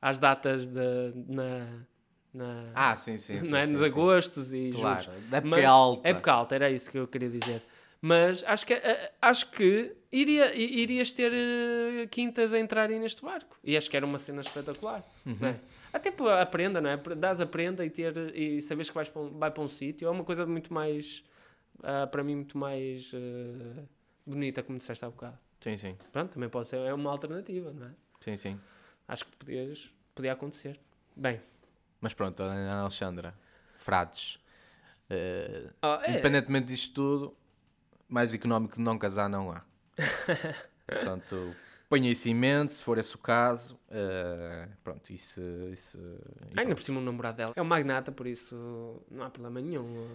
[0.00, 1.66] às datas de, na.
[2.32, 3.38] na Ah, sim, sim.
[3.40, 3.66] sim não é?
[3.66, 3.84] sim, de sim.
[3.84, 5.02] agostos e Claro.
[5.04, 5.28] julhos.
[5.30, 6.08] Da época Mas- é alta.
[6.08, 7.62] Época alta, era isso que eu queria dizer.
[8.04, 13.56] Mas acho que, eh, acho que iria, irias ter eh, quintas a entrarem neste barco.
[13.62, 15.04] E acho que era uma cena espetacular.
[15.24, 15.36] Uhum.
[15.40, 15.60] não é?
[15.92, 16.96] Até para a prenda, não é?
[16.96, 20.08] Dás a prenda e, ter, e saberes que vais para um, vai para um sítio
[20.08, 21.22] é uma coisa muito mais,
[21.82, 23.84] ah, para mim, muito mais eh,
[24.26, 25.38] bonita, como disseste há bocado.
[25.60, 25.96] Sim, sim.
[26.10, 27.90] Pronto, também pode ser, é uma alternativa, não é?
[28.18, 28.60] Sim, sim.
[29.06, 30.80] Acho que podias, podia acontecer.
[31.14, 31.40] Bem,
[32.00, 33.32] Mas pronto, Ana Alexandra,
[33.78, 34.40] frades.
[35.08, 37.36] eh, ah, é, Independentemente disto tudo,
[38.12, 39.62] mais económico de não casar não há.
[40.86, 41.54] Portanto,
[41.92, 43.78] Ponha isso em mente, se for esse o caso.
[43.90, 45.42] Uh, pronto, isso.
[45.70, 45.98] isso
[46.56, 50.08] Ainda por cima o namorado dela é um magnata, por isso não há problema nenhum.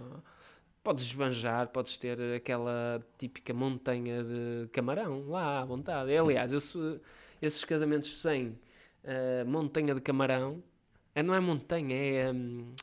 [0.84, 6.18] Podes esbanjar, podes ter aquela típica montanha de camarão lá à vontade.
[6.18, 6.60] Aliás, eu
[7.40, 8.58] esses casamentos sem
[9.04, 10.64] eh, montanha de camarão,
[11.14, 12.74] eh, não é montanha, é, hum,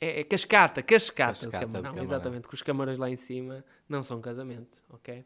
[0.00, 1.82] é, é cascata, cascata, Cascata de de camarão.
[1.82, 2.02] camarão.
[2.02, 5.24] Exatamente, com os camarões lá em cima não são casamento, ok?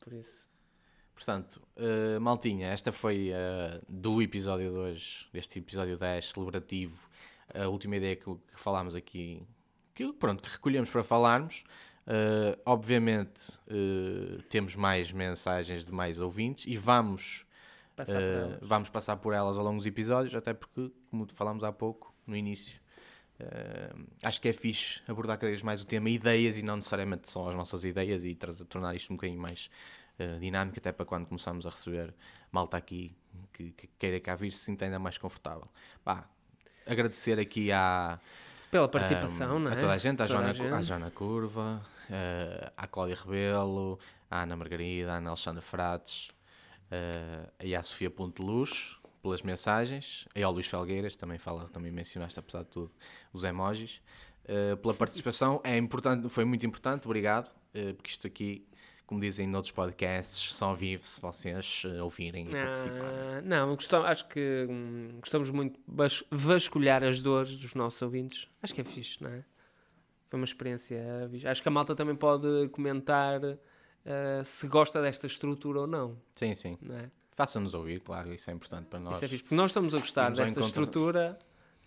[0.00, 0.48] Por isso.
[1.14, 7.08] Portanto, uh, Maltinha, esta foi uh, do episódio 2, deste episódio 10 celebrativo,
[7.54, 9.46] a última ideia que, que falámos aqui,
[9.94, 11.64] que pronto, que recolhemos para falarmos.
[12.06, 13.40] Uh, obviamente
[14.48, 17.44] temos mais mensagens de mais ouvintes e vamos,
[17.96, 18.20] Passar
[18.62, 22.36] vamos passar por elas ao longo dos episódios, até porque, como falámos há pouco, no
[22.36, 22.78] início,
[23.40, 27.30] uh, acho que é fixe abordar cada vez mais o tema ideias e não necessariamente
[27.30, 29.70] só as nossas ideias e trazer- tornar isto um bocadinho mais
[30.18, 32.14] uh, dinâmico, até para quando começamos a receber
[32.50, 33.14] malta aqui
[33.52, 35.68] que, que queira cá vir se sinta ainda mais confortável.
[36.04, 36.28] Pá,
[36.86, 38.18] agradecer aqui à,
[38.70, 39.74] Pela participação, um, não é?
[39.74, 40.72] a toda a gente, à Joana, a gente.
[40.72, 43.98] à Joana Curva, uh, à Cláudia Rebelo,
[44.30, 46.28] à Ana Margarida, à Ana Alexandra Frates
[46.90, 48.96] uh, e à Sofia Ponte Luz
[49.26, 52.92] pelas mensagens, e ao Luís Felgueiras, também fala, também mencionaste, apesar de tudo,
[53.32, 54.00] os emojis.
[54.44, 58.64] Uh, pela participação, é importante, foi muito importante, obrigado, uh, porque isto aqui,
[59.04, 63.18] como dizem noutros podcasts, só vive se vocês uh, ouvirem e participarem.
[63.18, 68.00] Ah, não, gostam- acho que hum, gostamos muito de vas- vasculhar as dores dos nossos
[68.02, 68.48] ouvintes.
[68.62, 69.44] Acho que é fixe, não é?
[70.28, 71.02] Foi uma experiência.
[71.50, 73.40] Acho que a malta também pode comentar
[74.44, 76.78] se gosta desta estrutura ou não, Sim, sim.
[76.80, 77.10] não é?
[77.36, 79.16] Façam-nos ouvir, claro, isso é importante para nós.
[79.16, 81.38] Isso é fixe, porque nós estamos a gostar ao desta encontro- estrutura.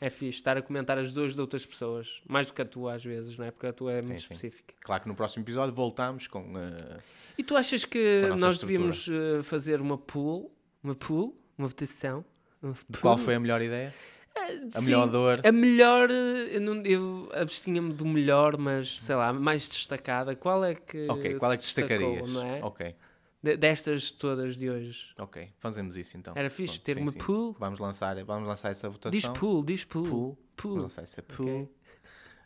[0.01, 2.93] É fixe estar a comentar as dores de outras pessoas, mais do que a tua
[2.93, 3.51] às vezes, não é?
[3.51, 4.33] Porque a tua é muito sim.
[4.33, 4.73] específica.
[4.79, 6.39] Claro que no próximo episódio voltamos com.
[6.55, 7.01] uh,
[7.37, 8.59] E tu achas que a nós estrutura.
[8.67, 12.23] devíamos ah, fazer uma pool, uma pool, uma votação?
[12.63, 13.25] Um de qual pool?
[13.25, 13.93] foi a melhor ideia?
[14.37, 15.41] A Sim, melhor dor?
[15.45, 20.33] A melhor, eu, não- eu abstinha-me do melhor, mas sei lá, mais destacada.
[20.33, 21.07] Qual é que.
[21.09, 22.29] Ok, qual é que se destacou, destacarias?
[22.31, 22.59] Não é?
[22.63, 22.95] Ok,
[23.41, 25.13] De- destas todas de hoje.
[25.17, 26.33] ok, fazemos isso então.
[26.35, 27.19] Era fixe Pronto, ter sim, uma sim.
[27.19, 27.55] pool.
[27.59, 29.11] Vamos lançar, vamos lançar essa votação.
[29.11, 30.03] Diz pool, diz pool.
[30.05, 30.37] Pool.
[30.57, 30.71] Pool.
[30.71, 31.69] Vamos lançar essa pool Ok.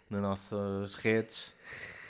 [0.10, 1.52] nas nossas redes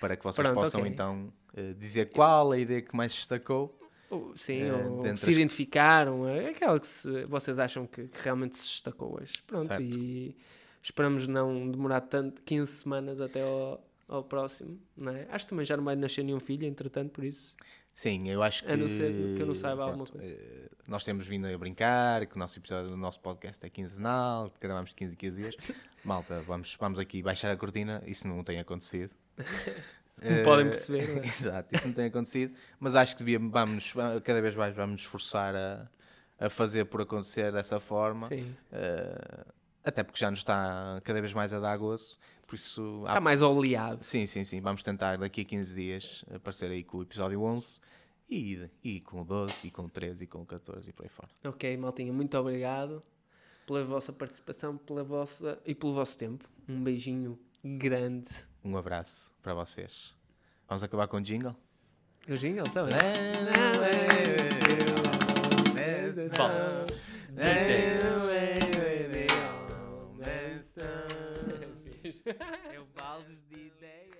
[0.02, 0.92] para que vocês Pronto, possam ok.
[0.92, 3.80] então eh, dizer qual a ideia que mais destacou.
[4.10, 6.28] Ou- Sim, Eh, ou que se as- identificaram.
[6.28, 9.42] é Aquela que se- vocês acham que, que realmente se destacou hoje.
[9.48, 9.82] Pronto, Certo.
[9.82, 10.36] e
[10.82, 14.78] esperamos não demorar tanto, 15 semanas até ao, ao próximo.
[14.98, 15.26] Não é?
[15.32, 17.56] Acho que também já não vai nascer nenhum filho, entretanto, por isso.
[17.94, 18.72] Sim, eu acho que.
[18.72, 20.28] A não ser que eu não saiba alguma pronto, coisa.
[20.28, 24.50] eh, nós temos vindo a brincar, que o nosso episódio do nosso podcast é quinzenal,
[24.50, 25.56] que gravamos de 15 em 15 dias.
[26.04, 29.12] Malta, vamos, vamos aqui baixar a cortina, isso não tem acontecido.
[30.22, 31.18] Como podem Eh, perceber.
[31.20, 31.26] é?
[31.26, 35.56] Exato, isso não tem acontecido, mas acho que vamos, cada vez mais vamos nos esforçar
[35.56, 35.88] a,
[36.39, 38.56] a fazer por acontecer dessa forma, Sim.
[38.72, 39.46] eh,
[39.84, 42.18] até porque já nos está cada vez mais a dar gozo,
[42.48, 43.04] por isso...
[43.06, 43.10] Há...
[43.10, 44.04] Está mais oleado.
[44.04, 44.62] Sim, sim, sim.
[44.62, 47.80] Vamos tentar daqui a 15 dias aparecer aí com o episódio 11
[48.30, 51.04] e, e com o 12 e com o 13 e com o 14 e por
[51.04, 51.30] aí fora.
[51.46, 53.04] Ok, maltinha, muito obrigado
[53.66, 56.48] pela vossa participação pela vossa, e pelo vosso tempo.
[56.68, 58.28] Um beijinho grande.
[58.64, 60.14] Um abraço para vocês.
[60.68, 61.56] Vamos acabar com o jingle?
[62.30, 62.90] O jingle então, é?
[62.90, 63.92] também.
[65.78, 66.24] É.
[66.26, 66.28] É.
[66.30, 66.86] Volta.
[72.26, 74.12] é o baldes de ideias.